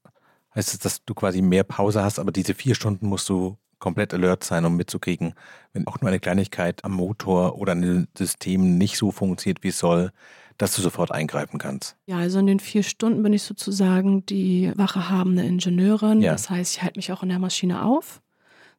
heißt 0.55 0.73
es, 0.73 0.79
dass 0.79 1.03
du 1.03 1.13
quasi 1.13 1.41
mehr 1.41 1.63
Pause 1.63 2.03
hast, 2.03 2.19
aber 2.19 2.31
diese 2.31 2.53
vier 2.53 2.75
Stunden 2.75 3.07
musst 3.07 3.29
du 3.29 3.57
komplett 3.79 4.13
alert 4.13 4.43
sein, 4.43 4.65
um 4.65 4.75
mitzukriegen, 4.75 5.33
wenn 5.73 5.85
auch 5.87 6.01
nur 6.01 6.09
eine 6.09 6.19
Kleinigkeit 6.19 6.83
am 6.85 6.93
Motor 6.93 7.57
oder 7.57 7.73
an 7.73 7.81
den 7.81 8.07
Systemen 8.17 8.77
nicht 8.77 8.97
so 8.97 9.11
funktioniert, 9.11 9.63
wie 9.63 9.67
es 9.67 9.79
soll, 9.79 10.11
dass 10.57 10.75
du 10.75 10.81
sofort 10.81 11.11
eingreifen 11.11 11.59
kannst. 11.59 11.97
Ja, 12.05 12.17
also 12.17 12.39
in 12.39 12.47
den 12.47 12.59
vier 12.59 12.83
Stunden 12.83 13.21
bin 13.23 13.33
ich 13.33 13.43
sozusagen 13.43 14.25
die 14.25 14.71
wachehabende 14.75 15.43
Ingenieurin. 15.43 16.21
Ja. 16.21 16.31
Das 16.31 16.49
heißt, 16.49 16.77
ich 16.77 16.81
halte 16.81 16.97
mich 16.97 17.11
auch 17.11 17.23
in 17.23 17.29
der 17.29 17.39
Maschine 17.39 17.83
auf. 17.83 18.21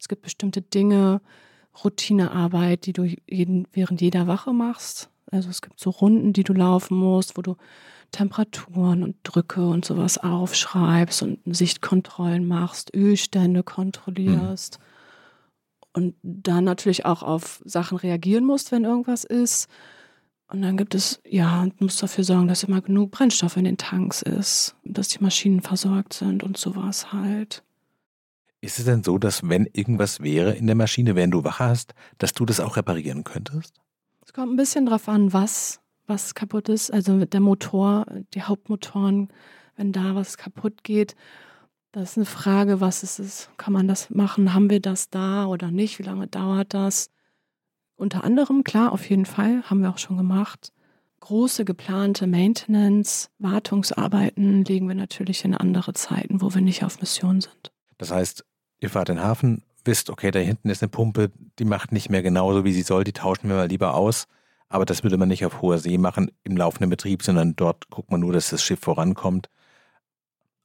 Es 0.00 0.08
gibt 0.08 0.22
bestimmte 0.22 0.62
Dinge, 0.62 1.20
Routinearbeit, 1.84 2.86
die 2.86 2.92
du 2.94 3.04
jeden, 3.28 3.68
während 3.72 4.00
jeder 4.00 4.26
Wache 4.26 4.52
machst. 4.52 5.10
Also 5.30 5.50
es 5.50 5.60
gibt 5.60 5.78
so 5.78 5.90
Runden, 5.90 6.32
die 6.32 6.44
du 6.44 6.52
laufen 6.52 6.96
musst, 6.96 7.36
wo 7.36 7.42
du 7.42 7.56
Temperaturen 8.10 9.02
und 9.02 9.16
Drücke 9.22 9.66
und 9.66 9.84
sowas 9.84 10.18
aufschreibst 10.18 11.22
und 11.22 11.40
Sichtkontrollen 11.46 12.46
machst, 12.46 12.94
Ölstände 12.94 13.62
kontrollierst 13.62 14.78
und 15.96 16.14
dann 16.22 16.64
natürlich 16.64 17.06
auch 17.06 17.22
auf 17.22 17.62
Sachen 17.64 17.96
reagieren 17.96 18.44
musst, 18.44 18.70
wenn 18.70 18.84
irgendwas 18.84 19.24
ist. 19.24 19.68
Und 20.48 20.62
dann 20.62 20.76
gibt 20.76 20.94
es, 20.94 21.20
ja, 21.26 21.64
du 21.64 21.84
musst 21.84 22.02
dafür 22.02 22.22
sorgen, 22.22 22.48
dass 22.48 22.62
immer 22.62 22.82
genug 22.82 23.10
Brennstoff 23.10 23.56
in 23.56 23.64
den 23.64 23.78
Tanks 23.78 24.22
ist, 24.22 24.76
dass 24.84 25.08
die 25.08 25.22
Maschinen 25.22 25.62
versorgt 25.62 26.12
sind 26.12 26.44
und 26.44 26.56
sowas 26.56 27.12
halt. 27.12 27.64
Ist 28.60 28.78
es 28.78 28.84
denn 28.84 29.02
so, 29.02 29.18
dass 29.18 29.48
wenn 29.48 29.66
irgendwas 29.72 30.20
wäre 30.20 30.52
in 30.52 30.66
der 30.66 30.76
Maschine, 30.76 31.16
während 31.16 31.34
du 31.34 31.44
Wache 31.44 31.64
hast, 31.64 31.94
dass 32.18 32.32
du 32.32 32.44
das 32.44 32.60
auch 32.60 32.76
reparieren 32.76 33.24
könntest? 33.24 33.80
Es 34.24 34.32
kommt 34.32 34.52
ein 34.52 34.56
bisschen 34.56 34.86
drauf 34.86 35.08
an, 35.08 35.32
was, 35.32 35.80
was 36.06 36.34
kaputt 36.34 36.68
ist. 36.68 36.92
Also 36.92 37.24
der 37.24 37.40
Motor, 37.40 38.06
die 38.34 38.42
Hauptmotoren, 38.42 39.28
wenn 39.76 39.92
da 39.92 40.14
was 40.14 40.36
kaputt 40.36 40.84
geht, 40.84 41.14
das 41.92 42.10
ist 42.10 42.16
eine 42.18 42.26
Frage, 42.26 42.80
was 42.80 43.02
ist 43.02 43.18
es? 43.18 43.48
Kann 43.56 43.72
man 43.72 43.88
das 43.88 44.10
machen? 44.10 44.52
Haben 44.52 44.68
wir 44.68 44.80
das 44.80 45.08
da 45.08 45.46
oder 45.46 45.70
nicht? 45.70 45.98
Wie 45.98 46.02
lange 46.02 46.26
dauert 46.26 46.74
das? 46.74 47.10
Unter 47.96 48.22
anderem, 48.24 48.64
klar, 48.64 48.92
auf 48.92 49.08
jeden 49.08 49.24
Fall, 49.24 49.62
haben 49.62 49.80
wir 49.80 49.88
auch 49.88 49.98
schon 49.98 50.18
gemacht. 50.18 50.72
Große 51.20 51.64
geplante 51.64 52.26
Maintenance, 52.26 53.30
Wartungsarbeiten 53.38 54.64
legen 54.64 54.86
wir 54.86 54.94
natürlich 54.94 55.44
in 55.44 55.54
andere 55.54 55.94
Zeiten, 55.94 56.42
wo 56.42 56.54
wir 56.54 56.60
nicht 56.60 56.84
auf 56.84 57.00
Mission 57.00 57.40
sind. 57.40 57.72
Das 57.96 58.10
heißt, 58.10 58.44
ihr 58.80 58.90
fahrt 58.90 59.08
in 59.08 59.16
den 59.16 59.24
Hafen, 59.24 59.62
wisst, 59.84 60.10
okay, 60.10 60.30
da 60.30 60.38
hinten 60.38 60.68
ist 60.68 60.82
eine 60.82 60.90
Pumpe, 60.90 61.30
die 61.58 61.64
macht 61.64 61.92
nicht 61.92 62.10
mehr 62.10 62.22
genauso, 62.22 62.64
wie 62.64 62.72
sie 62.72 62.82
soll, 62.82 63.04
die 63.04 63.14
tauschen 63.14 63.48
wir 63.48 63.56
mal 63.56 63.68
lieber 63.68 63.94
aus. 63.94 64.26
Aber 64.68 64.84
das 64.84 65.02
würde 65.04 65.16
man 65.16 65.28
nicht 65.28 65.44
auf 65.44 65.62
hoher 65.62 65.78
See 65.78 65.96
machen 65.98 66.30
im 66.42 66.56
laufenden 66.56 66.90
Betrieb, 66.90 67.22
sondern 67.22 67.54
dort 67.56 67.88
guckt 67.90 68.10
man 68.10 68.20
nur, 68.20 68.32
dass 68.32 68.50
das 68.50 68.62
Schiff 68.62 68.80
vorankommt. 68.80 69.48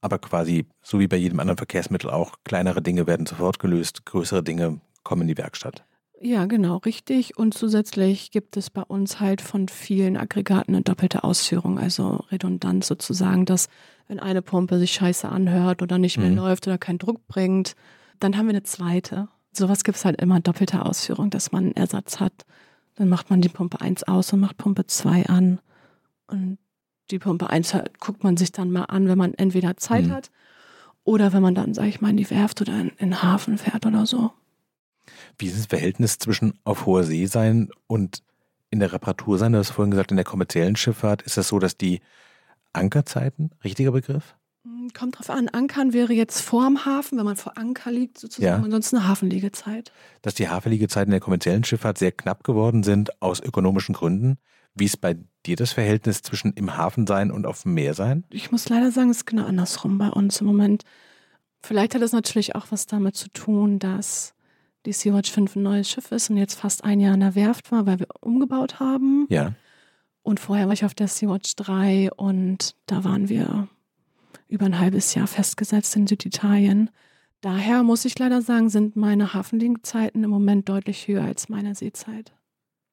Aber 0.02 0.18
quasi, 0.18 0.66
so 0.82 1.00
wie 1.00 1.08
bei 1.08 1.18
jedem 1.18 1.40
anderen 1.40 1.58
Verkehrsmittel 1.58 2.10
auch, 2.10 2.38
kleinere 2.44 2.82
Dinge 2.82 3.06
werden 3.06 3.28
sofort 3.28 3.60
gelöst, 3.60 4.06
größere 4.06 4.42
Dinge 4.44 4.82
kommen 5.04 5.24
in 5.24 5.28
die 5.28 5.38
Werkstatt. 5.38 5.84
Ja, 6.20 6.46
genau, 6.46 6.78
richtig. 6.78 7.38
Und 7.38 7.54
zusätzlich 7.56 8.30
gibt 8.32 8.56
es 8.58 8.70
bei 8.70 8.84
uns 8.84 9.20
halt 9.20 9.42
von 9.42 9.68
vielen 9.68 10.18
Aggregaten 10.18 10.76
eine 10.76 10.84
doppelte 10.84 11.24
Ausführung, 11.24 11.80
also 11.80 12.24
redundant 12.32 12.84
sozusagen, 12.84 13.46
dass 13.46 13.70
wenn 14.08 14.20
eine 14.20 14.42
Pumpe 14.44 14.78
sich 14.78 14.92
scheiße 14.94 15.28
anhört 15.28 15.82
oder 15.82 15.98
nicht 15.98 16.18
mehr 16.18 16.30
Mhm. 16.30 16.38
läuft 16.38 16.68
oder 16.68 16.78
keinen 16.78 17.00
Druck 17.00 17.28
bringt, 17.28 17.76
dann 18.20 18.38
haben 18.38 18.46
wir 18.46 18.52
eine 18.52 18.64
zweite. 18.64 19.30
Sowas 19.52 19.84
gibt 19.84 19.98
es 19.98 20.06
halt 20.06 20.22
immer 20.22 20.40
doppelte 20.40 20.86
Ausführung, 20.86 21.32
dass 21.32 21.52
man 21.52 21.66
einen 21.66 21.76
Ersatz 21.76 22.20
hat. 22.20 22.34
Dann 22.96 23.10
macht 23.10 23.30
man 23.30 23.42
die 23.42 23.50
Pumpe 23.50 23.82
1 23.82 24.04
aus 24.04 24.34
und 24.34 24.40
macht 24.42 24.58
Pumpe 24.58 24.86
2 24.86 25.26
an. 25.28 25.60
Und 26.28 26.58
die 27.10 27.20
Pumpe 27.20 27.50
1 27.50 27.74
halt, 27.74 28.00
guckt 28.00 28.24
man 28.24 28.38
sich 28.38 28.52
dann 28.52 28.72
mal 28.72 28.86
an, 28.86 29.08
wenn 29.08 29.18
man 29.18 29.34
entweder 29.34 29.78
Zeit 29.78 30.08
Mhm. 30.08 30.12
hat 30.12 30.32
oder 31.04 31.34
wenn 31.34 31.42
man 31.42 31.56
dann, 31.56 31.74
sag 31.74 31.86
ich 31.86 32.02
mal, 32.02 32.10
in 32.10 32.18
die 32.18 32.30
Werft 32.30 32.62
oder 32.62 32.74
in, 32.80 32.90
in 32.90 33.10
den 33.10 33.24
Hafen 33.24 33.58
fährt 33.58 33.86
oder 33.86 34.06
so. 34.06 34.32
Wie 35.38 35.48
ist 35.48 35.58
das 35.58 35.66
Verhältnis 35.66 36.18
zwischen 36.20 36.54
auf 36.64 36.86
hoher 36.86 37.04
See 37.04 37.26
sein 37.26 37.70
und 37.88 38.24
in 38.70 38.80
der 38.80 38.94
Reparatur 38.94 39.38
sein? 39.38 39.54
Du 39.54 39.60
hast 39.60 39.72
vorhin 39.72 39.92
gesagt, 39.92 40.12
in 40.12 40.18
der 40.18 40.26
kommerziellen 40.26 40.76
Schifffahrt 40.76 41.22
ist 41.24 41.38
es 41.38 41.48
so, 41.48 41.60
dass 41.60 41.76
die 41.78 42.02
Ankerzeiten, 42.74 43.52
richtiger 43.64 43.92
Begriff? 43.92 44.36
Kommt 44.92 45.18
drauf 45.20 45.30
an, 45.30 45.48
Ankern 45.50 45.94
wäre 45.94 46.14
jetzt 46.14 46.42
vorm 46.42 46.86
Hafen, 46.86 47.18
wenn 47.18 47.26
man 47.26 47.36
vor 47.36 47.58
Anker 47.58 47.92
liegt 47.92 48.18
sozusagen, 48.20 48.60
Ja. 48.62 48.64
ansonsten 48.64 48.98
eine 48.98 49.08
Hafenliegezeit. 49.08 49.92
dass 50.22 50.34
die 50.36 50.50
Hafenliegezeiten 50.50 51.10
in 51.10 51.14
der 51.14 51.20
kommerziellen 51.20 51.64
Schifffahrt 51.64 51.98
sehr 51.98 52.12
knapp 52.12 52.44
geworden 52.44 52.84
sind 52.84 53.22
aus 53.22 53.40
ökonomischen 53.40 53.94
Gründen. 53.94 54.38
Wie 54.76 54.86
ist 54.86 55.02
bei 55.02 55.18
dir 55.46 55.56
das 55.56 55.74
Verhältnis 55.74 56.22
zwischen 56.22 56.54
im 56.54 56.78
Hafen 56.78 57.06
sein 57.08 57.32
und 57.32 57.46
auf 57.46 57.64
dem 57.64 57.74
Meer 57.74 57.94
sein? 57.94 58.24
Ich 58.30 58.52
muss 58.52 58.70
leider 58.70 58.92
sagen, 58.92 59.10
es 59.10 59.18
ist 59.18 59.26
genau 59.26 59.46
andersrum 59.46 59.98
bei 59.98 60.10
uns 60.10 60.40
im 60.42 60.48
Moment. 60.48 60.84
Vielleicht 61.62 61.94
hat 61.96 62.02
es 62.02 62.12
natürlich 62.14 62.56
auch 62.56 62.68
was 62.70 62.86
damit 62.88 63.16
zu 63.16 63.30
tun, 63.30 63.80
dass 63.80 64.34
die 64.86 64.94
Sea-Watch 64.94 65.30
5 65.32 65.56
ein 65.58 65.64
neues 65.64 65.90
Schiff 65.90 66.12
ist 66.12 66.30
und 66.30 66.38
jetzt 66.38 66.56
fast 66.60 66.84
ein 66.84 67.00
Jahr 67.00 67.14
in 67.14 67.20
der 67.20 67.36
Werft 67.36 67.72
war, 67.72 67.86
weil 67.86 68.00
wir 68.00 68.08
umgebaut 68.22 68.80
haben. 68.80 69.28
Ja. 69.30 69.54
Und 70.24 70.40
vorher 70.40 70.68
war 70.68 70.74
ich 70.74 70.86
auf 70.86 70.94
der 70.94 71.08
Sea-Watch 71.08 71.56
3 71.58 72.12
und 72.16 72.76
da 72.86 73.04
waren 73.04 73.28
wir 73.30 73.68
über 74.52 74.66
ein 74.66 74.80
halbes 74.80 75.16
Jahr 75.16 75.28
festgesetzt 75.28 75.96
in 75.96 76.08
Süditalien. 76.08 76.90
Daher 77.42 77.84
muss 77.84 78.06
ich 78.06 78.18
leider 78.20 78.42
sagen, 78.42 78.70
sind 78.70 78.96
meine 78.96 79.34
Hafenliegezeiten 79.34 80.24
im 80.24 80.30
Moment 80.30 80.70
deutlich 80.70 81.08
höher 81.08 81.24
als 81.24 81.50
meine 81.50 81.74
Seezeit. 81.74 82.34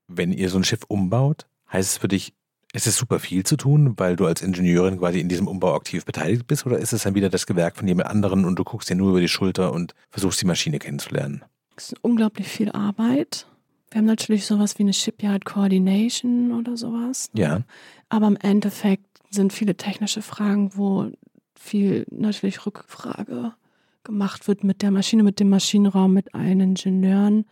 Wenn 0.06 0.32
ihr 0.32 0.48
so 0.48 0.58
ein 0.58 0.64
Schiff 0.64 0.80
umbaut, 0.88 1.46
heißt 1.70 1.90
es 1.90 1.98
für 1.98 2.08
dich, 2.08 2.32
ist 2.72 2.86
es 2.86 2.96
super 2.96 3.18
viel 3.18 3.44
zu 3.44 3.56
tun, 3.56 3.94
weil 3.96 4.16
du 4.16 4.26
als 4.26 4.42
Ingenieurin 4.42 4.98
quasi 4.98 5.20
in 5.20 5.28
diesem 5.28 5.48
Umbau 5.48 5.74
aktiv 5.74 6.04
beteiligt 6.04 6.46
bist, 6.46 6.66
oder 6.66 6.78
ist 6.78 6.92
es 6.92 7.02
dann 7.02 7.14
wieder 7.14 7.28
das 7.28 7.46
Gewerk 7.46 7.76
von 7.76 7.88
jemand 7.88 8.08
anderen 8.08 8.44
und 8.44 8.58
du 8.58 8.64
guckst 8.64 8.88
dir 8.88 8.94
nur 8.94 9.10
über 9.10 9.20
die 9.20 9.28
Schulter 9.28 9.72
und 9.72 9.94
versuchst 10.10 10.40
die 10.40 10.46
Maschine 10.46 10.78
kennenzulernen? 10.78 11.44
Es 11.76 11.92
ist 11.92 11.98
unglaublich 12.02 12.48
viel 12.48 12.70
Arbeit. 12.72 13.46
Wir 13.90 13.98
haben 13.98 14.06
natürlich 14.06 14.44
sowas 14.46 14.78
wie 14.78 14.82
eine 14.82 14.92
Shipyard 14.92 15.44
Coordination 15.44 16.52
oder 16.52 16.76
sowas. 16.76 17.30
ne? 17.32 17.40
Ja. 17.40 17.60
Aber 18.10 18.26
im 18.26 18.36
Endeffekt 18.36 19.06
sind 19.30 19.52
viele 19.52 19.76
technische 19.76 20.22
Fragen, 20.22 20.70
wo 20.74 21.10
viel 21.58 22.06
natürlich 22.10 22.64
Rückfrage 22.64 23.54
gemacht 24.04 24.48
wird 24.48 24.64
mit 24.64 24.82
der 24.82 24.90
Maschine, 24.90 25.22
mit 25.22 25.40
dem 25.40 25.50
Maschinenraum, 25.50 26.12
mit 26.12 26.34
allen 26.34 26.60
Ingenieuren. 26.60 27.44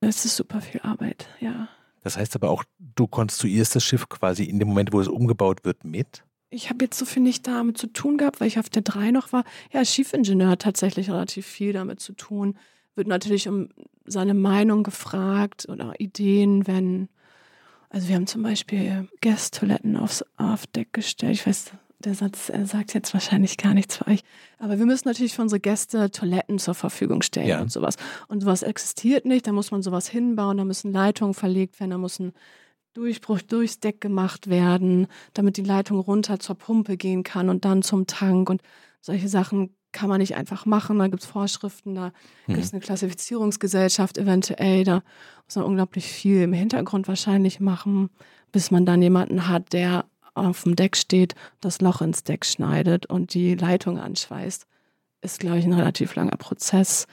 Es 0.00 0.24
ist 0.24 0.36
super 0.36 0.60
viel 0.60 0.80
Arbeit, 0.82 1.28
ja. 1.40 1.68
Das 2.02 2.16
heißt 2.16 2.34
aber 2.36 2.50
auch, 2.50 2.64
du 2.78 3.06
konstruierst 3.06 3.76
das 3.76 3.84
Schiff 3.84 4.08
quasi 4.08 4.44
in 4.44 4.58
dem 4.58 4.68
Moment, 4.68 4.92
wo 4.92 5.00
es 5.00 5.08
umgebaut 5.08 5.64
wird, 5.64 5.84
mit? 5.84 6.24
Ich 6.48 6.70
habe 6.70 6.84
jetzt 6.84 6.98
so 6.98 7.04
viel 7.04 7.22
nicht 7.22 7.46
damit 7.46 7.78
zu 7.78 7.86
tun 7.86 8.16
gehabt, 8.16 8.40
weil 8.40 8.48
ich 8.48 8.58
auf 8.58 8.68
der 8.68 8.82
3 8.82 9.10
noch 9.10 9.32
war. 9.32 9.44
Ja, 9.72 9.84
Schiefingenieur 9.84 10.48
hat 10.48 10.62
tatsächlich 10.62 11.10
relativ 11.10 11.46
viel 11.46 11.72
damit 11.72 12.00
zu 12.00 12.12
tun. 12.12 12.56
Wird 12.94 13.06
natürlich 13.06 13.48
um 13.48 13.68
seine 14.04 14.34
Meinung 14.34 14.82
gefragt 14.82 15.66
oder 15.68 15.94
Ideen, 16.00 16.66
wenn. 16.66 17.08
Also, 17.88 18.08
wir 18.08 18.16
haben 18.16 18.26
zum 18.26 18.42
Beispiel 18.42 19.08
Gästtoiletten 19.20 19.96
aufs 19.96 20.24
auf 20.36 20.66
Deck 20.66 20.92
gestellt. 20.92 21.34
Ich 21.34 21.46
weiß, 21.46 21.72
der 22.00 22.14
Satz 22.14 22.48
er 22.48 22.66
sagt 22.66 22.94
jetzt 22.94 23.12
wahrscheinlich 23.14 23.56
gar 23.58 23.74
nichts 23.74 23.96
für 23.98 24.06
euch. 24.08 24.22
Aber 24.58 24.78
wir 24.78 24.86
müssen 24.86 25.06
natürlich 25.08 25.34
für 25.34 25.42
unsere 25.42 25.60
Gäste 25.60 26.10
Toiletten 26.10 26.58
zur 26.58 26.74
Verfügung 26.74 27.22
stellen 27.22 27.46
Ja. 27.48 27.60
und 27.60 27.70
sowas. 27.70 27.96
Und 28.28 28.40
sowas 28.40 28.62
existiert 28.62 29.24
nicht. 29.26 29.46
Da 29.46 29.52
muss 29.52 29.70
man 29.70 29.82
sowas 29.82 30.08
hinbauen, 30.08 30.56
da 30.56 30.64
müssen 30.64 30.92
Leitungen 30.92 31.34
verlegt 31.34 31.78
werden, 31.78 31.90
da 31.90 31.98
muss 31.98 32.18
ein 32.18 32.32
Durchbruch 32.94 33.40
durchs 33.42 33.78
Deck 33.80 34.00
gemacht 34.00 34.48
werden, 34.50 35.06
damit 35.34 35.56
die 35.56 35.62
Leitung 35.62 36.00
runter 36.00 36.40
zur 36.40 36.56
Pumpe 36.56 36.96
gehen 36.96 37.22
kann 37.22 37.48
und 37.48 37.64
dann 37.64 37.82
zum 37.82 38.06
Tank. 38.06 38.50
Und 38.50 38.62
solche 39.00 39.28
Sachen 39.28 39.76
kann 39.92 40.08
man 40.08 40.18
nicht 40.20 40.34
einfach 40.36 40.66
machen. 40.66 40.98
Da 40.98 41.06
gibt 41.08 41.22
es 41.22 41.28
Vorschriften, 41.28 41.94
da 41.94 42.12
Mhm. 42.46 42.54
gibt 42.54 42.64
es 42.64 42.72
eine 42.72 42.80
Klassifizierungsgesellschaft 42.80 44.18
eventuell. 44.18 44.84
Da 44.84 45.02
muss 45.46 45.56
man 45.56 45.64
unglaublich 45.66 46.06
viel 46.06 46.42
im 46.42 46.52
Hintergrund 46.52 47.06
wahrscheinlich 47.08 47.60
machen, 47.60 48.10
bis 48.52 48.70
man 48.70 48.84
dann 48.86 49.02
jemanden 49.02 49.46
hat, 49.48 49.72
der 49.72 50.06
auf 50.46 50.62
dem 50.64 50.76
Deck 50.76 50.96
steht, 50.96 51.34
das 51.60 51.80
Loch 51.80 52.00
ins 52.00 52.24
Deck 52.24 52.44
schneidet 52.44 53.06
und 53.06 53.34
die 53.34 53.54
Leitung 53.54 53.98
anschweißt. 53.98 54.66
Ist, 55.22 55.40
glaube 55.40 55.58
ich, 55.58 55.64
ein 55.64 55.72
relativ 55.72 56.14
langer 56.14 56.36
Prozess, 56.36 57.06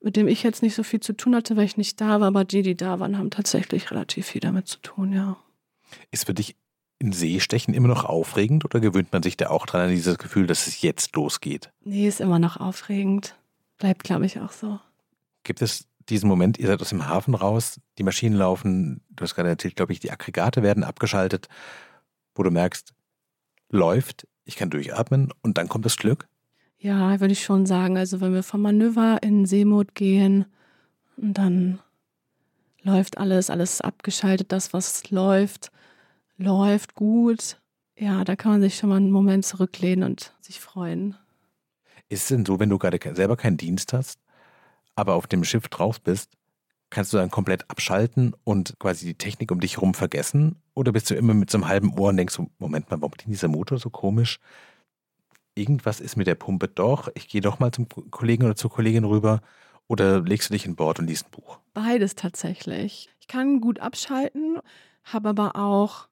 mit 0.00 0.16
dem 0.16 0.28
ich 0.28 0.42
jetzt 0.42 0.62
nicht 0.62 0.74
so 0.74 0.82
viel 0.82 1.00
zu 1.00 1.12
tun 1.12 1.34
hatte, 1.34 1.56
weil 1.56 1.64
ich 1.64 1.76
nicht 1.76 2.00
da 2.00 2.20
war. 2.20 2.28
Aber 2.28 2.44
die, 2.44 2.62
die 2.62 2.76
da 2.76 2.98
waren, 2.98 3.18
haben 3.18 3.30
tatsächlich 3.30 3.90
relativ 3.90 4.26
viel 4.26 4.40
damit 4.40 4.68
zu 4.68 4.78
tun, 4.78 5.12
ja. 5.12 5.36
Ist 6.10 6.26
für 6.26 6.34
dich 6.34 6.56
in 6.98 7.12
Seestechen 7.12 7.74
immer 7.74 7.88
noch 7.88 8.04
aufregend 8.04 8.64
oder 8.64 8.80
gewöhnt 8.80 9.12
man 9.12 9.22
sich 9.22 9.36
da 9.36 9.50
auch 9.50 9.66
dran 9.66 9.82
an 9.82 9.90
dieses 9.90 10.18
Gefühl, 10.18 10.46
dass 10.46 10.66
es 10.66 10.80
jetzt 10.82 11.14
losgeht? 11.16 11.72
Nee, 11.84 12.06
ist 12.06 12.20
immer 12.20 12.38
noch 12.38 12.56
aufregend. 12.58 13.34
Bleibt, 13.78 14.04
glaube 14.04 14.24
ich, 14.24 14.40
auch 14.40 14.52
so. 14.52 14.78
Gibt 15.42 15.60
es 15.62 15.88
diesen 16.08 16.28
Moment, 16.28 16.58
ihr 16.58 16.68
seid 16.68 16.80
aus 16.80 16.90
dem 16.90 17.06
Hafen 17.08 17.34
raus, 17.34 17.80
die 17.98 18.02
Maschinen 18.02 18.36
laufen, 18.36 19.02
du 19.10 19.22
hast 19.22 19.34
gerade 19.34 19.48
erzählt, 19.48 19.76
glaube 19.76 19.92
ich, 19.92 20.00
die 20.00 20.10
Aggregate 20.10 20.62
werden 20.62 20.84
abgeschaltet, 20.84 21.48
wo 22.34 22.42
du 22.42 22.50
merkst, 22.50 22.92
läuft, 23.68 24.26
ich 24.44 24.56
kann 24.56 24.70
durchatmen 24.70 25.32
und 25.42 25.58
dann 25.58 25.68
kommt 25.68 25.84
das 25.84 25.96
Glück? 25.96 26.28
Ja, 26.78 27.20
würde 27.20 27.32
ich 27.32 27.44
schon 27.44 27.64
sagen. 27.66 27.96
Also 27.96 28.20
wenn 28.20 28.34
wir 28.34 28.42
vom 28.42 28.62
Manöver 28.62 29.22
in 29.22 29.46
Seemod 29.46 29.94
gehen 29.94 30.46
und 31.16 31.34
dann 31.38 31.78
läuft 32.82 33.18
alles, 33.18 33.50
alles 33.50 33.80
abgeschaltet, 33.80 34.50
das, 34.50 34.72
was 34.72 35.10
läuft, 35.10 35.70
läuft 36.36 36.94
gut. 36.94 37.60
Ja, 37.96 38.24
da 38.24 38.34
kann 38.36 38.52
man 38.52 38.60
sich 38.62 38.76
schon 38.76 38.88
mal 38.88 38.96
einen 38.96 39.10
Moment 39.10 39.46
zurücklehnen 39.46 40.02
und 40.02 40.34
sich 40.40 40.60
freuen. 40.60 41.16
Ist 42.08 42.22
es 42.22 42.28
denn 42.28 42.44
so, 42.44 42.58
wenn 42.58 42.68
du 42.68 42.78
gerade 42.78 42.98
selber 43.14 43.36
keinen 43.36 43.56
Dienst 43.56 43.92
hast, 43.92 44.18
aber 44.94 45.14
auf 45.14 45.26
dem 45.26 45.44
Schiff 45.44 45.68
drauf 45.68 46.00
bist, 46.00 46.32
kannst 46.92 47.12
du 47.12 47.16
dann 47.16 47.30
komplett 47.30 47.68
abschalten 47.70 48.34
und 48.44 48.78
quasi 48.78 49.06
die 49.06 49.14
Technik 49.14 49.50
um 49.50 49.60
dich 49.60 49.76
herum 49.76 49.94
vergessen? 49.94 50.56
Oder 50.74 50.92
bist 50.92 51.10
du 51.10 51.14
immer 51.14 51.34
mit 51.34 51.50
so 51.50 51.58
einem 51.58 51.68
halben 51.68 51.98
Ohr 51.98 52.10
und 52.10 52.16
denkst, 52.16 52.34
so, 52.34 52.48
Moment 52.58 52.90
mal, 52.90 53.00
warum 53.00 53.12
klingt 53.12 53.34
dieser 53.34 53.48
Motor 53.48 53.78
so 53.78 53.90
komisch? 53.90 54.38
Irgendwas 55.54 56.00
ist 56.00 56.16
mit 56.16 56.26
der 56.26 56.34
Pumpe 56.34 56.68
doch. 56.68 57.08
Ich 57.14 57.28
gehe 57.28 57.40
doch 57.40 57.58
mal 57.58 57.72
zum 57.72 57.88
Kollegen 57.88 58.44
oder 58.44 58.56
zur 58.56 58.70
Kollegin 58.70 59.04
rüber. 59.04 59.40
Oder 59.88 60.20
legst 60.20 60.48
du 60.48 60.54
dich 60.54 60.64
in 60.64 60.76
Bord 60.76 60.98
und 60.98 61.06
liest 61.08 61.26
ein 61.26 61.30
Buch? 61.30 61.58
Beides 61.74 62.14
tatsächlich. 62.14 63.10
Ich 63.20 63.26
kann 63.26 63.60
gut 63.60 63.80
abschalten, 63.80 64.58
habe 65.04 65.30
aber 65.30 65.56
auch, 65.56 66.08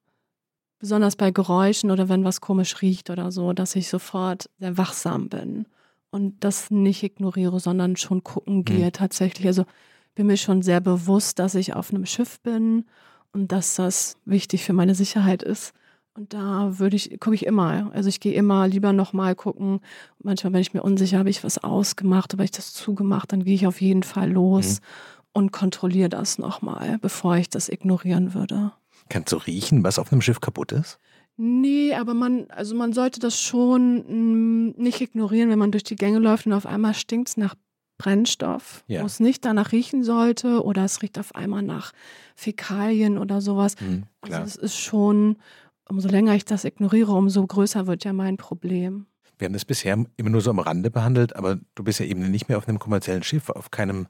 besonders 0.81 1.15
bei 1.15 1.29
Geräuschen 1.31 1.91
oder 1.91 2.09
wenn 2.09 2.25
was 2.25 2.41
komisch 2.41 2.81
riecht 2.81 3.11
oder 3.11 3.31
so, 3.31 3.53
dass 3.53 3.75
ich 3.75 3.87
sofort 3.87 4.49
sehr 4.59 4.77
wachsam 4.77 5.29
bin 5.29 5.67
und 6.09 6.43
das 6.43 6.71
nicht 6.71 7.03
ignoriere, 7.03 7.59
sondern 7.59 7.95
schon 7.95 8.23
gucken 8.23 8.65
gehe 8.65 8.87
mhm. 8.87 8.91
tatsächlich. 8.91 9.47
Also 9.47 9.65
bin 10.15 10.27
mir 10.27 10.37
schon 10.37 10.61
sehr 10.61 10.81
bewusst, 10.81 11.39
dass 11.39 11.55
ich 11.55 11.73
auf 11.73 11.91
einem 11.91 12.05
Schiff 12.05 12.39
bin 12.41 12.85
und 13.33 13.51
dass 13.51 13.75
das 13.75 14.17
wichtig 14.25 14.63
für 14.63 14.73
meine 14.73 14.95
Sicherheit 14.95 15.43
ist. 15.43 15.73
Und 16.13 16.33
da 16.33 16.77
würde 16.77 16.97
ich, 16.97 17.19
gucke 17.21 17.35
ich 17.35 17.45
immer. 17.45 17.89
Also 17.93 18.09
ich 18.09 18.19
gehe 18.19 18.33
immer 18.33 18.67
lieber 18.67 18.91
nochmal 18.91 19.33
gucken. 19.33 19.79
Manchmal, 20.19 20.53
wenn 20.53 20.61
ich 20.61 20.73
mir 20.73 20.83
unsicher, 20.83 21.19
habe 21.19 21.29
ich 21.29 21.43
was 21.43 21.63
ausgemacht, 21.63 22.33
habe 22.33 22.43
ich 22.43 22.51
das 22.51 22.73
zugemacht, 22.73 23.31
dann 23.31 23.45
gehe 23.45 23.55
ich 23.55 23.65
auf 23.65 23.79
jeden 23.79 24.03
Fall 24.03 24.29
los 24.29 24.81
mhm. 24.81 24.85
und 25.33 25.51
kontrolliere 25.53 26.09
das 26.09 26.37
nochmal, 26.37 26.97
bevor 27.01 27.37
ich 27.37 27.49
das 27.49 27.69
ignorieren 27.69 28.33
würde. 28.33 28.73
Kannst 29.07 29.31
du 29.31 29.37
riechen, 29.37 29.83
was 29.83 29.99
auf 29.99 30.11
einem 30.11 30.21
Schiff 30.21 30.41
kaputt 30.41 30.73
ist? 30.73 30.99
Nee, 31.37 31.93
aber 31.93 32.13
man, 32.13 32.47
also 32.49 32.75
man 32.75 32.91
sollte 32.91 33.19
das 33.19 33.39
schon 33.39 33.95
mh, 33.95 34.03
mm, 34.03 34.73
nicht 34.77 34.99
ignorieren, 34.99 35.49
wenn 35.49 35.59
man 35.59 35.71
durch 35.71 35.83
die 35.83 35.95
Gänge 35.95 36.19
läuft 36.19 36.45
und 36.45 36.53
auf 36.53 36.65
einmal 36.65 36.93
stinkt 36.93 37.29
es 37.29 37.37
nach 37.37 37.55
Brennstoff, 38.01 38.83
ja. 38.87 39.03
wo 39.03 39.05
es 39.05 39.19
nicht 39.19 39.45
danach 39.45 39.71
riechen 39.71 40.03
sollte 40.03 40.63
oder 40.63 40.85
es 40.85 41.03
riecht 41.03 41.19
auf 41.19 41.35
einmal 41.35 41.61
nach 41.61 41.91
Fäkalien 42.35 43.19
oder 43.19 43.41
sowas. 43.41 43.75
Mhm, 43.79 44.05
also 44.21 44.41
es 44.41 44.55
ist 44.55 44.75
schon, 44.75 45.37
umso 45.87 46.09
länger 46.09 46.33
ich 46.33 46.43
das 46.43 46.63
ignoriere, 46.65 47.11
umso 47.11 47.45
größer 47.45 47.85
wird 47.85 48.03
ja 48.03 48.11
mein 48.11 48.37
Problem. 48.37 49.05
Wir 49.37 49.45
haben 49.45 49.53
das 49.53 49.65
bisher 49.65 50.03
immer 50.17 50.29
nur 50.31 50.41
so 50.41 50.49
am 50.49 50.57
Rande 50.57 50.89
behandelt, 50.89 51.35
aber 51.35 51.59
du 51.75 51.83
bist 51.83 51.99
ja 51.99 52.07
eben 52.07 52.31
nicht 52.31 52.49
mehr 52.49 52.57
auf 52.57 52.67
einem 52.67 52.79
kommerziellen 52.79 53.21
Schiff, 53.21 53.49
auf 53.51 53.69
keinem 53.69 54.07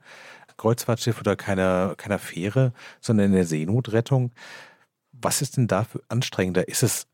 Kreuzfahrtschiff 0.55 1.19
oder 1.19 1.35
keiner, 1.35 1.95
keiner 1.97 2.19
Fähre, 2.19 2.71
sondern 3.01 3.25
in 3.27 3.33
der 3.33 3.45
Seenotrettung. 3.45 4.31
Was 5.11 5.41
ist 5.41 5.57
denn 5.57 5.67
dafür 5.67 6.01
anstrengender? 6.07 6.69
Ist 6.69 6.83
es 6.83 7.07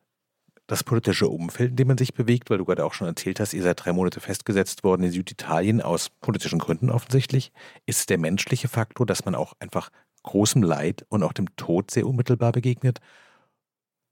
das 0.68 0.84
politische 0.84 1.30
Umfeld, 1.30 1.72
in 1.72 1.76
dem 1.78 1.88
man 1.88 1.98
sich 1.98 2.14
bewegt, 2.14 2.50
weil 2.50 2.58
du 2.58 2.66
gerade 2.66 2.86
auch 2.86 2.94
schon 2.94 3.08
erzählt 3.08 3.40
hast, 3.40 3.54
ihr 3.54 3.64
seid 3.64 3.84
drei 3.84 3.94
Monate 3.94 4.20
festgesetzt 4.20 4.84
worden 4.84 5.04
in 5.04 5.12
Süditalien 5.12 5.82
aus 5.82 6.10
politischen 6.10 6.60
Gründen 6.60 6.90
offensichtlich, 6.90 7.52
ist 7.86 8.10
der 8.10 8.18
menschliche 8.18 8.68
Faktor, 8.68 9.06
dass 9.06 9.24
man 9.26 9.34
auch 9.34 9.54
einfach 9.60 9.90
großem 10.24 10.62
Leid 10.62 11.06
und 11.08 11.24
auch 11.24 11.32
dem 11.32 11.56
Tod 11.56 11.90
sehr 11.90 12.06
unmittelbar 12.06 12.52
begegnet? 12.52 13.00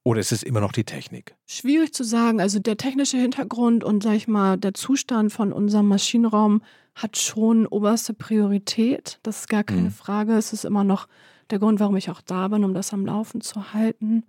Oder 0.03 0.21
ist 0.21 0.31
es 0.31 0.43
immer 0.43 0.61
noch 0.61 0.71
die 0.71 0.85
Technik? 0.85 1.35
Schwierig 1.45 1.93
zu 1.93 2.03
sagen. 2.03 2.39
Also 2.39 2.59
der 2.59 2.77
technische 2.77 3.17
Hintergrund 3.17 3.83
und 3.83 4.03
sag 4.03 4.13
ich 4.13 4.27
mal, 4.27 4.55
der 4.55 4.75
Zustand 4.75 5.33
von 5.33 5.51
unserem 5.51 5.87
Maschinenraum 5.87 6.61
hat 6.93 7.17
schon 7.17 7.65
oberste 7.65 8.13
Priorität. 8.13 9.19
Das 9.23 9.41
ist 9.41 9.49
gar 9.49 9.63
keine 9.63 9.81
mhm. 9.81 9.91
Frage. 9.91 10.33
Es 10.33 10.53
ist 10.53 10.63
immer 10.63 10.83
noch 10.83 11.07
der 11.49 11.59
Grund, 11.59 11.79
warum 11.79 11.97
ich 11.97 12.11
auch 12.11 12.21
da 12.21 12.47
bin, 12.47 12.63
um 12.63 12.73
das 12.73 12.93
am 12.93 13.05
Laufen 13.05 13.41
zu 13.41 13.73
halten 13.73 14.23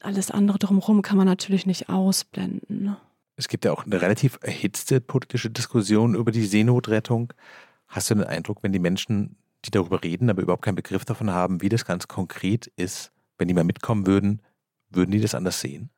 alles 0.00 0.30
andere 0.30 0.58
drumherum 0.58 1.02
kann 1.02 1.16
man 1.16 1.26
natürlich 1.26 1.66
nicht 1.66 1.88
ausblenden. 1.88 2.82
Ne? 2.84 2.96
Es 3.36 3.48
gibt 3.48 3.64
ja 3.64 3.72
auch 3.72 3.86
eine 3.86 4.02
relativ 4.02 4.38
erhitzte 4.42 5.00
politische 5.00 5.50
Diskussion 5.50 6.14
über 6.14 6.30
die 6.32 6.44
Seenotrettung. 6.44 7.32
Hast 7.86 8.10
du 8.10 8.14
den 8.14 8.24
Eindruck, 8.24 8.62
wenn 8.62 8.72
die 8.72 8.78
Menschen, 8.78 9.36
die 9.64 9.70
darüber 9.70 10.02
reden, 10.02 10.30
aber 10.30 10.42
überhaupt 10.42 10.64
keinen 10.64 10.74
Begriff 10.76 11.04
davon 11.04 11.30
haben, 11.30 11.62
wie 11.62 11.68
das 11.68 11.84
ganz 11.84 12.08
konkret 12.08 12.66
ist, 12.76 13.12
wenn 13.38 13.48
die 13.48 13.54
mal 13.54 13.64
mitkommen 13.64 14.06
würden, 14.06 14.42
würden 14.90 15.10
die 15.10 15.20
das 15.20 15.34
anders 15.34 15.60
sehen? 15.60 15.90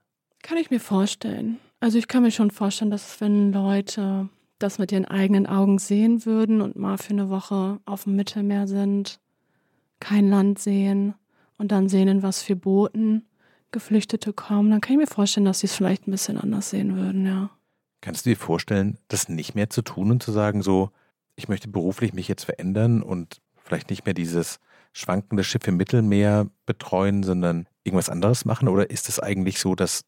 Kann 0.43 0.59
ich 0.59 0.71
mir 0.71 0.81
vorstellen. 0.81 1.59
Also 1.81 1.99
ich 1.99 2.09
kann 2.09 2.23
mir 2.23 2.31
schon 2.31 2.51
vorstellen, 2.51 2.91
dass 2.91 3.21
wenn 3.21 3.53
Leute 3.53 4.29
das 4.59 4.79
mit 4.79 4.93
ihren 4.93 5.05
eigenen 5.05 5.47
Augen 5.47 5.79
sehen 5.79 6.25
würden 6.25 6.61
und 6.61 6.77
mal 6.77 6.99
für 6.99 7.11
eine 7.11 7.29
Woche 7.29 7.81
auf 7.85 8.05
dem 8.05 8.17
Mittelmeer 8.17 8.67
sind, 8.67 9.19
kein 9.99 10.29
Land 10.29 10.59
sehen 10.59 11.15
und 11.59 11.73
dann 11.73 11.89
sehen, 11.89 12.09
in 12.09 12.23
was 12.23 12.43
für 12.43 12.57
Booten 12.57 13.25
Geflüchtete 13.73 14.33
kommen, 14.33 14.71
dann 14.71 14.81
kann 14.81 14.93
ich 14.93 14.99
mir 14.99 15.07
vorstellen, 15.07 15.47
dass 15.47 15.61
sie 15.61 15.67
es 15.67 15.75
vielleicht 15.75 16.07
ein 16.07 16.13
bisschen 16.13 16.39
anders 16.39 16.71
sehen 16.71 16.97
würden, 16.97 17.27
ja. 17.27 17.51
Kannst 18.01 18.27
du 18.27 18.31
dir 18.31 18.37
vorstellen, 18.37 18.99
das 19.09 19.29
nicht 19.29 19.55
mehr 19.55 19.71
zu 19.71 19.83
tun 19.83 20.11
und 20.11 20.23
zu 20.23 20.33
sagen, 20.33 20.63
so, 20.63 20.91
ich 21.37 21.49
möchte 21.49 21.69
beruflich 21.69 22.13
mich 22.13 22.29
jetzt 22.29 22.45
verändern 22.45 23.03
und 23.03 23.41
vielleicht 23.57 23.91
nicht 23.91 24.05
mehr 24.05 24.15
dieses 24.15 24.59
schwankende 24.93 25.45
Schiff 25.45 25.67
im 25.67 25.77
Mittelmeer 25.77 26.49
betreuen, 26.67 27.23
sondern 27.23 27.67
irgendwas 27.85 28.11
anderes 28.11 28.45
machen? 28.45 28.69
Oder 28.69 28.91
ist 28.91 29.09
es 29.09 29.21
eigentlich 29.21 29.59
so, 29.59 29.75
dass 29.75 30.05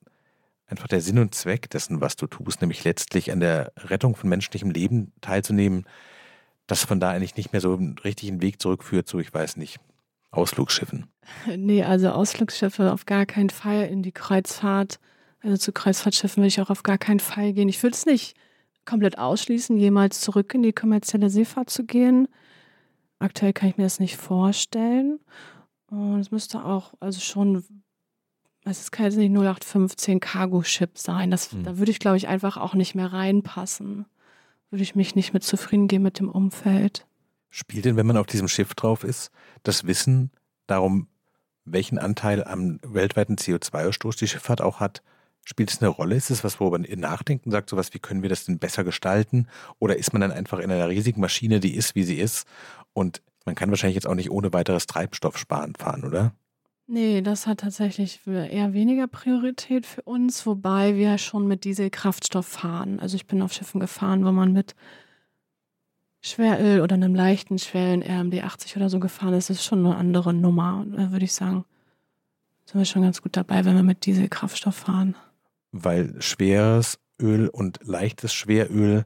einfach 0.67 0.89
der 0.89 1.01
Sinn 1.01 1.19
und 1.19 1.35
Zweck 1.35 1.71
dessen, 1.71 2.01
was 2.01 2.17
du 2.17 2.27
tust, 2.27 2.61
nämlich 2.61 2.85
letztlich 2.85 3.33
an 3.33 3.41
der 3.41 3.73
Rettung 3.77 4.17
von 4.17 4.29
menschlichem 4.29 4.71
Leben 4.71 5.13
teilzunehmen, 5.21 5.85
dass 6.67 6.85
von 6.85 7.01
da 7.01 7.11
eigentlich 7.11 7.37
nicht 7.37 7.53
mehr 7.53 7.61
so 7.61 7.75
einen 7.75 7.99
richtigen 7.99 8.41
Weg 8.41 8.61
zurückführt, 8.61 9.09
so 9.09 9.19
ich 9.19 9.33
weiß 9.33 9.57
nicht, 9.57 9.79
Ausflugsschiffen? 10.37 11.07
Nee, 11.57 11.83
also 11.83 12.11
Ausflugsschiffe 12.11 12.93
auf 12.93 13.07
gar 13.07 13.27
keinen 13.27 13.51
Fall 13.51 13.87
in 13.87 14.03
die 14.03 14.13
Kreuzfahrt. 14.13 14.99
Also 15.41 15.57
zu 15.57 15.73
Kreuzfahrtschiffen 15.73 16.43
würde 16.43 16.49
ich 16.49 16.61
auch 16.61 16.71
auf 16.71 16.83
gar 16.83 16.99
keinen 16.99 17.21
Fall 17.21 17.53
gehen. 17.53 17.69
Ich 17.69 17.83
würde 17.83 17.95
es 17.95 18.07
nicht 18.07 18.35
komplett 18.85 19.19
ausschließen, 19.19 19.77
jemals 19.77 20.21
zurück 20.21 20.55
in 20.55 20.63
die 20.63 20.73
kommerzielle 20.73 21.31
Seefahrt 21.31 21.71
zu 21.71 21.85
gehen. 21.85 22.29
Aktuell 23.19 23.53
kann 23.53 23.69
ich 23.69 23.77
mir 23.77 23.85
das 23.85 24.01
nicht 24.01 24.17
vorstellen. 24.17 25.21
Und 25.87 26.21
es 26.21 26.31
müsste 26.31 26.65
auch, 26.65 26.95
also 27.01 27.21
schon, 27.21 27.65
es 28.65 28.91
kann 28.91 29.07
jetzt 29.07 29.17
nicht 29.17 29.31
0815 29.31 30.21
Cargo-Ship 30.21 30.99
sein. 30.99 31.31
Das, 31.31 31.53
mhm. 31.53 31.65
Da 31.65 31.79
würde 31.79 31.91
ich, 31.91 31.99
glaube 31.99 32.17
ich, 32.17 32.29
einfach 32.29 32.57
auch 32.57 32.75
nicht 32.75 32.95
mehr 32.95 33.13
reinpassen. 33.13 34.07
Würde 34.71 34.83
ich 34.83 34.95
mich 34.95 35.15
nicht 35.15 35.33
mit 35.33 35.45
zufrieden 35.45 35.89
gehen 35.89 36.03
mit 36.03 36.19
dem 36.19 36.29
Umfeld. 36.29 37.07
Spielt 37.57 37.85
denn, 37.85 37.97
wenn 37.97 38.07
man 38.07 38.17
auf 38.17 38.27
diesem 38.27 38.49
Schiff 38.49 38.75
drauf 38.75 39.05
ist, 39.05 39.31
das 39.63 39.87
Wissen 39.87 40.33
darum, 40.67 41.07
welchen 41.65 41.99
Anteil 41.99 42.43
am 42.43 42.81
weltweiten 42.83 43.37
CO2-Ausstoß 43.37 44.19
die 44.19 44.27
Schifffahrt 44.27 44.61
auch 44.61 44.81
hat, 44.81 45.05
spielt 45.45 45.71
es 45.71 45.81
eine 45.81 45.89
Rolle? 45.89 46.17
Ist 46.17 46.31
es 46.31 46.43
was, 46.43 46.59
worüber 46.59 46.81
man 46.81 46.99
nachdenkt 46.99 47.47
und 47.47 47.53
sagt, 47.53 47.71
sowas, 47.71 47.95
wie 47.95 48.01
können 48.01 48.23
wir 48.23 48.29
das 48.29 48.45
denn 48.45 48.59
besser 48.59 48.83
gestalten? 48.83 49.47
Oder 49.79 49.97
ist 49.97 50.13
man 50.13 50.21
dann 50.21 50.33
einfach 50.33 50.59
in 50.59 50.73
einer 50.73 50.89
riesigen 50.89 51.21
Maschine, 51.21 51.61
die 51.61 51.77
ist, 51.77 51.95
wie 51.95 52.03
sie 52.03 52.19
ist? 52.19 52.49
Und 52.93 53.23
man 53.47 53.55
kann 53.55 53.71
wahrscheinlich 53.71 53.95
jetzt 53.95 54.09
auch 54.09 54.17
nicht 54.17 54.33
ohne 54.33 54.53
weiteres 54.53 54.89
Treibstoff 54.89 55.39
sparen 55.39 55.77
fahren, 55.77 56.03
oder? 56.03 56.35
Nee, 56.89 57.23
das 57.23 57.47
hat 57.47 57.61
tatsächlich 57.61 58.27
eher 58.27 58.73
weniger 58.73 59.07
Priorität 59.07 59.87
für 59.87 60.03
uns, 60.03 60.45
wobei 60.45 60.97
wir 60.97 61.19
schon 61.19 61.47
mit 61.47 61.63
Dieselkraftstoff 61.63 62.49
fahren. 62.49 62.99
Also 62.99 63.15
ich 63.15 63.29
bin 63.29 63.43
auf 63.43 63.53
Schiffen 63.53 63.79
gefahren, 63.79 64.25
wo 64.25 64.33
man 64.33 64.53
mit 64.53 64.75
Schweröl 66.25 66.81
oder 66.81 66.95
einem 66.95 67.15
leichten, 67.15 67.59
schweren 67.59 68.03
RMD 68.03 68.43
80 68.43 68.79
oder 68.79 68.89
so 68.89 68.99
gefahren 68.99 69.35
ist, 69.35 69.51
ist 69.51 69.63
schon 69.63 69.85
eine 69.85 69.95
andere 69.95 70.33
Nummer. 70.33 70.87
Da 70.91 71.13
würde 71.13 71.27
ich 71.27 71.35
sagen, 71.35 71.67
sind 72.65 72.81
wir 72.81 72.87
schon 72.87 73.03
ganz 73.03 73.21
gut 73.21 73.37
dabei, 73.37 73.67
wenn 73.67 73.77
wir 73.77 73.83
mit 73.83 74.07
Dieselkraftstoff 74.07 74.75
fahren. 74.75 75.17
Weil 75.71 76.15
schweres 76.23 76.99
Öl 77.21 77.49
und 77.49 77.81
leichtes 77.83 78.33
Schweröl 78.33 79.05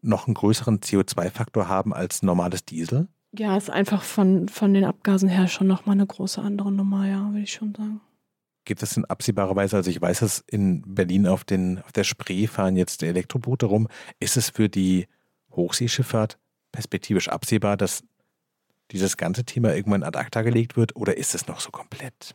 noch 0.00 0.26
einen 0.26 0.32
größeren 0.32 0.80
CO2-Faktor 0.80 1.68
haben 1.68 1.92
als 1.92 2.22
normales 2.22 2.64
Diesel? 2.64 3.08
Ja, 3.36 3.54
ist 3.58 3.68
einfach 3.68 4.02
von, 4.02 4.48
von 4.48 4.72
den 4.72 4.84
Abgasen 4.84 5.28
her 5.28 5.46
schon 5.46 5.66
nochmal 5.66 5.96
eine 5.96 6.06
große 6.06 6.40
andere 6.40 6.72
Nummer, 6.72 7.06
ja, 7.06 7.28
würde 7.32 7.42
ich 7.42 7.52
schon 7.52 7.74
sagen. 7.74 8.00
Gibt 8.64 8.82
es 8.82 8.96
in 8.96 9.04
absehbarer 9.04 9.56
Weise, 9.56 9.76
also 9.76 9.90
ich 9.90 10.00
weiß, 10.00 10.20
dass 10.20 10.42
in 10.46 10.84
Berlin 10.86 11.26
auf, 11.26 11.44
den, 11.44 11.82
auf 11.82 11.92
der 11.92 12.04
Spree 12.04 12.46
fahren 12.46 12.76
jetzt 12.76 13.02
Elektroboote 13.02 13.66
rum. 13.66 13.88
Ist 14.20 14.38
es 14.38 14.48
für 14.48 14.70
die 14.70 15.06
Hochseeschifffahrt 15.56 16.38
perspektivisch 16.74 17.28
absehbar, 17.28 17.76
dass 17.76 18.02
dieses 18.90 19.16
ganze 19.16 19.44
Thema 19.44 19.74
irgendwann 19.74 20.02
ad 20.02 20.18
acta 20.18 20.42
gelegt 20.42 20.76
wird 20.76 20.96
oder 20.96 21.16
ist 21.16 21.34
es 21.34 21.46
noch 21.46 21.60
so 21.60 21.70
komplett? 21.70 22.34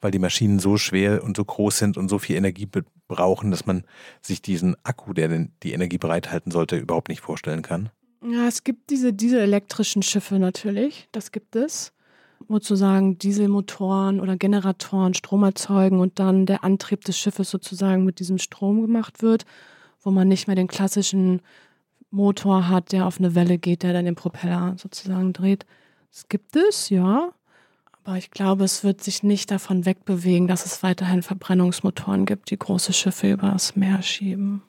Weil 0.00 0.10
die 0.10 0.18
Maschinen 0.18 0.58
so 0.58 0.76
schwer 0.76 1.22
und 1.22 1.36
so 1.36 1.44
groß 1.44 1.78
sind 1.78 1.96
und 1.96 2.08
so 2.08 2.18
viel 2.18 2.36
Energie 2.36 2.68
brauchen, 3.06 3.50
dass 3.50 3.66
man 3.66 3.84
sich 4.20 4.42
diesen 4.42 4.76
Akku, 4.84 5.12
der 5.12 5.46
die 5.62 5.72
Energie 5.72 5.98
bereithalten 5.98 6.52
sollte, 6.52 6.76
überhaupt 6.76 7.08
nicht 7.08 7.20
vorstellen 7.20 7.62
kann. 7.62 7.90
Ja, 8.22 8.48
es 8.48 8.64
gibt 8.64 8.90
diese 8.90 9.12
dieselelektrischen 9.12 10.02
Schiffe 10.02 10.38
natürlich, 10.38 11.08
das 11.12 11.30
gibt 11.32 11.56
es. 11.56 11.92
Sozusagen 12.48 13.18
Dieselmotoren 13.18 14.20
oder 14.20 14.36
Generatoren 14.36 15.14
Strom 15.14 15.42
erzeugen 15.44 16.00
und 16.00 16.18
dann 16.18 16.46
der 16.46 16.64
Antrieb 16.64 17.04
des 17.04 17.18
Schiffes 17.18 17.50
sozusagen 17.50 18.04
mit 18.04 18.20
diesem 18.20 18.38
Strom 18.38 18.80
gemacht 18.80 19.22
wird 19.22 19.44
wo 20.02 20.10
man 20.10 20.28
nicht 20.28 20.46
mehr 20.46 20.56
den 20.56 20.68
klassischen 20.68 21.42
Motor 22.10 22.68
hat, 22.68 22.92
der 22.92 23.06
auf 23.06 23.18
eine 23.18 23.34
Welle 23.34 23.58
geht, 23.58 23.82
der 23.82 23.92
dann 23.92 24.04
den 24.04 24.14
Propeller 24.14 24.74
sozusagen 24.78 25.32
dreht. 25.32 25.66
Das 26.10 26.28
gibt 26.28 26.56
es, 26.56 26.88
ja. 26.88 27.30
Aber 28.04 28.16
ich 28.16 28.30
glaube, 28.30 28.64
es 28.64 28.84
wird 28.84 29.02
sich 29.02 29.22
nicht 29.22 29.50
davon 29.50 29.84
wegbewegen, 29.84 30.48
dass 30.48 30.64
es 30.64 30.82
weiterhin 30.82 31.22
Verbrennungsmotoren 31.22 32.24
gibt, 32.24 32.50
die 32.50 32.58
große 32.58 32.94
Schiffe 32.94 33.30
übers 33.30 33.76
Meer 33.76 34.02
schieben. 34.02 34.62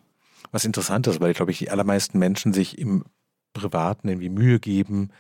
Was 0.52 0.66
interessant 0.66 1.08
ist, 1.08 1.22
weil, 1.22 1.34
glaube 1.34 1.52
ich, 1.52 1.60
die 1.60 1.70
allermeisten 1.70 2.20
Menschen 2.20 2.54
sich 2.54 2.78
im 2.78 3.06
Privaten 3.54 4.10
irgendwie 4.10 4.30
Mühe 4.30 4.60
geben, 4.60 5.12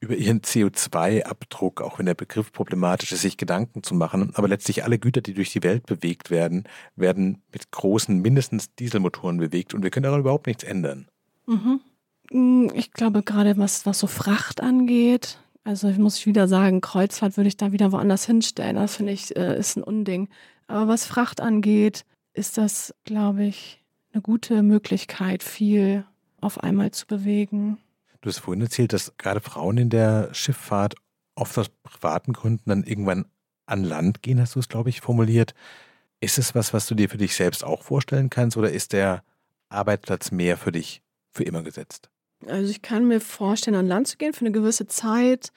über 0.00 0.14
ihren 0.14 0.40
CO2-Abdruck, 0.40 1.80
auch 1.80 1.98
wenn 1.98 2.06
der 2.06 2.14
Begriff 2.14 2.52
problematisch 2.52 3.12
ist, 3.12 3.22
sich 3.22 3.36
Gedanken 3.36 3.82
zu 3.82 3.94
machen. 3.94 4.30
Aber 4.34 4.48
letztlich 4.48 4.84
alle 4.84 4.98
Güter, 4.98 5.20
die 5.20 5.34
durch 5.34 5.52
die 5.52 5.62
Welt 5.62 5.86
bewegt 5.86 6.30
werden, 6.30 6.64
werden 6.96 7.42
mit 7.52 7.70
großen, 7.70 8.20
mindestens 8.20 8.74
Dieselmotoren 8.74 9.38
bewegt 9.38 9.72
und 9.72 9.82
wir 9.82 9.90
können 9.90 10.04
daran 10.04 10.20
überhaupt 10.20 10.46
nichts 10.46 10.64
ändern. 10.64 11.06
Mhm. 11.46 11.80
Ich 12.74 12.92
glaube, 12.92 13.22
gerade 13.22 13.56
was, 13.56 13.86
was 13.86 14.00
so 14.00 14.06
Fracht 14.06 14.60
angeht, 14.60 15.38
also 15.64 15.88
muss 15.90 16.18
ich 16.18 16.26
wieder 16.26 16.46
sagen, 16.48 16.80
Kreuzfahrt 16.80 17.36
würde 17.36 17.48
ich 17.48 17.56
da 17.56 17.72
wieder 17.72 17.92
woanders 17.92 18.24
hinstellen. 18.24 18.76
Das 18.76 18.96
finde 18.96 19.12
ich, 19.12 19.34
äh, 19.36 19.58
ist 19.58 19.76
ein 19.76 19.82
Unding. 19.82 20.28
Aber 20.68 20.88
was 20.88 21.06
Fracht 21.06 21.40
angeht, 21.40 22.04
ist 22.34 22.58
das, 22.58 22.94
glaube 23.04 23.44
ich, 23.44 23.82
eine 24.12 24.22
gute 24.22 24.62
Möglichkeit, 24.62 25.42
viel 25.42 26.04
auf 26.40 26.62
einmal 26.62 26.90
zu 26.90 27.06
bewegen. 27.06 27.78
Du 28.20 28.28
hast 28.28 28.38
vorhin 28.38 28.62
erzählt, 28.62 28.92
dass 28.92 29.16
gerade 29.18 29.40
Frauen 29.40 29.78
in 29.78 29.90
der 29.90 30.32
Schifffahrt 30.32 30.94
oft 31.34 31.58
aus 31.58 31.68
privaten 31.82 32.32
Gründen 32.32 32.70
dann 32.70 32.84
irgendwann 32.84 33.26
an 33.66 33.84
Land 33.84 34.22
gehen, 34.22 34.40
hast 34.40 34.54
du 34.54 34.60
es, 34.60 34.68
glaube 34.68 34.90
ich, 34.90 35.00
formuliert. 35.00 35.54
Ist 36.20 36.38
es 36.38 36.54
was, 36.54 36.72
was 36.72 36.86
du 36.86 36.94
dir 36.94 37.08
für 37.08 37.18
dich 37.18 37.34
selbst 37.34 37.64
auch 37.64 37.82
vorstellen 37.82 38.30
kannst 38.30 38.56
oder 38.56 38.70
ist 38.70 38.92
der 38.92 39.22
Arbeitsplatz 39.68 40.30
mehr 40.30 40.56
für 40.56 40.72
dich 40.72 41.02
für 41.36 41.44
immer 41.44 41.62
gesetzt? 41.62 42.10
Also 42.46 42.70
ich 42.70 42.82
kann 42.82 43.06
mir 43.06 43.20
vorstellen, 43.20 43.76
an 43.76 43.86
Land 43.86 44.08
zu 44.08 44.16
gehen 44.16 44.32
für 44.32 44.44
eine 44.44 44.52
gewisse 44.52 44.86
Zeit. 44.86 45.52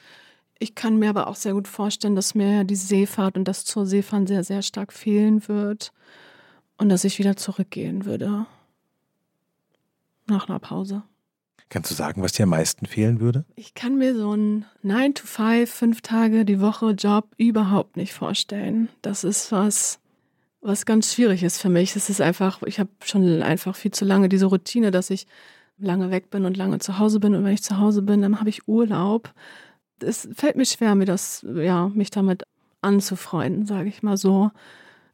Ich 0.60 0.76
kann 0.76 0.98
mir 0.98 1.10
aber 1.10 1.28
auch 1.28 1.36
sehr 1.36 1.54
gut 1.54 1.68
vorstellen, 1.68 2.16
dass 2.16 2.36
mir 2.36 2.64
die 2.64 2.76
Seefahrt 2.76 3.38
und 3.38 3.46
das 3.46 3.66
zur 3.66 3.86
Seefahren 3.86 4.28
sehr, 4.28 4.44
sehr 4.44 4.62
stark 4.62 4.94
fehlen 4.94 5.48
wird 5.48 5.92
und 6.78 6.90
dass 6.90 7.04
ich 7.04 7.20
wieder 7.20 7.36
zurückgehen 7.36 8.06
würde. 8.06 8.46
Nach 10.28 10.48
einer 10.48 10.60
Pause. 10.60 11.04
Kannst 11.70 11.92
du 11.92 11.96
sagen, 11.96 12.24
was 12.24 12.32
dir 12.32 12.44
am 12.44 12.50
meisten 12.50 12.88
fehlen 12.88 13.20
würde? 13.20 13.46
Ich 13.56 13.76
kann 13.76 13.98
mir 13.98 14.16
so 14.16 14.32
einen 14.32 14.66
9 14.82 15.14
to 15.14 15.28
5, 15.28 15.72
fünf 15.72 16.02
Tage 16.02 16.44
die 16.44 16.60
Woche 16.60 16.92
Job 16.92 17.28
überhaupt 17.38 17.96
nicht 17.96 18.14
vorstellen. 18.14 18.90
Das 19.04 19.24
ist 19.24 19.52
was, 19.52 20.00
was 20.62 20.86
ganz 20.86 21.14
schwierig 21.14 21.44
ist 21.44 21.62
für 21.62 21.70
mich. 21.70 21.96
Es 21.96 22.10
ist 22.10 22.22
einfach, 22.22 22.64
ich 22.64 22.80
habe 22.80 22.90
schon 23.06 23.44
einfach 23.44 23.76
viel 23.76 23.92
zu 23.92 24.04
lange 24.04 24.30
diese 24.30 24.48
Routine, 24.48 24.90
dass 24.90 25.12
ich 25.12 25.28
lange 25.80 26.12
weg 26.12 26.30
bin 26.30 26.46
und 26.46 26.58
lange 26.58 26.80
zu 26.80 27.00
Hause 27.00 27.20
bin. 27.20 27.36
Und 27.36 27.44
wenn 27.44 27.54
ich 27.54 27.64
zu 27.64 27.78
Hause 27.78 28.02
bin, 28.02 28.22
dann 28.22 28.40
habe 28.40 28.50
ich 28.50 28.68
Urlaub. 28.68 29.34
Es 30.02 30.30
fällt 30.34 30.56
mir 30.56 30.66
schwer, 30.66 30.96
mir 30.96 31.06
das, 31.06 31.46
ja, 31.56 31.90
mich 31.90 32.12
damit 32.12 32.44
anzufreunden, 32.82 33.66
sage 33.66 33.90
ich 33.90 34.04
mal 34.04 34.18
so. 34.18 34.52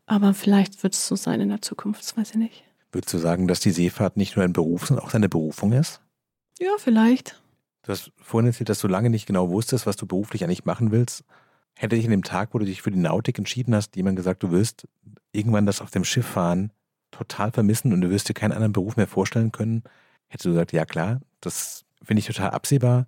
Aber 0.06 0.34
vielleicht 0.34 0.84
wird 0.84 0.94
es 0.94 1.08
so 1.08 1.16
sein 1.16 1.42
in 1.42 1.50
der 1.50 1.62
Zukunft, 1.62 2.02
das 2.02 2.16
weiß 2.16 2.32
ich 2.32 2.38
nicht. 2.38 2.64
Würdest 2.92 3.14
du 3.14 3.18
sagen, 3.18 3.48
dass 3.48 3.60
die 3.60 3.72
Seefahrt 3.72 4.18
nicht 4.18 4.36
nur 4.36 4.46
ein 4.46 4.54
Beruf, 4.54 4.86
sondern 4.86 5.06
auch 5.06 5.12
deine 5.12 5.30
Berufung 5.30 5.74
ist? 5.74 6.02
Ja, 6.60 6.70
vielleicht. 6.78 7.42
Du 7.82 7.92
hast 7.92 8.12
vorhin 8.18 8.48
erzählt, 8.48 8.70
dass 8.70 8.80
du 8.80 8.88
lange 8.88 9.10
nicht 9.10 9.26
genau 9.26 9.50
wusstest, 9.50 9.86
was 9.86 9.96
du 9.96 10.06
beruflich 10.06 10.44
eigentlich 10.44 10.66
machen 10.66 10.92
willst. 10.92 11.24
Hätte 11.74 11.96
dich 11.96 12.06
in 12.06 12.12
dem 12.12 12.24
Tag, 12.24 12.54
wo 12.54 12.60
du 12.60 12.66
dich 12.66 12.82
für 12.82 12.92
die 12.92 13.00
Nautik 13.00 13.38
entschieden 13.38 13.76
hast, 13.76 13.96
jemand 13.96 14.16
gesagt, 14.16 14.44
du 14.44 14.52
wirst 14.52 14.88
irgendwann 15.34 15.66
das 15.66 15.82
auf 15.82 15.92
dem 15.92 16.06
Schiff 16.06 16.26
fahren 16.26 16.72
total 17.16 17.52
vermissen 17.52 17.94
und 17.94 18.02
du 18.02 18.10
wirst 18.10 18.30
dir 18.30 18.34
keinen 18.34 18.52
anderen 18.52 18.74
Beruf 18.74 18.98
mehr 18.98 19.08
vorstellen 19.08 19.52
können, 19.52 19.84
hättest 20.28 20.46
du 20.46 20.50
gesagt, 20.50 20.74
ja 20.74 20.86
klar, 20.86 21.22
das 21.42 21.86
finde 22.02 22.20
ich 22.20 22.28
total 22.28 22.52
absehbar 22.52 23.08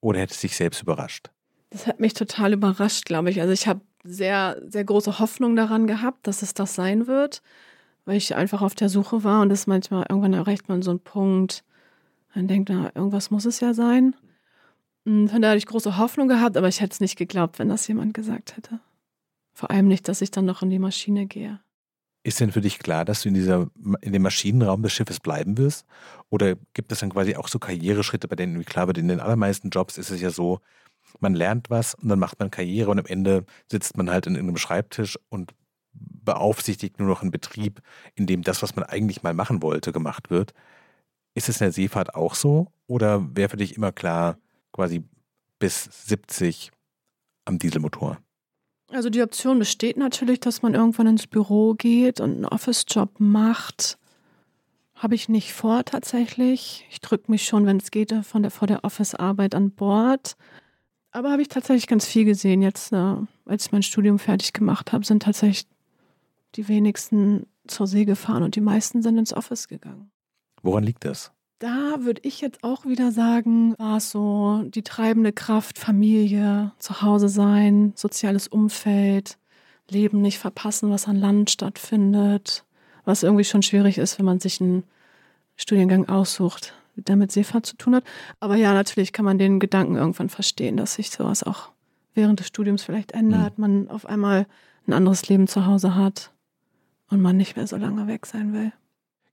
oder 0.00 0.20
hättest 0.20 0.42
dich 0.42 0.56
selbst 0.56 0.82
überrascht? 0.82 1.30
Das 1.70 1.86
hat 1.86 2.00
mich 2.00 2.14
total 2.14 2.52
überrascht, 2.52 3.04
glaube 3.04 3.30
ich. 3.30 3.40
Also 3.40 3.52
ich 3.52 3.66
habe 3.66 3.80
sehr, 4.04 4.60
sehr 4.66 4.84
große 4.84 5.18
Hoffnung 5.18 5.56
daran 5.56 5.86
gehabt, 5.86 6.26
dass 6.26 6.42
es 6.42 6.54
das 6.54 6.74
sein 6.74 7.06
wird, 7.06 7.42
weil 8.04 8.16
ich 8.16 8.34
einfach 8.34 8.62
auf 8.62 8.74
der 8.74 8.88
Suche 8.88 9.24
war 9.24 9.42
und 9.42 9.48
das 9.48 9.66
manchmal 9.66 10.06
irgendwann 10.08 10.34
erreicht 10.34 10.68
man 10.68 10.82
so 10.82 10.90
einen 10.90 11.00
Punkt, 11.00 11.64
man 12.34 12.48
denkt, 12.48 12.70
na, 12.70 12.90
irgendwas 12.94 13.30
muss 13.30 13.44
es 13.44 13.60
ja 13.60 13.74
sein. 13.74 14.16
Und 15.04 15.28
von 15.28 15.42
daher 15.42 15.52
hatte 15.52 15.58
ich 15.58 15.66
große 15.66 15.98
Hoffnung 15.98 16.28
gehabt, 16.28 16.56
aber 16.56 16.68
ich 16.68 16.80
hätte 16.80 16.92
es 16.92 17.00
nicht 17.00 17.16
geglaubt, 17.16 17.58
wenn 17.58 17.68
das 17.68 17.86
jemand 17.88 18.14
gesagt 18.14 18.56
hätte. 18.56 18.80
Vor 19.52 19.70
allem 19.70 19.88
nicht, 19.88 20.08
dass 20.08 20.20
ich 20.20 20.30
dann 20.30 20.46
noch 20.46 20.62
in 20.62 20.70
die 20.70 20.78
Maschine 20.78 21.26
gehe. 21.26 21.60
Ist 22.24 22.38
denn 22.38 22.52
für 22.52 22.60
dich 22.60 22.78
klar, 22.78 23.04
dass 23.04 23.22
du 23.22 23.28
in, 23.28 23.34
dieser, 23.34 23.68
in 24.00 24.12
dem 24.12 24.22
Maschinenraum 24.22 24.82
des 24.82 24.92
Schiffes 24.92 25.18
bleiben 25.18 25.58
wirst? 25.58 25.86
Oder 26.30 26.54
gibt 26.72 26.92
es 26.92 27.00
dann 27.00 27.10
quasi 27.10 27.34
auch 27.34 27.48
so 27.48 27.58
Karriereschritte, 27.58 28.28
bei 28.28 28.36
denen 28.36 28.64
klar 28.64 28.86
wird, 28.86 28.98
in 28.98 29.08
den 29.08 29.18
allermeisten 29.20 29.70
Jobs 29.70 29.98
ist 29.98 30.10
es 30.10 30.20
ja 30.20 30.30
so, 30.30 30.60
man 31.20 31.34
lernt 31.34 31.68
was 31.68 31.94
und 31.94 32.08
dann 32.08 32.18
macht 32.18 32.38
man 32.38 32.50
Karriere 32.50 32.90
und 32.90 33.00
am 33.00 33.06
Ende 33.06 33.44
sitzt 33.70 33.96
man 33.96 34.10
halt 34.10 34.26
in 34.26 34.36
einem 34.36 34.56
Schreibtisch 34.56 35.18
und 35.30 35.52
beaufsichtigt 35.92 36.98
nur 36.98 37.08
noch 37.08 37.22
einen 37.22 37.30
Betrieb, 37.30 37.82
in 38.14 38.26
dem 38.26 38.42
das, 38.42 38.62
was 38.62 38.76
man 38.76 38.84
eigentlich 38.84 39.22
mal 39.22 39.34
machen 39.34 39.62
wollte, 39.62 39.92
gemacht 39.92 40.30
wird. 40.30 40.54
Ist 41.34 41.48
es 41.48 41.60
in 41.60 41.66
der 41.66 41.72
Seefahrt 41.72 42.14
auch 42.14 42.34
so? 42.34 42.68
Oder 42.86 43.26
wäre 43.36 43.48
für 43.48 43.56
dich 43.56 43.76
immer 43.76 43.92
klar, 43.92 44.38
quasi 44.72 45.02
bis 45.58 45.84
70 46.06 46.70
am 47.44 47.58
Dieselmotor? 47.58 48.18
Also 48.92 49.08
die 49.08 49.22
Option 49.22 49.58
besteht 49.58 49.96
natürlich, 49.96 50.40
dass 50.40 50.60
man 50.62 50.74
irgendwann 50.74 51.06
ins 51.06 51.26
Büro 51.26 51.74
geht 51.74 52.20
und 52.20 52.34
einen 52.34 52.44
Office-Job 52.44 53.14
macht. 53.18 53.98
Habe 54.94 55.14
ich 55.14 55.28
nicht 55.28 55.52
vor 55.52 55.84
tatsächlich. 55.84 56.86
Ich 56.90 57.00
drücke 57.00 57.30
mich 57.30 57.44
schon, 57.44 57.64
wenn 57.66 57.78
es 57.78 57.90
geht, 57.90 58.14
von 58.24 58.42
der, 58.42 58.50
vor 58.50 58.68
der 58.68 58.84
Office-Arbeit 58.84 59.54
an 59.54 59.70
Bord. 59.70 60.36
Aber 61.10 61.32
habe 61.32 61.42
ich 61.42 61.48
tatsächlich 61.48 61.86
ganz 61.86 62.06
viel 62.06 62.24
gesehen. 62.24 62.62
Jetzt, 62.62 62.92
äh, 62.92 63.16
als 63.46 63.66
ich 63.66 63.72
mein 63.72 63.82
Studium 63.82 64.18
fertig 64.18 64.52
gemacht 64.52 64.92
habe, 64.92 65.04
sind 65.04 65.22
tatsächlich 65.22 65.66
die 66.54 66.68
wenigsten 66.68 67.46
zur 67.66 67.86
See 67.86 68.04
gefahren 68.04 68.42
und 68.42 68.56
die 68.56 68.60
meisten 68.60 69.02
sind 69.02 69.16
ins 69.16 69.32
Office 69.32 69.68
gegangen. 69.68 70.10
Woran 70.62 70.84
liegt 70.84 71.04
das? 71.04 71.32
Da 71.62 71.98
würde 72.00 72.22
ich 72.24 72.40
jetzt 72.40 72.64
auch 72.64 72.86
wieder 72.86 73.12
sagen, 73.12 73.78
war 73.78 73.98
es 73.98 74.10
so 74.10 74.64
die 74.64 74.82
treibende 74.82 75.32
Kraft, 75.32 75.78
Familie, 75.78 76.72
zu 76.78 77.02
Hause 77.02 77.28
sein, 77.28 77.92
soziales 77.94 78.48
Umfeld, 78.48 79.38
Leben 79.88 80.20
nicht 80.22 80.40
verpassen, 80.40 80.90
was 80.90 81.06
an 81.06 81.14
Land 81.14 81.52
stattfindet, 81.52 82.64
was 83.04 83.22
irgendwie 83.22 83.44
schon 83.44 83.62
schwierig 83.62 83.98
ist, 83.98 84.18
wenn 84.18 84.26
man 84.26 84.40
sich 84.40 84.60
einen 84.60 84.82
Studiengang 85.54 86.08
aussucht, 86.08 86.74
der 86.96 87.14
mit 87.14 87.30
Seefahrt 87.30 87.64
zu 87.64 87.76
tun 87.76 87.94
hat. 87.94 88.04
Aber 88.40 88.56
ja, 88.56 88.72
natürlich 88.72 89.12
kann 89.12 89.24
man 89.24 89.38
den 89.38 89.60
Gedanken 89.60 89.94
irgendwann 89.94 90.30
verstehen, 90.30 90.76
dass 90.76 90.94
sich 90.94 91.10
sowas 91.10 91.44
auch 91.44 91.70
während 92.12 92.40
des 92.40 92.48
Studiums 92.48 92.82
vielleicht 92.82 93.12
ändert, 93.12 93.56
mhm. 93.58 93.62
man 93.62 93.88
auf 93.88 94.04
einmal 94.04 94.46
ein 94.88 94.94
anderes 94.94 95.28
Leben 95.28 95.46
zu 95.46 95.64
Hause 95.64 95.94
hat 95.94 96.32
und 97.08 97.22
man 97.22 97.36
nicht 97.36 97.54
mehr 97.54 97.68
so 97.68 97.76
lange 97.76 98.08
weg 98.08 98.26
sein 98.26 98.52
will. 98.52 98.72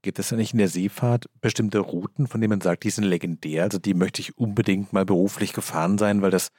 Gibt 0.01 0.17
es 0.19 0.29
da 0.29 0.38
nicht 0.38 0.53
in 0.53 0.59
der 0.59 0.69
Seefahrt 0.69 1.25
bestimmte 1.41 1.79
Routen, 1.79 2.27
von 2.27 2.39
denen 2.39 2.51
man 2.51 2.62
sagt, 2.62 2.83
die 2.83 2.89
sind 2.89 3.03
legendär? 3.03 3.63
Also 3.63 3.79
die 3.79 3.93
möchte 3.93 4.21
ich 4.21 4.38
unbedingt 4.38 4.93
mal 4.93 5.05
beruflich 5.05 5.51
gefahren 5.51 5.97
sein, 5.97 6.21
weil 6.21 6.31
das 6.31 6.49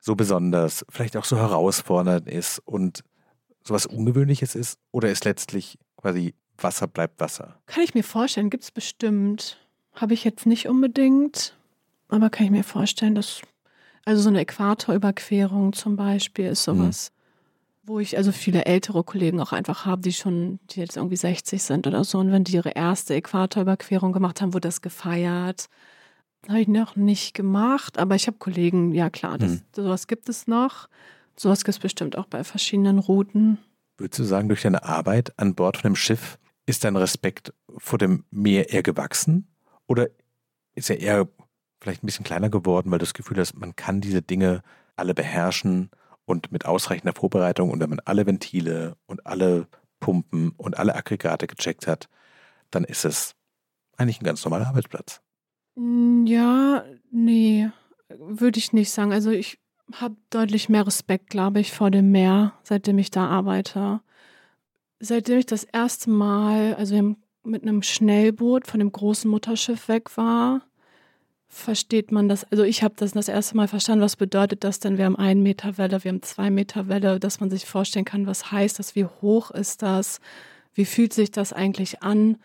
so 0.00 0.16
besonders, 0.16 0.84
vielleicht 0.88 1.16
auch 1.16 1.24
so 1.24 1.36
herausfordernd 1.36 2.28
ist 2.28 2.58
und 2.58 3.04
sowas 3.62 3.86
Ungewöhnliches 3.86 4.54
ist? 4.54 4.78
Oder 4.90 5.10
ist 5.10 5.24
letztlich 5.24 5.78
quasi 5.96 6.34
Wasser 6.58 6.88
bleibt 6.88 7.20
Wasser? 7.20 7.60
Kann 7.66 7.84
ich 7.84 7.94
mir 7.94 8.04
vorstellen, 8.04 8.50
gibt 8.50 8.64
es 8.64 8.70
bestimmt. 8.72 9.58
Habe 9.92 10.14
ich 10.14 10.24
jetzt 10.24 10.46
nicht 10.46 10.68
unbedingt, 10.68 11.56
aber 12.08 12.30
kann 12.30 12.46
ich 12.46 12.52
mir 12.52 12.64
vorstellen, 12.64 13.14
dass, 13.14 13.42
also 14.04 14.22
so 14.22 14.28
eine 14.28 14.40
Äquatorüberquerung 14.40 15.72
zum 15.72 15.94
Beispiel 15.96 16.46
ist 16.46 16.64
sowas. 16.64 17.08
Hm 17.08 17.19
wo 17.90 17.98
ich 17.98 18.16
also 18.16 18.30
viele 18.30 18.66
ältere 18.66 19.02
Kollegen 19.02 19.40
auch 19.40 19.52
einfach 19.52 19.84
habe, 19.84 20.00
die 20.02 20.12
schon, 20.12 20.60
die 20.70 20.78
jetzt 20.78 20.96
irgendwie 20.96 21.16
60 21.16 21.60
sind 21.60 21.88
oder 21.88 22.04
so. 22.04 22.18
Und 22.18 22.30
wenn 22.30 22.44
die 22.44 22.54
ihre 22.54 22.70
erste 22.70 23.14
Äquatorüberquerung 23.14 24.12
gemacht 24.12 24.40
haben, 24.40 24.54
wurde 24.54 24.68
das 24.68 24.80
gefeiert. 24.80 25.68
Habe 26.48 26.60
ich 26.60 26.68
noch 26.68 26.94
nicht 26.94 27.34
gemacht, 27.34 27.98
aber 27.98 28.14
ich 28.14 28.28
habe 28.28 28.38
Kollegen, 28.38 28.94
ja 28.94 29.10
klar, 29.10 29.38
das, 29.38 29.50
hm. 29.50 29.62
sowas 29.74 30.06
gibt 30.06 30.28
es 30.28 30.46
noch. 30.46 30.88
Sowas 31.36 31.64
gibt 31.64 31.76
es 31.76 31.78
bestimmt 31.80 32.16
auch 32.16 32.26
bei 32.26 32.44
verschiedenen 32.44 33.00
Routen. 33.00 33.58
Würdest 33.98 34.20
du 34.20 34.24
sagen, 34.24 34.48
durch 34.48 34.62
deine 34.62 34.84
Arbeit 34.84 35.36
an 35.36 35.56
Bord 35.56 35.76
von 35.76 35.88
einem 35.88 35.96
Schiff 35.96 36.38
ist 36.66 36.84
dein 36.84 36.94
Respekt 36.94 37.52
vor 37.76 37.98
dem 37.98 38.24
Meer 38.30 38.70
eher 38.70 38.84
gewachsen? 38.84 39.48
Oder 39.88 40.08
ist 40.76 40.90
er 40.90 41.00
eher 41.00 41.28
vielleicht 41.80 42.04
ein 42.04 42.06
bisschen 42.06 42.24
kleiner 42.24 42.50
geworden, 42.50 42.92
weil 42.92 43.00
du 43.00 43.04
das 43.04 43.14
Gefühl 43.14 43.38
hast, 43.38 43.58
man 43.58 43.74
kann 43.74 44.00
diese 44.00 44.22
Dinge 44.22 44.62
alle 44.94 45.12
beherrschen 45.12 45.90
und 46.24 46.52
mit 46.52 46.66
ausreichender 46.66 47.14
Vorbereitung 47.14 47.70
und 47.70 47.80
wenn 47.80 47.90
man 47.90 48.00
alle 48.04 48.26
Ventile 48.26 48.96
und 49.06 49.26
alle 49.26 49.66
Pumpen 50.00 50.50
und 50.56 50.78
alle 50.78 50.94
Aggregate 50.94 51.46
gecheckt 51.46 51.86
hat, 51.86 52.08
dann 52.70 52.84
ist 52.84 53.04
es 53.04 53.34
eigentlich 53.96 54.20
ein 54.20 54.24
ganz 54.24 54.44
normaler 54.44 54.68
Arbeitsplatz. 54.68 55.20
Mm, 55.76 56.26
ja, 56.26 56.84
nee, 57.10 57.70
würde 58.08 58.58
ich 58.58 58.72
nicht 58.72 58.90
sagen. 58.90 59.12
Also 59.12 59.30
ich 59.30 59.58
habe 59.92 60.16
deutlich 60.30 60.68
mehr 60.68 60.86
Respekt, 60.86 61.30
glaube 61.30 61.60
ich, 61.60 61.72
vor 61.72 61.90
dem 61.90 62.10
Meer, 62.10 62.54
seitdem 62.62 62.98
ich 62.98 63.10
da 63.10 63.26
arbeite. 63.26 64.00
Seitdem 65.00 65.38
ich 65.38 65.46
das 65.46 65.64
erste 65.64 66.10
Mal, 66.10 66.74
also 66.74 67.16
mit 67.42 67.62
einem 67.62 67.82
Schnellboot 67.82 68.66
von 68.66 68.80
dem 68.80 68.92
großen 68.92 69.30
Mutterschiff 69.30 69.88
weg 69.88 70.16
war, 70.16 70.62
versteht 71.50 72.12
man 72.12 72.28
das. 72.28 72.44
Also 72.50 72.62
ich 72.62 72.82
habe 72.82 72.94
das 72.96 73.12
das 73.12 73.28
erste 73.28 73.56
Mal 73.56 73.68
verstanden, 73.68 74.02
was 74.02 74.16
bedeutet 74.16 74.62
das 74.62 74.78
denn? 74.78 74.96
Wir 74.96 75.04
haben 75.04 75.16
einen 75.16 75.42
Meter 75.42 75.76
Welle, 75.76 76.02
wir 76.02 76.12
haben 76.12 76.22
zwei 76.22 76.48
Meter 76.48 76.88
Welle, 76.88 77.18
dass 77.18 77.40
man 77.40 77.50
sich 77.50 77.66
vorstellen 77.66 78.04
kann, 78.04 78.26
was 78.26 78.52
heißt 78.52 78.78
das, 78.78 78.94
wie 78.94 79.04
hoch 79.04 79.50
ist 79.50 79.82
das, 79.82 80.20
wie 80.74 80.84
fühlt 80.84 81.12
sich 81.12 81.32
das 81.32 81.52
eigentlich 81.52 82.02
an, 82.02 82.36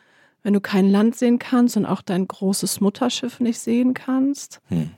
wenn 0.42 0.54
du 0.54 0.60
kein 0.60 0.90
Land 0.90 1.16
sehen 1.16 1.38
kannst 1.38 1.78
und 1.78 1.86
auch 1.86 2.02
dein 2.02 2.28
großes 2.28 2.82
Mutterschiff 2.82 3.40
nicht 3.40 3.60
sehen 3.60 3.94
kannst. 3.94 4.60
Hm. 4.66 4.90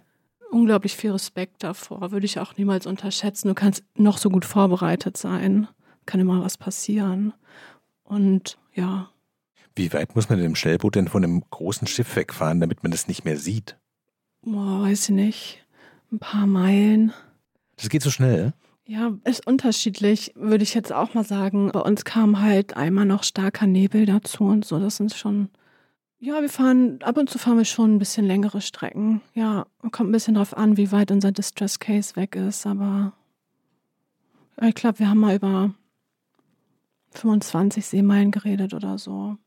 Unglaublich 0.52 0.96
viel 0.96 1.12
Respekt 1.12 1.64
davor, 1.64 2.12
würde 2.12 2.26
ich 2.26 2.40
auch 2.40 2.56
niemals 2.56 2.88
unterschätzen. 2.88 3.50
Du 3.50 3.54
kannst 3.54 3.84
noch 3.96 4.18
so 4.18 4.30
gut 4.30 4.46
vorbereitet 4.46 5.18
sein, 5.18 5.68
kann 6.06 6.22
immer 6.22 6.42
was 6.42 6.58
passieren. 6.58 7.34
Und 8.04 8.58
ja, 8.74 9.10
wie 9.76 9.92
weit 9.94 10.16
muss 10.16 10.30
man 10.30 10.40
denn 10.40 10.48
im 10.48 10.56
Schnellboot 10.56 10.96
denn 10.96 11.10
von 11.10 11.24
einem 11.24 11.44
großen 11.50 11.88
Schiff 11.88 12.16
wegfahren, 12.16 12.62
damit 12.62 12.82
man 12.82 12.92
das 12.92 13.08
nicht 13.08 13.26
mehr 13.26 13.38
sieht? 13.38 13.78
Boah, 14.50 14.84
weiß 14.84 15.10
ich 15.10 15.16
nicht. 15.16 15.66
Ein 16.10 16.20
paar 16.20 16.48
Meilen. 16.48 17.12
Das 17.76 17.90
geht 17.90 18.02
so 18.02 18.10
schnell? 18.10 18.54
Ja, 18.86 19.12
ist 19.26 19.46
unterschiedlich, 19.46 20.32
würde 20.36 20.64
ich 20.64 20.74
jetzt 20.74 20.94
auch 20.94 21.14
mal 21.14 21.26
sagen. 21.26 21.70
Bei 21.74 21.82
uns 21.82 22.06
kam 22.06 22.40
halt 22.40 22.78
einmal 22.78 23.04
noch 23.04 23.24
starker 23.24 23.68
Nebel 23.68 24.06
dazu 24.06 24.46
und 24.46 24.64
so. 24.64 24.80
Das 24.80 24.96
sind 24.96 25.14
schon. 25.14 25.50
Ja, 26.20 26.42
wir 26.42 26.48
fahren, 26.48 27.00
ab 27.02 27.18
und 27.18 27.30
zu 27.30 27.38
fahren 27.38 27.58
wir 27.58 27.66
schon 27.66 27.96
ein 27.96 28.00
bisschen 28.00 28.26
längere 28.26 28.62
Strecken. 28.62 29.20
Ja, 29.34 29.66
kommt 29.92 30.10
ein 30.10 30.14
bisschen 30.14 30.36
drauf 30.36 30.56
an, 30.56 30.78
wie 30.78 30.94
weit 30.94 31.12
unser 31.12 31.34
Distress 31.34 31.80
Case 31.80 32.16
weg 32.16 32.38
ist, 32.38 32.66
aber 32.66 33.12
ich 34.62 34.76
glaube, 34.76 35.00
wir 35.00 35.10
haben 35.10 35.20
mal 35.20 35.36
über 35.36 35.74
25 37.12 37.86
Seemeilen 37.86 38.32
geredet 38.32 38.74
oder 38.74 38.98
so. 38.98 39.38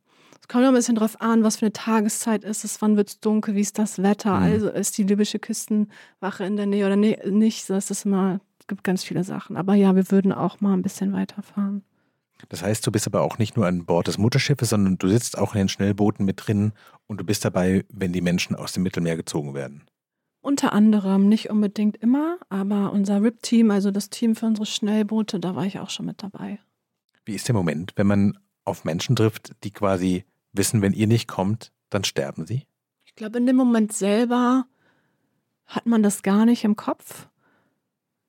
Kommt 0.51 0.65
auch 0.65 0.71
ein 0.71 0.75
bisschen 0.75 0.97
drauf 0.97 1.21
an, 1.21 1.45
was 1.45 1.59
für 1.59 1.67
eine 1.67 1.73
Tageszeit 1.73 2.43
ist 2.43 2.65
es, 2.65 2.83
wann 2.83 2.97
wird 2.97 3.09
es 3.09 3.21
dunkel, 3.21 3.55
wie 3.55 3.61
ist 3.61 3.79
das 3.79 4.03
Wetter, 4.03 4.37
mhm. 4.37 4.43
also 4.43 4.69
ist 4.69 4.99
die 4.99 5.05
libysche 5.05 5.39
Küstenwache 5.39 6.45
in 6.45 6.57
der 6.57 6.67
Nähe 6.67 6.87
oder 6.87 6.97
nee, 6.97 7.17
nicht. 7.25 7.71
Das 7.71 7.93
ist 7.93 8.05
immer, 8.05 8.41
es 8.59 8.67
gibt 8.67 8.83
ganz 8.83 9.05
viele 9.05 9.23
Sachen. 9.23 9.57
Aber 9.57 9.75
ja, 9.75 9.95
wir 9.95 10.11
würden 10.11 10.33
auch 10.33 10.61
mal 10.61 10.73
ein 10.73 10.83
bisschen 10.83 11.13
weiterfahren. 11.13 11.85
Das 12.49 12.65
heißt, 12.65 12.85
du 12.85 12.91
bist 12.91 13.07
aber 13.07 13.21
auch 13.21 13.39
nicht 13.39 13.57
nur 13.57 13.69
an 13.69 13.85
Bord 13.85 14.09
des 14.09 14.19
Mutterschiffes, 14.19 14.71
sondern 14.71 14.99
du 14.99 15.07
sitzt 15.07 15.39
auch 15.39 15.55
in 15.55 15.59
den 15.59 15.69
Schnellbooten 15.69 16.27
mit 16.27 16.45
drin 16.45 16.73
und 17.07 17.21
du 17.21 17.25
bist 17.25 17.45
dabei, 17.45 17.85
wenn 17.89 18.13
die 18.13 18.21
Menschen 18.21 18.57
aus 18.57 18.73
dem 18.73 18.83
Mittelmeer 18.83 19.17
gezogen 19.17 19.55
werden. 19.55 19.85
Unter 20.41 20.73
anderem, 20.73 21.29
nicht 21.29 21.51
unbedingt 21.51 21.97
immer, 21.99 22.39
aber 22.49 22.93
unser 22.93 23.23
RIP-Team, 23.23 23.71
also 23.71 23.93
das 23.93 24.11
Team 24.11 24.35
für 24.35 24.47
unsere 24.47 24.67
Schnellboote, 24.67 25.39
da 25.39 25.55
war 25.55 25.65
ich 25.65 25.79
auch 25.79 25.91
schon 25.91 26.07
mit 26.07 26.25
dabei. 26.25 26.59
Wie 27.25 27.37
ist 27.37 27.47
der 27.47 27.55
Moment, 27.55 27.93
wenn 27.95 28.09
man 28.09 28.37
auf 28.65 28.85
Menschen 28.85 29.15
trifft, 29.15 29.55
die 29.63 29.71
quasi 29.71 30.25
wissen, 30.53 30.83
wenn 30.83 30.93
ihr 30.93 31.07
nicht 31.07 31.29
kommt, 31.29 31.73
dann 31.91 32.05
sterben 32.05 32.47
sie? 32.47 32.67
Ich 33.05 33.15
glaube, 33.15 33.39
in 33.39 33.47
dem 33.47 33.57
Moment 33.57 33.93
selber 33.93 34.67
hat 35.67 35.87
man 35.87 36.03
das 36.03 36.23
gar 36.23 36.47
nicht 36.47 36.65
im 36.65 36.77
Kopf. 36.77 37.29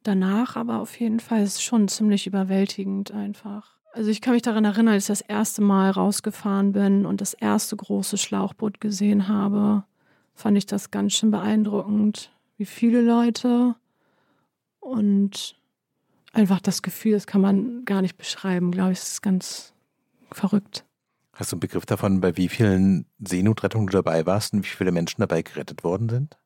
Danach 0.04 0.56
aber 0.56 0.80
auf 0.80 1.00
jeden 1.00 1.20
Fall 1.20 1.44
ist 1.44 1.56
es 1.56 1.64
schon 1.64 1.88
ziemlich 1.88 2.28
überwältigend 2.28 3.12
einfach. 3.12 3.78
Also 3.94 4.10
ich 4.10 4.22
kann 4.22 4.34
mich 4.34 4.42
daran 4.42 4.66
erinnern, 4.66 4.94
als 4.94 5.04
ich 5.04 5.08
das 5.08 5.22
erste 5.22 5.62
Mal 5.62 5.92
rausgefahren 5.92 6.72
bin 6.72 7.06
und 7.06 7.22
das 7.22 7.34
erste 7.34 7.76
große 7.76 8.18
Schlauchboot 8.18 8.80
gesehen 8.80 9.28
habe, 9.28 9.84
fand 10.34 10.58
ich 10.58 10.66
das 10.66 10.92
ganz 10.92 11.14
schön 11.14 11.30
beeindruckend, 11.30 12.32
wie 12.58 12.66
viele 12.66 13.02
Leute 13.02 13.76
und 14.80 15.60
einfach 16.32 16.62
das 16.62 16.82
Gefühl, 16.82 17.14
das 17.14 17.28
kann 17.28 17.42
man 17.42 17.86
gar 17.86 18.02
nicht 18.02 18.18
beschreiben, 18.18 18.72
glaube 18.72 18.94
ich, 18.94 19.00
es 19.00 19.14
ist 19.14 19.22
ganz 19.22 19.74
verrückt. 20.32 20.86
Hast 21.42 21.52
du 21.52 21.56
einen 21.56 21.62
Begriff 21.62 21.88
davon, 21.88 22.22
bei 22.22 22.38
wie 22.38 22.50
vielen 22.50 23.08
Seenotrettungen 23.18 23.88
du 23.88 23.94
dabei 23.94 24.28
warst 24.28 24.54
und 24.54 24.64
wie 24.64 24.70
viele 24.70 24.92
Menschen 24.92 25.22
dabei 25.22 25.42
gerettet 25.42 25.84
worden 25.84 26.08
sind? 26.08 26.38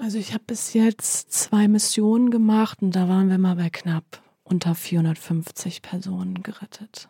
Also 0.00 0.18
ich 0.18 0.34
habe 0.34 0.42
bis 0.44 0.72
jetzt 0.72 1.30
zwei 1.30 1.68
Missionen 1.68 2.32
gemacht 2.32 2.82
und 2.82 2.96
da 2.96 3.08
waren 3.08 3.30
wir 3.30 3.38
mal 3.38 3.54
bei 3.54 3.70
knapp 3.70 4.20
unter 4.42 4.74
450 4.74 5.80
Personen 5.82 6.42
gerettet. 6.42 7.08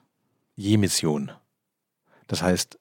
Je 0.57 0.77
Mission. 0.77 1.33
Das 2.27 2.43
heißt, 2.43 2.79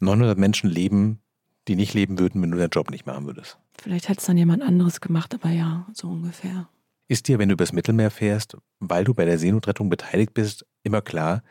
900 0.00 0.38
Menschen 0.38 0.68
leben, 0.68 1.20
die 1.68 1.76
nicht 1.76 1.94
leben 1.94 2.18
würden, 2.18 2.42
wenn 2.42 2.50
du 2.50 2.58
deinen 2.58 2.70
Job 2.70 2.90
nicht 2.90 3.06
machen 3.06 3.26
würdest. 3.26 3.60
Vielleicht 3.80 4.08
hätte 4.08 4.18
es 4.18 4.26
dann 4.26 4.36
jemand 4.36 4.64
anderes 4.64 5.00
gemacht, 5.00 5.34
aber 5.34 5.50
ja, 5.50 5.86
so 5.92 6.08
ungefähr. 6.08 6.68
Ist 7.06 7.28
dir, 7.28 7.38
wenn 7.38 7.48
du 7.48 7.52
übers 7.52 7.72
Mittelmeer 7.72 8.10
fährst, 8.10 8.56
weil 8.80 9.04
du 9.04 9.14
bei 9.14 9.24
der 9.24 9.38
Seenotrettung 9.38 9.88
beteiligt 9.88 10.34
bist, 10.34 10.66
immer 10.82 11.00
klar, 11.00 11.44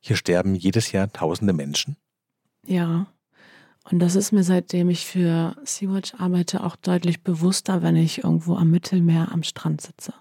hier 0.00 0.16
sterben 0.16 0.54
jedes 0.54 0.92
Jahr 0.92 1.12
tausende 1.12 1.52
Menschen. 1.52 1.96
Ja. 2.66 3.06
Und 3.90 4.00
das 4.00 4.16
ist 4.16 4.32
mir 4.32 4.42
seitdem 4.42 4.90
ich 4.90 5.06
für 5.06 5.56
Sea-Watch 5.64 6.14
arbeite 6.18 6.62
auch 6.62 6.76
deutlich 6.76 7.22
bewusster, 7.22 7.82
wenn 7.82 7.96
ich 7.96 8.22
irgendwo 8.24 8.56
am 8.56 8.70
Mittelmeer 8.70 9.32
am 9.32 9.42
Strand 9.42 9.80
sitze. 9.80 10.12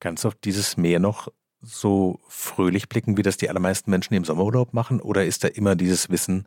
Kannst 0.00 0.24
du 0.24 0.28
auf 0.28 0.34
dieses 0.34 0.76
Meer 0.76 1.00
noch 1.00 1.28
so 1.60 2.20
fröhlich 2.28 2.88
blicken, 2.88 3.16
wie 3.16 3.22
das 3.22 3.36
die 3.36 3.48
allermeisten 3.48 3.90
Menschen 3.90 4.14
im 4.14 4.24
Sommerurlaub 4.24 4.74
machen? 4.74 5.00
Oder 5.00 5.24
ist 5.24 5.42
da 5.42 5.48
immer 5.48 5.74
dieses 5.74 6.10
Wissen, 6.10 6.46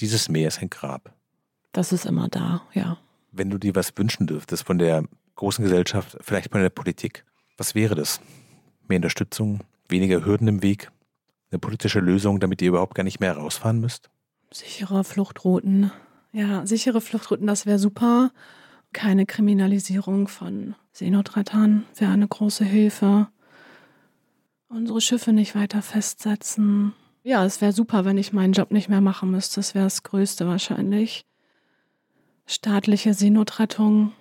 dieses 0.00 0.28
Meer 0.28 0.48
ist 0.48 0.60
ein 0.60 0.70
Grab? 0.70 1.14
Das 1.72 1.92
ist 1.92 2.06
immer 2.06 2.28
da, 2.28 2.62
ja. 2.74 2.98
Wenn 3.32 3.50
du 3.50 3.58
dir 3.58 3.74
was 3.74 3.92
wünschen 3.96 4.26
dürftest 4.26 4.64
von 4.64 4.78
der 4.78 5.04
großen 5.34 5.64
Gesellschaft, 5.64 6.16
vielleicht 6.20 6.52
von 6.52 6.60
der 6.60 6.70
Politik, 6.70 7.24
was 7.56 7.74
wäre 7.74 7.94
das? 7.94 8.20
Mehr 8.88 8.96
Unterstützung, 8.96 9.60
weniger 9.88 10.24
Hürden 10.24 10.48
im 10.48 10.62
Weg, 10.62 10.90
eine 11.50 11.58
politische 11.58 12.00
Lösung, 12.00 12.40
damit 12.40 12.62
ihr 12.62 12.68
überhaupt 12.68 12.94
gar 12.94 13.04
nicht 13.04 13.20
mehr 13.20 13.36
rausfahren 13.36 13.80
müsst? 13.80 14.10
Sichere 14.52 15.04
Fluchtrouten. 15.04 15.90
Ja, 16.32 16.66
sichere 16.66 17.00
Fluchtrouten, 17.00 17.46
das 17.46 17.66
wäre 17.66 17.78
super. 17.78 18.30
Keine 18.92 19.26
Kriminalisierung 19.26 20.28
von 20.28 20.74
Seenotrettern 20.92 21.84
wäre 21.96 22.12
eine 22.12 22.28
große 22.28 22.64
Hilfe. 22.64 23.28
Unsere 24.68 25.00
Schiffe 25.00 25.32
nicht 25.32 25.54
weiter 25.54 25.82
festsetzen. 25.82 26.92
Ja, 27.22 27.44
es 27.44 27.60
wäre 27.60 27.72
super, 27.72 28.04
wenn 28.04 28.18
ich 28.18 28.32
meinen 28.32 28.52
Job 28.52 28.70
nicht 28.70 28.88
mehr 28.88 29.00
machen 29.00 29.30
müsste. 29.30 29.56
Das 29.56 29.74
wäre 29.74 29.84
das 29.84 30.02
Größte 30.02 30.46
wahrscheinlich. 30.46 31.26
Staatliche 32.46 33.14
Seenotrettung, 33.14 34.12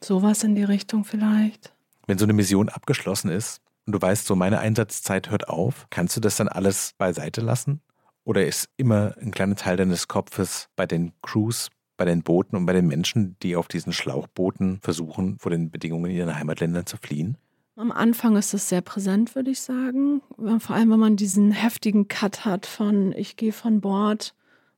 sowas 0.00 0.42
in 0.42 0.54
die 0.54 0.64
Richtung 0.64 1.04
vielleicht. 1.04 1.72
Wenn 2.06 2.18
so 2.18 2.24
eine 2.24 2.32
Mission 2.32 2.68
abgeschlossen 2.68 3.30
ist, 3.30 3.61
und 3.86 3.92
du 3.92 4.00
weißt, 4.00 4.26
so 4.26 4.36
meine 4.36 4.60
Einsatzzeit 4.60 5.30
hört 5.30 5.48
auf, 5.48 5.86
kannst 5.90 6.16
du 6.16 6.20
das 6.20 6.36
dann 6.36 6.48
alles 6.48 6.92
beiseite 6.98 7.40
lassen? 7.40 7.80
Oder 8.24 8.46
ist 8.46 8.68
immer 8.76 9.16
ein 9.20 9.32
kleiner 9.32 9.56
Teil 9.56 9.76
deines 9.76 10.06
Kopfes 10.06 10.68
bei 10.76 10.86
den 10.86 11.12
Crews, 11.22 11.68
bei 11.96 12.04
den 12.04 12.22
Booten 12.22 12.56
und 12.56 12.66
bei 12.66 12.72
den 12.72 12.86
Menschen, 12.86 13.36
die 13.42 13.56
auf 13.56 13.66
diesen 13.66 13.92
Schlauchbooten 13.92 14.78
versuchen, 14.80 15.38
vor 15.38 15.50
den 15.50 15.70
Bedingungen 15.70 16.10
in 16.10 16.16
ihren 16.16 16.36
Heimatländern 16.36 16.86
zu 16.86 16.96
fliehen? 16.96 17.36
Am 17.74 17.90
Anfang 17.90 18.36
ist 18.36 18.54
es 18.54 18.68
sehr 18.68 18.82
präsent, 18.82 19.34
würde 19.34 19.50
ich 19.50 19.60
sagen. 19.60 20.20
Vor 20.58 20.76
allem, 20.76 20.90
wenn 20.90 21.00
man 21.00 21.16
diesen 21.16 21.52
heftigen 21.52 22.06
Cut 22.06 22.44
hat 22.44 22.66
von 22.66 23.12
ich 23.12 23.36
gehe 23.36 23.52
von 23.52 23.80
Bord 23.80 24.34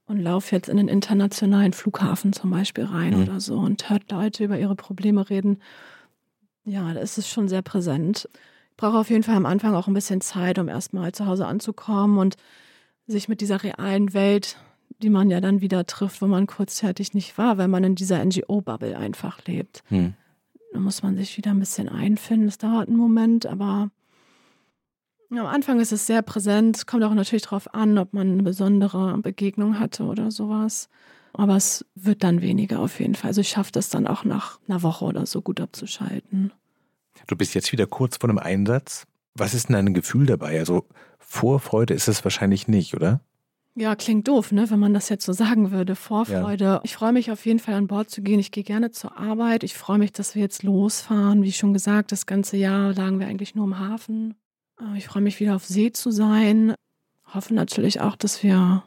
und 0.07 0.21
laufe 0.21 0.55
jetzt 0.55 0.69
in 0.69 0.77
den 0.77 0.89
internationalen 0.89 1.73
Flughafen 1.73 2.33
zum 2.33 2.51
Beispiel 2.51 2.85
rein 2.85 3.17
mhm. 3.17 3.23
oder 3.25 3.41
so 3.41 3.59
und 3.59 3.91
hört 3.91 4.11
Leute 4.11 4.45
über 4.45 4.59
ihre 4.59 4.77
Probleme 4.77 5.29
reden. 5.29 5.61
Ja, 6.65 6.95
da 6.95 7.01
ist 7.01 7.19
es 7.19 7.29
schon 7.29 7.49
sehr 7.49 7.63
präsent 7.63 8.29
brauche 8.77 8.99
auf 8.99 9.11
jeden 9.11 9.23
Fall 9.23 9.37
am 9.37 9.47
Anfang 9.47 9.75
auch 9.75 9.87
ein 9.87 9.95
bisschen 9.95 10.21
Zeit, 10.21 10.59
um 10.59 10.69
erstmal 10.69 11.13
zu 11.13 11.27
Hause 11.27 11.47
anzukommen 11.47 12.19
und 12.19 12.37
sich 13.07 13.29
mit 13.29 13.41
dieser 13.41 13.63
realen 13.63 14.15
Welt, 14.15 14.57
die 15.03 15.11
man 15.11 15.31
ja 15.31 15.41
dann 15.41 15.61
wieder 15.61 15.87
trifft, 15.87 16.23
wo 16.23 16.27
man 16.27 16.47
kurzzeitig 16.47 17.15
nicht 17.15 17.37
war, 17.39 17.59
weil 17.59 17.69
man 17.69 17.85
in 17.85 17.95
dieser 17.95 18.25
NGO-Bubble 18.25 18.97
einfach 18.97 19.45
lebt. 19.47 19.83
Hm. 19.89 20.15
Da 20.73 20.81
muss 20.81 21.03
man 21.03 21.17
sich 21.17 21.37
wieder 21.37 21.53
ein 21.53 21.61
bisschen 21.61 21.89
einfinden. 21.89 22.47
Das 22.47 22.59
dauert 22.59 22.89
einen 22.89 22.97
Moment, 22.97 23.47
aber 23.47 23.91
am 25.31 25.47
Anfang 25.47 25.81
ist 25.81 25.93
es 25.93 26.07
sehr 26.07 26.23
präsent. 26.23 26.77
Es 26.77 26.87
kommt 26.87 27.05
auch 27.05 27.15
natürlich 27.15 27.43
darauf 27.43 27.73
an, 27.75 27.99
ob 27.99 28.13
man 28.13 28.33
eine 28.33 28.43
besondere 28.43 29.17
Begegnung 29.19 29.79
hatte 29.79 30.05
oder 30.05 30.31
sowas. 30.31 30.89
Aber 31.33 31.57
es 31.57 31.85
wird 31.95 32.23
dann 32.23 32.43
weniger 32.43 32.79
auf 32.79 33.01
jeden 33.01 33.17
Fall. 33.17 33.29
Also 33.29 33.41
ich 33.41 33.49
schaffe 33.49 33.73
das 33.73 33.89
dann 33.89 34.07
auch 34.07 34.25
nach 34.25 34.61
einer 34.69 34.83
Woche 34.83 35.05
oder 35.05 35.27
so 35.27 35.43
gut 35.43 35.61
abzuschalten. 35.61 36.53
Du 37.27 37.37
bist 37.37 37.55
jetzt 37.55 37.73
wieder 37.73 37.87
kurz 37.87 38.17
vor 38.19 38.29
einem 38.29 38.39
Einsatz. 38.39 39.07
Was 39.35 39.55
ist 39.55 39.69
denn 39.69 39.75
dein 39.75 39.95
Gefühl 39.95 40.27
dabei? 40.27 40.59
Also 40.59 40.85
Vorfreude 41.19 41.95
ist 41.95 42.09
es 42.09 42.23
wahrscheinlich 42.25 42.69
nicht, 42.69 42.95
oder? 42.95 43.21
Ja, 43.77 43.97
klingt 43.97 44.29
doof, 44.29 44.53
ne, 44.53 44.71
wenn 44.71 44.79
man 44.79 44.95
das 44.95 45.09
jetzt 45.09 45.25
so 45.25 45.33
sagen 45.33 45.73
würde. 45.73 45.97
Vorfreude. 45.97 46.65
Ja. 46.65 46.81
Ich 46.85 46.95
freue 46.95 47.13
mich 47.13 47.33
auf 47.33 47.45
jeden 47.45 47.59
Fall 47.59 47.75
an 47.75 47.89
Bord 47.89 48.09
zu 48.09 48.23
gehen. 48.23 48.39
Ich 48.39 48.53
gehe 48.53 48.63
gerne 48.63 48.93
zur 48.93 49.19
Arbeit. 49.19 49.65
Ich 49.65 49.75
freue 49.75 49.99
mich, 49.99 50.13
dass 50.13 50.37
wir 50.37 50.43
jetzt 50.43 50.63
losfahren. 50.63 51.43
Wie 51.43 51.51
schon 51.51 51.73
gesagt, 51.73 52.13
das 52.13 52.27
ganze 52.27 52.57
Jahr 52.57 52.95
lagen 52.95 53.19
wir 53.19 53.27
eigentlich 53.27 53.57
nur 53.57 53.65
im 53.65 53.79
Hafen. 53.79 54.35
Ich 54.97 55.07
freue 55.07 55.23
mich 55.23 55.41
wieder 55.41 55.57
auf 55.57 55.65
See 55.65 55.91
zu 55.91 56.13
sein. 56.13 56.75
Hoffe 57.33 57.53
natürlich 57.53 58.01
auch, 58.01 58.15
dass 58.15 58.45
wir 58.45 58.85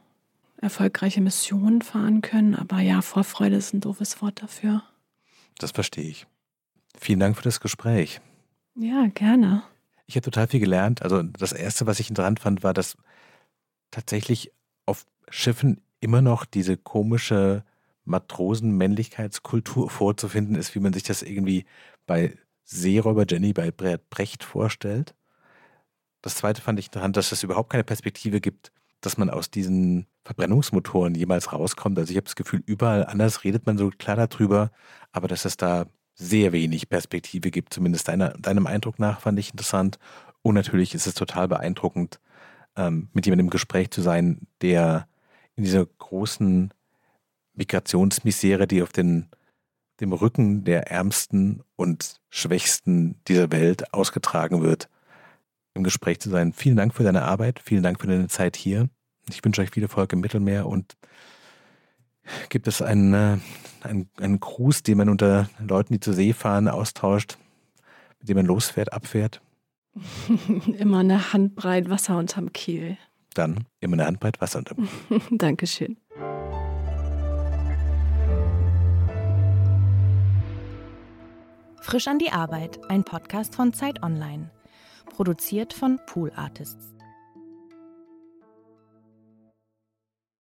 erfolgreiche 0.61 1.19
Missionen 1.19 1.81
fahren 1.81 2.21
können. 2.21 2.55
Aber 2.55 2.79
ja, 2.79 3.01
Vorfreude 3.01 3.57
ist 3.57 3.73
ein 3.73 3.81
doofes 3.81 4.21
Wort 4.21 4.41
dafür. 4.41 4.83
Das 5.57 5.71
verstehe 5.71 6.07
ich. 6.07 6.27
Vielen 6.99 7.19
Dank 7.19 7.37
für 7.37 7.43
das 7.43 7.59
Gespräch. 7.59 8.19
Ja, 8.75 9.07
gerne. 9.13 9.63
Ich 10.07 10.15
habe 10.15 10.23
total 10.23 10.47
viel 10.47 10.59
gelernt. 10.59 11.01
Also 11.01 11.21
das 11.23 11.51
Erste, 11.51 11.85
was 11.85 11.99
ich 11.99 12.09
interessant 12.09 12.39
fand, 12.39 12.63
war, 12.63 12.73
dass 12.73 12.97
tatsächlich 13.91 14.51
auf 14.85 15.05
Schiffen 15.29 15.81
immer 15.99 16.21
noch 16.21 16.45
diese 16.45 16.77
komische 16.77 17.63
Matrosenmännlichkeitskultur 18.05 19.89
vorzufinden 19.89 20.55
ist, 20.55 20.75
wie 20.75 20.79
man 20.79 20.93
sich 20.93 21.03
das 21.03 21.21
irgendwie 21.21 21.65
bei 22.05 22.37
Seeräuber 22.63 23.25
Jenny 23.27 23.53
bei 23.53 23.71
Bert 23.71 24.09
Brecht 24.09 24.43
vorstellt. 24.43 25.15
Das 26.21 26.35
zweite 26.35 26.61
fand 26.61 26.79
ich 26.79 26.87
interessant, 26.87 27.15
dass 27.15 27.31
es 27.31 27.43
überhaupt 27.43 27.69
keine 27.69 27.83
Perspektive 27.83 28.41
gibt, 28.41 28.71
dass 29.01 29.17
man 29.17 29.29
aus 29.29 29.51
diesen 29.51 30.07
Verbrennungsmotoren 30.25 31.15
jemals 31.15 31.53
rauskommt. 31.53 31.97
Also 31.97 32.11
ich 32.11 32.17
habe 32.17 32.25
das 32.25 32.35
Gefühl, 32.35 32.63
überall 32.65 33.05
anders 33.05 33.43
redet 33.43 33.65
man 33.65 33.77
so 33.77 33.89
klar 33.89 34.15
darüber, 34.15 34.71
aber 35.11 35.27
dass 35.27 35.45
es 35.45 35.57
da 35.57 35.85
sehr 36.17 36.51
wenig 36.51 36.89
Perspektive 36.89 37.51
gibt, 37.51 37.73
zumindest 37.73 38.07
deiner, 38.07 38.29
deinem 38.29 38.67
Eindruck 38.67 38.99
nach, 38.99 39.21
fand 39.21 39.39
ich 39.39 39.51
interessant. 39.51 39.99
Und 40.41 40.55
natürlich 40.55 40.95
ist 40.95 41.07
es 41.07 41.13
total 41.13 41.47
beeindruckend, 41.47 42.19
ähm, 42.75 43.09
mit 43.13 43.25
jemandem 43.25 43.47
im 43.47 43.51
Gespräch 43.51 43.91
zu 43.91 44.01
sein, 44.01 44.47
der 44.61 45.07
in 45.55 45.63
dieser 45.63 45.85
großen 45.85 46.73
Migrationsmisere, 47.53 48.67
die 48.67 48.81
auf 48.81 48.91
den, 48.91 49.27
dem 49.99 50.13
Rücken 50.13 50.63
der 50.63 50.91
Ärmsten 50.91 51.63
und 51.75 52.19
Schwächsten 52.29 53.15
dieser 53.27 53.51
Welt 53.51 53.93
ausgetragen 53.93 54.61
wird, 54.61 54.89
im 55.73 55.83
Gespräch 55.83 56.19
zu 56.19 56.29
sein. 56.29 56.53
Vielen 56.53 56.77
Dank 56.77 56.93
für 56.93 57.03
deine 57.03 57.23
Arbeit, 57.23 57.59
vielen 57.63 57.83
Dank 57.83 57.99
für 57.99 58.07
deine 58.07 58.27
Zeit 58.27 58.55
hier. 58.55 58.89
Ich 59.29 59.43
wünsche 59.43 59.61
euch 59.61 59.71
viel 59.71 59.83
Erfolg 59.83 60.13
im 60.13 60.21
Mittelmeer 60.21 60.65
und 60.65 60.97
gibt 62.49 62.67
es 62.67 62.81
einen, 62.81 63.13
äh, 63.13 63.37
einen, 63.83 64.09
einen 64.19 64.39
Cruise, 64.39 64.83
den 64.83 64.97
man 64.97 65.09
unter 65.09 65.49
Leuten, 65.59 65.93
die 65.93 65.99
zur 65.99 66.13
See 66.13 66.33
fahren, 66.33 66.67
austauscht, 66.67 67.37
mit 68.19 68.29
dem 68.29 68.37
man 68.37 68.45
losfährt, 68.45 68.93
abfährt? 68.93 69.41
immer 70.77 70.99
eine 70.99 71.33
Handbreit 71.33 71.89
Wasser 71.89 72.17
unterm 72.17 72.53
Kiel. 72.53 72.97
Dann 73.33 73.65
immer 73.79 73.93
eine 73.93 74.05
Handbreit 74.05 74.41
Wasser 74.41 74.59
unterm 74.59 74.87
Kiel. 75.07 75.21
Dankeschön. 75.37 75.97
Frisch 81.81 82.07
an 82.07 82.19
die 82.19 82.31
Arbeit, 82.31 82.79
ein 82.89 83.05
Podcast 83.05 83.55
von 83.55 83.71
Zeit 83.71 84.03
Online. 84.03 84.51
Produziert 85.05 85.73
von 85.73 85.99
Pool 86.05 86.33
Artists. 86.35 86.96